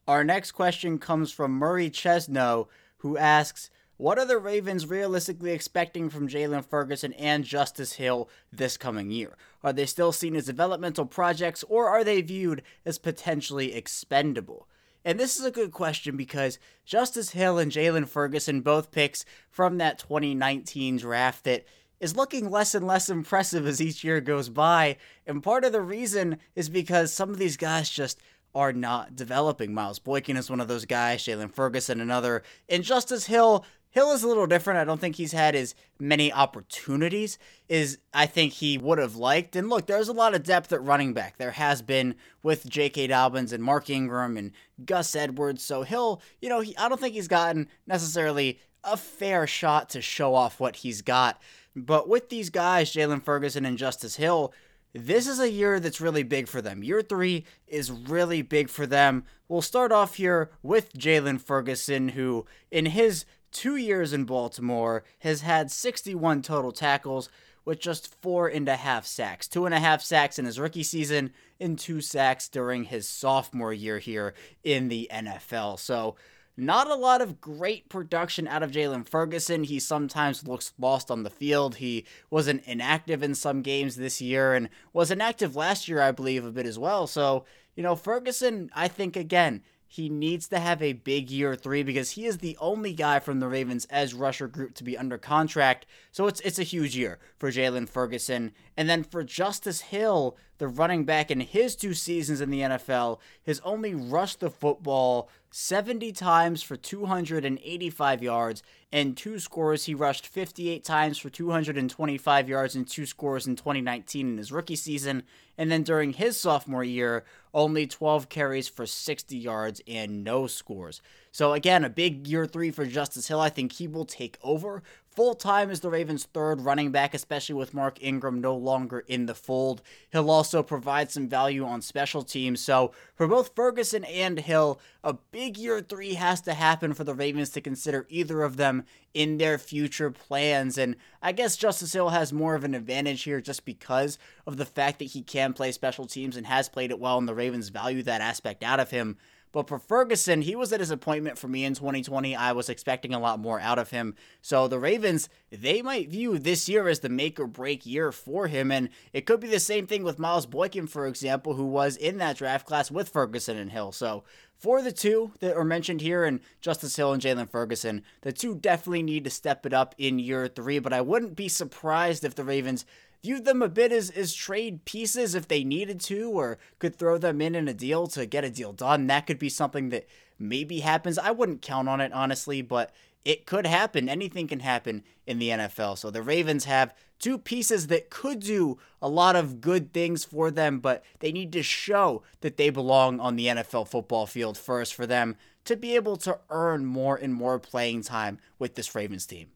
Our 0.07 0.23
next 0.23 0.51
question 0.51 0.97
comes 0.97 1.31
from 1.31 1.51
Murray 1.51 1.89
Chesno, 1.89 2.67
who 2.97 3.17
asks, 3.17 3.69
what 3.97 4.17
are 4.17 4.25
the 4.25 4.39
Ravens 4.39 4.87
realistically 4.87 5.51
expecting 5.51 6.09
from 6.09 6.27
Jaylon 6.27 6.65
Ferguson 6.65 7.13
and 7.13 7.43
Justice 7.43 7.93
Hill 7.93 8.27
this 8.51 8.75
coming 8.75 9.11
year? 9.11 9.37
Are 9.63 9.71
they 9.71 9.85
still 9.85 10.11
seen 10.11 10.35
as 10.35 10.45
developmental 10.45 11.05
projects 11.05 11.63
or 11.69 11.87
are 11.87 12.03
they 12.03 12.21
viewed 12.21 12.63
as 12.83 12.97
potentially 12.97 13.75
expendable? 13.75 14.67
And 15.05 15.19
this 15.19 15.39
is 15.39 15.45
a 15.45 15.51
good 15.51 15.71
question 15.71 16.17
because 16.17 16.57
Justice 16.83 17.31
Hill 17.31 17.59
and 17.59 17.71
Jaylon 17.71 18.07
Ferguson, 18.07 18.61
both 18.61 18.91
picks 18.91 19.23
from 19.51 19.77
that 19.77 19.99
2019 19.99 20.97
draft 20.97 21.43
that 21.43 21.65
is 22.01 22.17
looking 22.17 22.49
less 22.49 22.75
and 22.75 22.85
less 22.85 23.09
impressive 23.09 23.65
as 23.65 23.79
each 23.79 24.03
year 24.03 24.19
goes 24.19 24.49
by. 24.49 24.97
And 25.25 25.41
part 25.41 25.63
of 25.63 25.71
the 25.71 25.81
reason 25.81 26.39
is 26.55 26.67
because 26.67 27.13
some 27.13 27.29
of 27.29 27.37
these 27.37 27.55
guys 27.55 27.89
just 27.89 28.19
are 28.53 28.73
not 28.73 29.15
developing. 29.15 29.73
Miles 29.73 29.99
Boykin 29.99 30.35
is 30.35 30.49
one 30.49 30.59
of 30.59 30.67
those 30.67 30.85
guys, 30.85 31.23
Jaylon 31.23 31.53
Ferguson 31.53 32.01
another, 32.01 32.43
and 32.67 32.83
Justice 32.83 33.27
Hill 33.27 33.63
Hill 33.91 34.13
is 34.13 34.23
a 34.23 34.27
little 34.27 34.47
different. 34.47 34.79
I 34.79 34.85
don't 34.85 35.01
think 35.01 35.17
he's 35.17 35.33
had 35.33 35.53
as 35.53 35.75
many 35.99 36.31
opportunities 36.31 37.37
as 37.69 37.97
I 38.13 38.25
think 38.25 38.53
he 38.53 38.77
would 38.77 38.99
have 38.99 39.17
liked. 39.17 39.53
And 39.57 39.69
look, 39.69 39.85
there's 39.85 40.07
a 40.07 40.13
lot 40.13 40.33
of 40.33 40.43
depth 40.43 40.71
at 40.71 40.81
running 40.81 41.13
back. 41.13 41.37
There 41.37 41.51
has 41.51 41.81
been 41.81 42.15
with 42.41 42.69
J.K. 42.69 43.07
Dobbins 43.07 43.51
and 43.51 43.61
Mark 43.61 43.89
Ingram 43.89 44.37
and 44.37 44.53
Gus 44.85 45.13
Edwards. 45.13 45.61
So 45.61 45.83
Hill, 45.83 46.21
you 46.41 46.47
know, 46.47 46.61
he, 46.61 46.75
I 46.77 46.87
don't 46.87 47.01
think 47.01 47.15
he's 47.15 47.27
gotten 47.27 47.67
necessarily 47.85 48.61
a 48.85 48.95
fair 48.95 49.45
shot 49.45 49.89
to 49.89 50.01
show 50.01 50.35
off 50.35 50.59
what 50.59 50.77
he's 50.77 51.01
got. 51.01 51.41
But 51.75 52.09
with 52.09 52.29
these 52.29 52.49
guys, 52.49 52.91
Jaylon 52.91 53.23
Ferguson 53.23 53.65
and 53.65 53.77
Justice 53.77 54.17
Hill, 54.17 54.53
this 54.93 55.27
is 55.27 55.39
a 55.39 55.49
year 55.49 55.79
that's 55.79 56.01
really 56.01 56.23
big 56.23 56.47
for 56.47 56.61
them. 56.61 56.83
Year 56.83 57.01
three 57.01 57.45
is 57.67 57.91
really 57.91 58.41
big 58.41 58.69
for 58.69 58.85
them. 58.85 59.23
We'll 59.47 59.61
start 59.61 59.91
off 59.91 60.15
here 60.15 60.51
with 60.61 60.93
Jaylon 60.93 61.39
Ferguson, 61.39 62.09
who 62.09 62.45
in 62.69 62.87
his 62.87 63.25
two 63.51 63.75
years 63.75 64.11
in 64.13 64.25
Baltimore 64.25 65.03
has 65.19 65.41
had 65.41 65.71
61 65.71 66.41
total 66.41 66.71
tackles 66.71 67.29
with 67.63 67.79
just 67.79 68.15
four 68.21 68.47
and 68.47 68.67
a 68.67 68.75
half 68.75 69.05
sacks. 69.05 69.47
Two 69.47 69.65
and 69.65 69.75
a 69.75 69.79
half 69.79 70.01
sacks 70.01 70.39
in 70.39 70.45
his 70.45 70.59
rookie 70.59 70.83
season, 70.83 71.31
and 71.59 71.77
two 71.77 72.01
sacks 72.01 72.49
during 72.49 72.85
his 72.85 73.07
sophomore 73.07 73.73
year 73.73 73.99
here 73.99 74.33
in 74.63 74.87
the 74.87 75.09
NFL. 75.13 75.79
So 75.79 76.15
not 76.57 76.89
a 76.89 76.95
lot 76.95 77.21
of 77.21 77.41
great 77.41 77.89
production 77.89 78.47
out 78.47 78.63
of 78.63 78.71
Jaylon 78.71 79.07
Ferguson. 79.07 79.63
He 79.63 79.79
sometimes 79.79 80.47
looks 80.47 80.73
lost 80.77 81.09
on 81.09 81.23
the 81.23 81.29
field. 81.29 81.75
He 81.75 82.05
wasn't 82.29 82.63
inactive 82.65 83.23
in 83.23 83.35
some 83.35 83.61
games 83.61 83.95
this 83.95 84.21
year 84.21 84.53
and 84.53 84.69
was 84.93 85.11
inactive 85.11 85.55
last 85.55 85.87
year, 85.87 86.01
I 86.01 86.11
believe, 86.11 86.45
a 86.45 86.51
bit 86.51 86.65
as 86.65 86.77
well. 86.77 87.07
So, 87.07 87.45
you 87.75 87.83
know, 87.83 87.95
Ferguson, 87.95 88.69
I 88.75 88.87
think, 88.87 89.15
again, 89.15 89.63
he 89.91 90.07
needs 90.07 90.47
to 90.47 90.59
have 90.59 90.81
a 90.81 90.93
big 90.93 91.29
year 91.29 91.53
three 91.53 91.83
because 91.83 92.11
he 92.11 92.25
is 92.25 92.37
the 92.37 92.57
only 92.61 92.93
guy 92.93 93.19
from 93.19 93.41
the 93.41 93.49
Ravens 93.49 93.85
edge 93.89 94.13
rusher 94.13 94.47
group 94.47 94.73
to 94.75 94.85
be 94.85 94.97
under 94.97 95.17
contract. 95.17 95.85
So 96.13 96.27
it's 96.27 96.39
it's 96.41 96.59
a 96.59 96.63
huge 96.63 96.95
year 96.95 97.19
for 97.37 97.51
Jaylon 97.51 97.89
Ferguson. 97.89 98.53
And 98.77 98.89
then 98.89 99.03
for 99.03 99.21
Justice 99.21 99.81
Hill, 99.81 100.37
the 100.61 100.67
running 100.67 101.05
back 101.05 101.31
in 101.31 101.39
his 101.39 101.75
two 101.75 101.95
seasons 101.95 102.39
in 102.39 102.51
the 102.51 102.59
NFL, 102.59 103.17
has 103.47 103.59
only 103.65 103.95
rushed 103.95 104.41
the 104.41 104.49
football 104.51 105.27
70 105.49 106.11
times 106.11 106.61
for 106.61 106.75
285 106.75 108.21
yards 108.21 108.61
and 108.91 109.17
two 109.17 109.39
scores. 109.39 109.85
He 109.85 109.95
rushed 109.95 110.27
58 110.27 110.83
times 110.83 111.17
for 111.17 111.31
225 111.31 112.47
yards 112.47 112.75
and 112.75 112.87
two 112.87 113.07
scores 113.07 113.47
in 113.47 113.55
2019 113.55 114.27
in 114.33 114.37
his 114.37 114.51
rookie 114.51 114.75
season. 114.75 115.23
And 115.57 115.71
then 115.71 115.81
during 115.81 116.13
his 116.13 116.39
sophomore 116.39 116.83
year, 116.83 117.23
only 117.55 117.87
12 117.87 118.29
carries 118.29 118.67
for 118.67 118.85
60 118.85 119.35
yards 119.35 119.81
and 119.87 120.23
no 120.23 120.45
scores. 120.45 121.01
So 121.31 121.53
again, 121.53 121.85
a 121.85 121.89
big 121.89 122.27
year 122.27 122.45
three 122.45 122.71
for 122.71 122.85
Justice 122.85 123.27
Hill. 123.27 123.39
I 123.39 123.49
think 123.49 123.73
he 123.73 123.87
will 123.87 124.05
take 124.05 124.37
over 124.43 124.83
full 125.15 125.33
time 125.33 125.69
as 125.69 125.81
the 125.81 125.89
Ravens' 125.89 126.25
third 126.25 126.61
running 126.61 126.91
back, 126.91 127.13
especially 127.13 127.55
with 127.55 127.73
Mark 127.73 127.97
Ingram 128.01 128.39
no 128.39 128.55
longer 128.55 128.99
in 129.07 129.25
the 129.25 129.35
fold. 129.35 129.81
He'll 130.11 130.31
also 130.31 130.63
provide 130.63 131.11
some 131.11 131.27
value 131.27 131.65
on 131.65 131.81
special 131.81 132.23
teams. 132.23 132.61
So 132.61 132.91
for 133.13 133.27
both 133.27 133.55
Ferguson 133.55 134.03
and 134.05 134.39
Hill, 134.39 134.79
a 135.03 135.13
big 135.13 135.57
year 135.57 135.81
three 135.81 136.13
has 136.13 136.41
to 136.41 136.53
happen 136.53 136.93
for 136.93 137.03
the 137.03 137.13
Ravens 137.13 137.49
to 137.51 137.61
consider 137.61 138.05
either 138.09 138.43
of 138.43 138.57
them 138.57 138.83
in 139.13 139.37
their 139.37 139.57
future 139.57 140.11
plans. 140.11 140.77
And 140.77 140.95
I 141.21 141.31
guess 141.33 141.57
Justice 141.57 141.93
Hill 141.93 142.09
has 142.09 142.31
more 142.31 142.55
of 142.55 142.63
an 142.63 142.73
advantage 142.75 143.23
here 143.23 143.41
just 143.41 143.65
because 143.65 144.17
of 144.47 144.57
the 144.57 144.65
fact 144.65 144.99
that 144.99 145.05
he 145.05 145.21
can 145.21 145.53
play 145.53 145.71
special 145.71 146.05
teams 146.05 146.37
and 146.37 146.47
has 146.47 146.69
played 146.69 146.91
it 146.91 146.99
well, 146.99 147.17
and 147.17 147.27
the 147.27 147.35
Ravens 147.35 147.69
value 147.69 148.03
that 148.03 148.21
aspect 148.21 148.63
out 148.63 148.79
of 148.79 148.91
him. 148.91 149.17
But 149.51 149.67
for 149.67 149.79
Ferguson, 149.79 150.41
he 150.41 150.55
was 150.55 150.71
a 150.71 150.77
disappointment 150.77 151.37
for 151.37 151.47
me 151.47 151.65
in 151.65 151.73
2020. 151.73 152.35
I 152.35 152.53
was 152.53 152.69
expecting 152.69 153.13
a 153.13 153.19
lot 153.19 153.39
more 153.39 153.59
out 153.59 153.79
of 153.79 153.89
him. 153.89 154.15
So 154.41 154.67
the 154.67 154.79
Ravens, 154.79 155.29
they 155.51 155.81
might 155.81 156.09
view 156.09 156.37
this 156.37 156.69
year 156.69 156.87
as 156.87 157.01
the 157.01 157.09
make 157.09 157.39
or 157.39 157.47
break 157.47 157.85
year 157.85 158.11
for 158.11 158.47
him. 158.47 158.71
And 158.71 158.89
it 159.11 159.25
could 159.25 159.39
be 159.39 159.49
the 159.49 159.59
same 159.59 159.87
thing 159.87 160.03
with 160.03 160.19
Miles 160.19 160.45
Boykin, 160.45 160.87
for 160.87 161.05
example, 161.05 161.55
who 161.55 161.65
was 161.65 161.97
in 161.97 162.17
that 162.19 162.37
draft 162.37 162.65
class 162.65 162.89
with 162.89 163.09
Ferguson 163.09 163.57
and 163.57 163.71
Hill. 163.71 163.91
So 163.91 164.23
for 164.57 164.81
the 164.81 164.91
two 164.91 165.33
that 165.39 165.57
are 165.57 165.65
mentioned 165.65 166.01
here, 166.01 166.23
and 166.23 166.39
Justice 166.61 166.95
Hill 166.95 167.13
and 167.13 167.21
Jaylon 167.21 167.49
Ferguson, 167.49 168.03
the 168.21 168.31
two 168.31 168.55
definitely 168.55 169.03
need 169.03 169.23
to 169.23 169.29
step 169.29 169.65
it 169.65 169.73
up 169.73 169.95
in 169.97 170.19
year 170.19 170.47
three. 170.47 170.79
But 170.79 170.93
I 170.93 171.01
wouldn't 171.01 171.35
be 171.35 171.49
surprised 171.49 172.23
if 172.23 172.35
the 172.35 172.43
Ravens 172.43 172.85
viewed 173.23 173.45
them 173.45 173.61
a 173.61 173.69
bit 173.69 173.91
as, 173.91 174.09
as 174.09 174.33
trade 174.33 174.85
pieces 174.85 175.35
if 175.35 175.47
they 175.47 175.63
needed 175.63 175.99
to, 176.01 176.29
or 176.29 176.57
could 176.79 176.95
throw 176.95 177.17
them 177.17 177.41
in 177.41 177.55
in 177.55 177.67
a 177.67 177.73
deal 177.73 178.07
to 178.07 178.25
get 178.25 178.43
a 178.43 178.49
deal 178.49 178.73
done. 178.73 179.07
That 179.07 179.27
could 179.27 179.39
be 179.39 179.49
something 179.49 179.89
that 179.89 180.07
maybe 180.39 180.79
happens. 180.79 181.17
I 181.17 181.31
wouldn't 181.31 181.61
count 181.61 181.87
on 181.87 182.01
it, 182.01 182.13
honestly, 182.13 182.61
but 182.61 182.91
it 183.23 183.45
could 183.45 183.67
happen. 183.67 184.09
Anything 184.09 184.47
can 184.47 184.61
happen 184.61 185.03
in 185.27 185.39
the 185.39 185.49
NFL. 185.49 185.97
So 185.97 186.09
the 186.09 186.23
Ravens 186.23 186.65
have 186.65 186.95
two 187.19 187.37
pieces 187.37 187.87
that 187.87 188.09
could 188.09 188.39
do 188.39 188.79
a 189.01 189.07
lot 189.07 189.35
of 189.35 189.61
good 189.61 189.93
things 189.93 190.25
for 190.25 190.49
them, 190.49 190.79
but 190.79 191.03
they 191.19 191.31
need 191.31 191.53
to 191.53 191.61
show 191.61 192.23
that 192.41 192.57
they 192.57 192.71
belong 192.71 193.19
on 193.19 193.35
the 193.35 193.47
NFL 193.47 193.87
football 193.87 194.25
field 194.25 194.57
first 194.57 194.95
for 194.95 195.05
them 195.05 195.35
to 195.65 195.75
be 195.75 195.95
able 195.95 196.17
to 196.17 196.39
earn 196.49 196.85
more 196.85 197.15
and 197.15 197.33
more 197.33 197.59
playing 197.59 198.01
time 198.01 198.39
with 198.57 198.73
this 198.73 198.95
Ravens 198.95 199.27
team. 199.27 199.49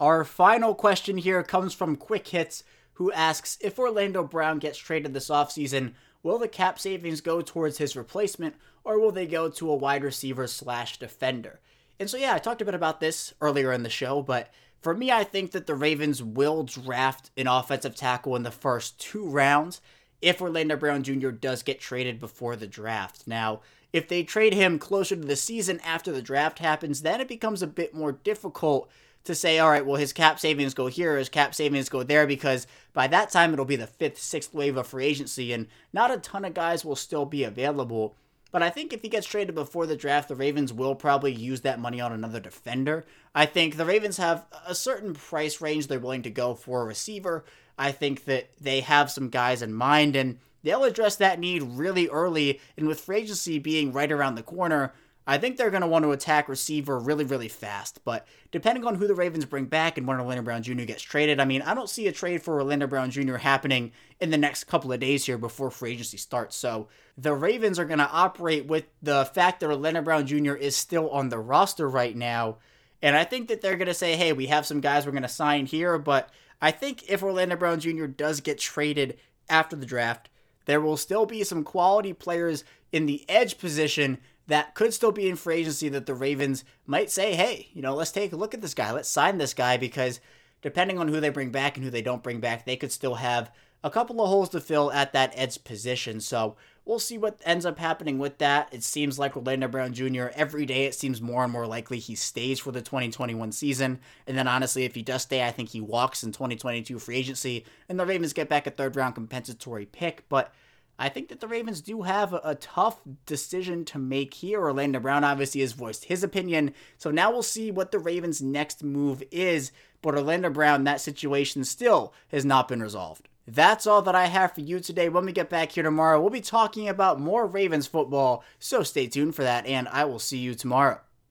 Our 0.00 0.24
final 0.24 0.74
question 0.74 1.18
here 1.18 1.44
comes 1.44 1.74
from 1.74 1.94
Quick 1.94 2.26
Hits 2.26 2.64
who 2.94 3.12
asks 3.12 3.58
if 3.60 3.78
Orlando 3.78 4.22
Brown 4.22 4.58
gets 4.58 4.78
traded 4.78 5.14
this 5.14 5.28
offseason, 5.28 5.92
will 6.22 6.38
the 6.38 6.48
cap 6.48 6.78
savings 6.78 7.20
go 7.20 7.40
towards 7.40 7.78
his 7.78 7.96
replacement 7.96 8.54
or 8.84 8.98
will 8.98 9.12
they 9.12 9.26
go 9.26 9.48
to 9.48 9.70
a 9.70 9.76
wide 9.76 10.04
receiver 10.04 10.46
slash 10.46 10.98
defender? 10.98 11.60
And 11.98 12.10
so, 12.10 12.16
yeah, 12.16 12.34
I 12.34 12.38
talked 12.38 12.62
a 12.62 12.64
bit 12.64 12.74
about 12.74 13.00
this 13.00 13.34
earlier 13.40 13.72
in 13.72 13.82
the 13.82 13.90
show, 13.90 14.22
but 14.22 14.50
for 14.80 14.94
me, 14.94 15.10
I 15.12 15.22
think 15.22 15.52
that 15.52 15.66
the 15.66 15.74
Ravens 15.76 16.22
will 16.22 16.64
draft 16.64 17.30
an 17.36 17.46
offensive 17.46 17.94
tackle 17.94 18.34
in 18.34 18.42
the 18.42 18.50
first 18.50 18.98
two 18.98 19.24
rounds 19.24 19.80
if 20.20 20.42
Orlando 20.42 20.76
Brown 20.76 21.02
Jr. 21.02 21.30
does 21.30 21.62
get 21.62 21.80
traded 21.80 22.18
before 22.18 22.56
the 22.56 22.66
draft. 22.66 23.26
Now, 23.26 23.60
if 23.92 24.08
they 24.08 24.22
trade 24.22 24.54
him 24.54 24.78
closer 24.78 25.14
to 25.14 25.22
the 25.22 25.36
season 25.36 25.78
after 25.80 26.10
the 26.10 26.22
draft 26.22 26.58
happens, 26.58 27.02
then 27.02 27.20
it 27.20 27.28
becomes 27.28 27.62
a 27.62 27.66
bit 27.66 27.94
more 27.94 28.12
difficult 28.12 28.90
to 29.24 29.34
say, 29.34 29.58
all 29.58 29.70
right, 29.70 29.86
well, 29.86 29.96
his 29.96 30.12
cap 30.12 30.40
savings 30.40 30.74
go 30.74 30.86
here, 30.86 31.16
his 31.16 31.28
cap 31.28 31.54
savings 31.54 31.88
go 31.88 32.02
there, 32.02 32.26
because 32.26 32.66
by 32.92 33.06
that 33.06 33.30
time 33.30 33.52
it'll 33.52 33.64
be 33.64 33.76
the 33.76 33.86
fifth, 33.86 34.18
sixth 34.18 34.52
wave 34.52 34.76
of 34.76 34.86
free 34.86 35.04
agency, 35.04 35.52
and 35.52 35.68
not 35.92 36.10
a 36.10 36.18
ton 36.18 36.44
of 36.44 36.54
guys 36.54 36.84
will 36.84 36.96
still 36.96 37.24
be 37.24 37.44
available. 37.44 38.16
But 38.50 38.62
I 38.62 38.68
think 38.68 38.92
if 38.92 39.00
he 39.00 39.08
gets 39.08 39.26
traded 39.26 39.54
before 39.54 39.86
the 39.86 39.96
draft, 39.96 40.28
the 40.28 40.36
Ravens 40.36 40.72
will 40.72 40.94
probably 40.94 41.32
use 41.32 41.62
that 41.62 41.80
money 41.80 42.00
on 42.02 42.12
another 42.12 42.38
defender. 42.38 43.06
I 43.34 43.46
think 43.46 43.76
the 43.76 43.86
Ravens 43.86 44.18
have 44.18 44.44
a 44.66 44.74
certain 44.74 45.14
price 45.14 45.60
range 45.60 45.86
they're 45.86 45.98
willing 45.98 46.22
to 46.22 46.30
go 46.30 46.54
for 46.54 46.82
a 46.82 46.84
receiver. 46.84 47.44
I 47.78 47.92
think 47.92 48.26
that 48.26 48.50
they 48.60 48.80
have 48.80 49.10
some 49.10 49.30
guys 49.30 49.62
in 49.62 49.72
mind, 49.72 50.16
and 50.16 50.38
they'll 50.62 50.84
address 50.84 51.16
that 51.16 51.40
need 51.40 51.62
really 51.62 52.08
early. 52.08 52.60
And 52.76 52.86
with 52.86 53.00
free 53.00 53.18
agency 53.18 53.58
being 53.58 53.90
right 53.90 54.12
around 54.12 54.34
the 54.34 54.42
corner, 54.42 54.92
I 55.26 55.38
think 55.38 55.56
they're 55.56 55.70
going 55.70 55.82
to 55.82 55.88
want 55.88 56.04
to 56.04 56.10
attack 56.10 56.48
receiver 56.48 56.98
really, 56.98 57.24
really 57.24 57.48
fast. 57.48 58.00
But 58.04 58.26
depending 58.50 58.84
on 58.84 58.96
who 58.96 59.06
the 59.06 59.14
Ravens 59.14 59.44
bring 59.44 59.66
back 59.66 59.96
and 59.96 60.06
when 60.06 60.18
Orlando 60.18 60.42
Brown 60.42 60.62
Jr. 60.62 60.82
gets 60.82 61.02
traded, 61.02 61.38
I 61.38 61.44
mean, 61.44 61.62
I 61.62 61.74
don't 61.74 61.88
see 61.88 62.08
a 62.08 62.12
trade 62.12 62.42
for 62.42 62.54
Orlando 62.54 62.86
Brown 62.86 63.10
Jr. 63.10 63.36
happening 63.36 63.92
in 64.20 64.30
the 64.30 64.38
next 64.38 64.64
couple 64.64 64.92
of 64.92 65.00
days 65.00 65.24
here 65.24 65.38
before 65.38 65.70
free 65.70 65.92
agency 65.92 66.16
starts. 66.16 66.56
So 66.56 66.88
the 67.16 67.34
Ravens 67.34 67.78
are 67.78 67.84
going 67.84 67.98
to 67.98 68.10
operate 68.10 68.66
with 68.66 68.84
the 69.00 69.24
fact 69.26 69.60
that 69.60 69.70
Orlando 69.70 70.02
Brown 70.02 70.26
Jr. 70.26 70.54
is 70.54 70.74
still 70.74 71.08
on 71.10 71.28
the 71.28 71.38
roster 71.38 71.88
right 71.88 72.16
now. 72.16 72.58
And 73.00 73.16
I 73.16 73.24
think 73.24 73.48
that 73.48 73.60
they're 73.60 73.76
going 73.76 73.88
to 73.88 73.94
say, 73.94 74.16
hey, 74.16 74.32
we 74.32 74.46
have 74.46 74.66
some 74.66 74.80
guys 74.80 75.06
we're 75.06 75.12
going 75.12 75.22
to 75.22 75.28
sign 75.28 75.66
here. 75.66 75.98
But 75.98 76.30
I 76.60 76.72
think 76.72 77.04
if 77.08 77.22
Orlando 77.22 77.56
Brown 77.56 77.80
Jr. 77.80 78.06
does 78.06 78.40
get 78.40 78.58
traded 78.58 79.18
after 79.48 79.76
the 79.76 79.86
draft, 79.86 80.28
there 80.64 80.80
will 80.80 80.96
still 80.96 81.26
be 81.26 81.44
some 81.44 81.64
quality 81.64 82.12
players 82.12 82.64
in 82.92 83.06
the 83.06 83.24
edge 83.28 83.58
position 83.58 84.18
that 84.46 84.74
could 84.74 84.92
still 84.92 85.12
be 85.12 85.28
in 85.28 85.36
free 85.36 85.56
agency 85.56 85.88
that 85.90 86.06
the 86.06 86.14
Ravens 86.14 86.64
might 86.86 87.10
say, 87.10 87.34
hey, 87.34 87.68
you 87.72 87.82
know, 87.82 87.94
let's 87.94 88.12
take 88.12 88.32
a 88.32 88.36
look 88.36 88.54
at 88.54 88.60
this 88.60 88.74
guy. 88.74 88.90
Let's 88.92 89.08
sign 89.08 89.38
this 89.38 89.54
guy 89.54 89.76
because 89.76 90.20
depending 90.62 90.98
on 90.98 91.08
who 91.08 91.20
they 91.20 91.28
bring 91.28 91.50
back 91.50 91.76
and 91.76 91.84
who 91.84 91.90
they 91.90 92.02
don't 92.02 92.22
bring 92.22 92.40
back, 92.40 92.64
they 92.64 92.76
could 92.76 92.92
still 92.92 93.16
have 93.16 93.50
a 93.84 93.90
couple 93.90 94.20
of 94.20 94.28
holes 94.28 94.48
to 94.50 94.60
fill 94.60 94.92
at 94.92 95.12
that 95.12 95.32
edge 95.34 95.62
position. 95.64 96.20
So 96.20 96.56
we'll 96.84 96.98
see 96.98 97.18
what 97.18 97.40
ends 97.44 97.66
up 97.66 97.78
happening 97.78 98.18
with 98.18 98.38
that. 98.38 98.68
It 98.72 98.82
seems 98.84 99.18
like 99.18 99.36
Orlando 99.36 99.68
Brown 99.68 99.92
Jr. 99.92 100.26
every 100.34 100.66
day 100.66 100.86
it 100.86 100.94
seems 100.94 101.20
more 101.20 101.42
and 101.42 101.52
more 101.52 101.66
likely 101.66 101.98
he 101.98 102.14
stays 102.14 102.60
for 102.60 102.72
the 102.72 102.82
2021 102.82 103.52
season. 103.52 104.00
And 104.26 104.38
then 104.38 104.48
honestly, 104.48 104.84
if 104.84 104.94
he 104.94 105.02
does 105.02 105.22
stay, 105.22 105.44
I 105.44 105.50
think 105.50 105.70
he 105.70 105.80
walks 105.80 106.22
in 106.22 106.32
2022 106.32 106.98
free 106.98 107.16
agency 107.16 107.64
and 107.88 107.98
the 107.98 108.06
Ravens 108.06 108.32
get 108.32 108.48
back 108.48 108.66
a 108.66 108.70
third 108.70 108.96
round 108.96 109.14
compensatory 109.14 109.86
pick. 109.86 110.28
But 110.28 110.52
I 110.98 111.08
think 111.08 111.28
that 111.28 111.40
the 111.40 111.48
Ravens 111.48 111.80
do 111.80 112.02
have 112.02 112.32
a, 112.32 112.40
a, 112.44 112.54
tough 112.54 113.00
decision 113.26 113.84
to 113.86 113.98
make 113.98 114.34
here. 114.34 114.60
Orlando 114.60 115.00
Brown 115.00 115.24
obviously 115.24 115.60
has 115.62 115.72
voiced 115.72 116.04
his 116.04 116.22
opinion. 116.22 116.74
So 116.98 117.10
now 117.10 117.30
we'll 117.30 117.42
see 117.42 117.70
what 117.70 117.90
the 117.90 117.98
Ravens' 117.98 118.42
next 118.42 118.84
move 118.84 119.22
is. 119.30 119.72
But 120.00 120.14
Orlando 120.14 120.50
Brown, 120.50 120.84
that 120.84 121.00
situation 121.00 121.64
still 121.64 122.12
has 122.28 122.44
not 122.44 122.68
been 122.68 122.82
resolved. 122.82 123.28
That's 123.46 123.86
all 123.86 124.02
that 124.02 124.14
I 124.14 124.26
have 124.26 124.54
for 124.54 124.60
you 124.60 124.78
today. 124.78 125.08
When 125.08 125.26
we 125.26 125.32
get 125.32 125.50
back 125.50 125.72
here 125.72 125.82
tomorrow, 125.82 126.20
we'll 126.20 126.30
be 126.30 126.40
talking 126.40 126.88
about 126.88 127.18
more 127.18 127.46
Ravens 127.46 127.86
football. 127.86 128.44
So 128.60 128.82
stay 128.82 129.08
tuned 129.08 129.34
for 129.34 129.42
that, 129.42 129.66
and 129.66 129.88
I 129.88 130.04
will 130.04 130.20
see 130.20 130.38
you 130.38 130.54
tomorrow. 130.54 131.00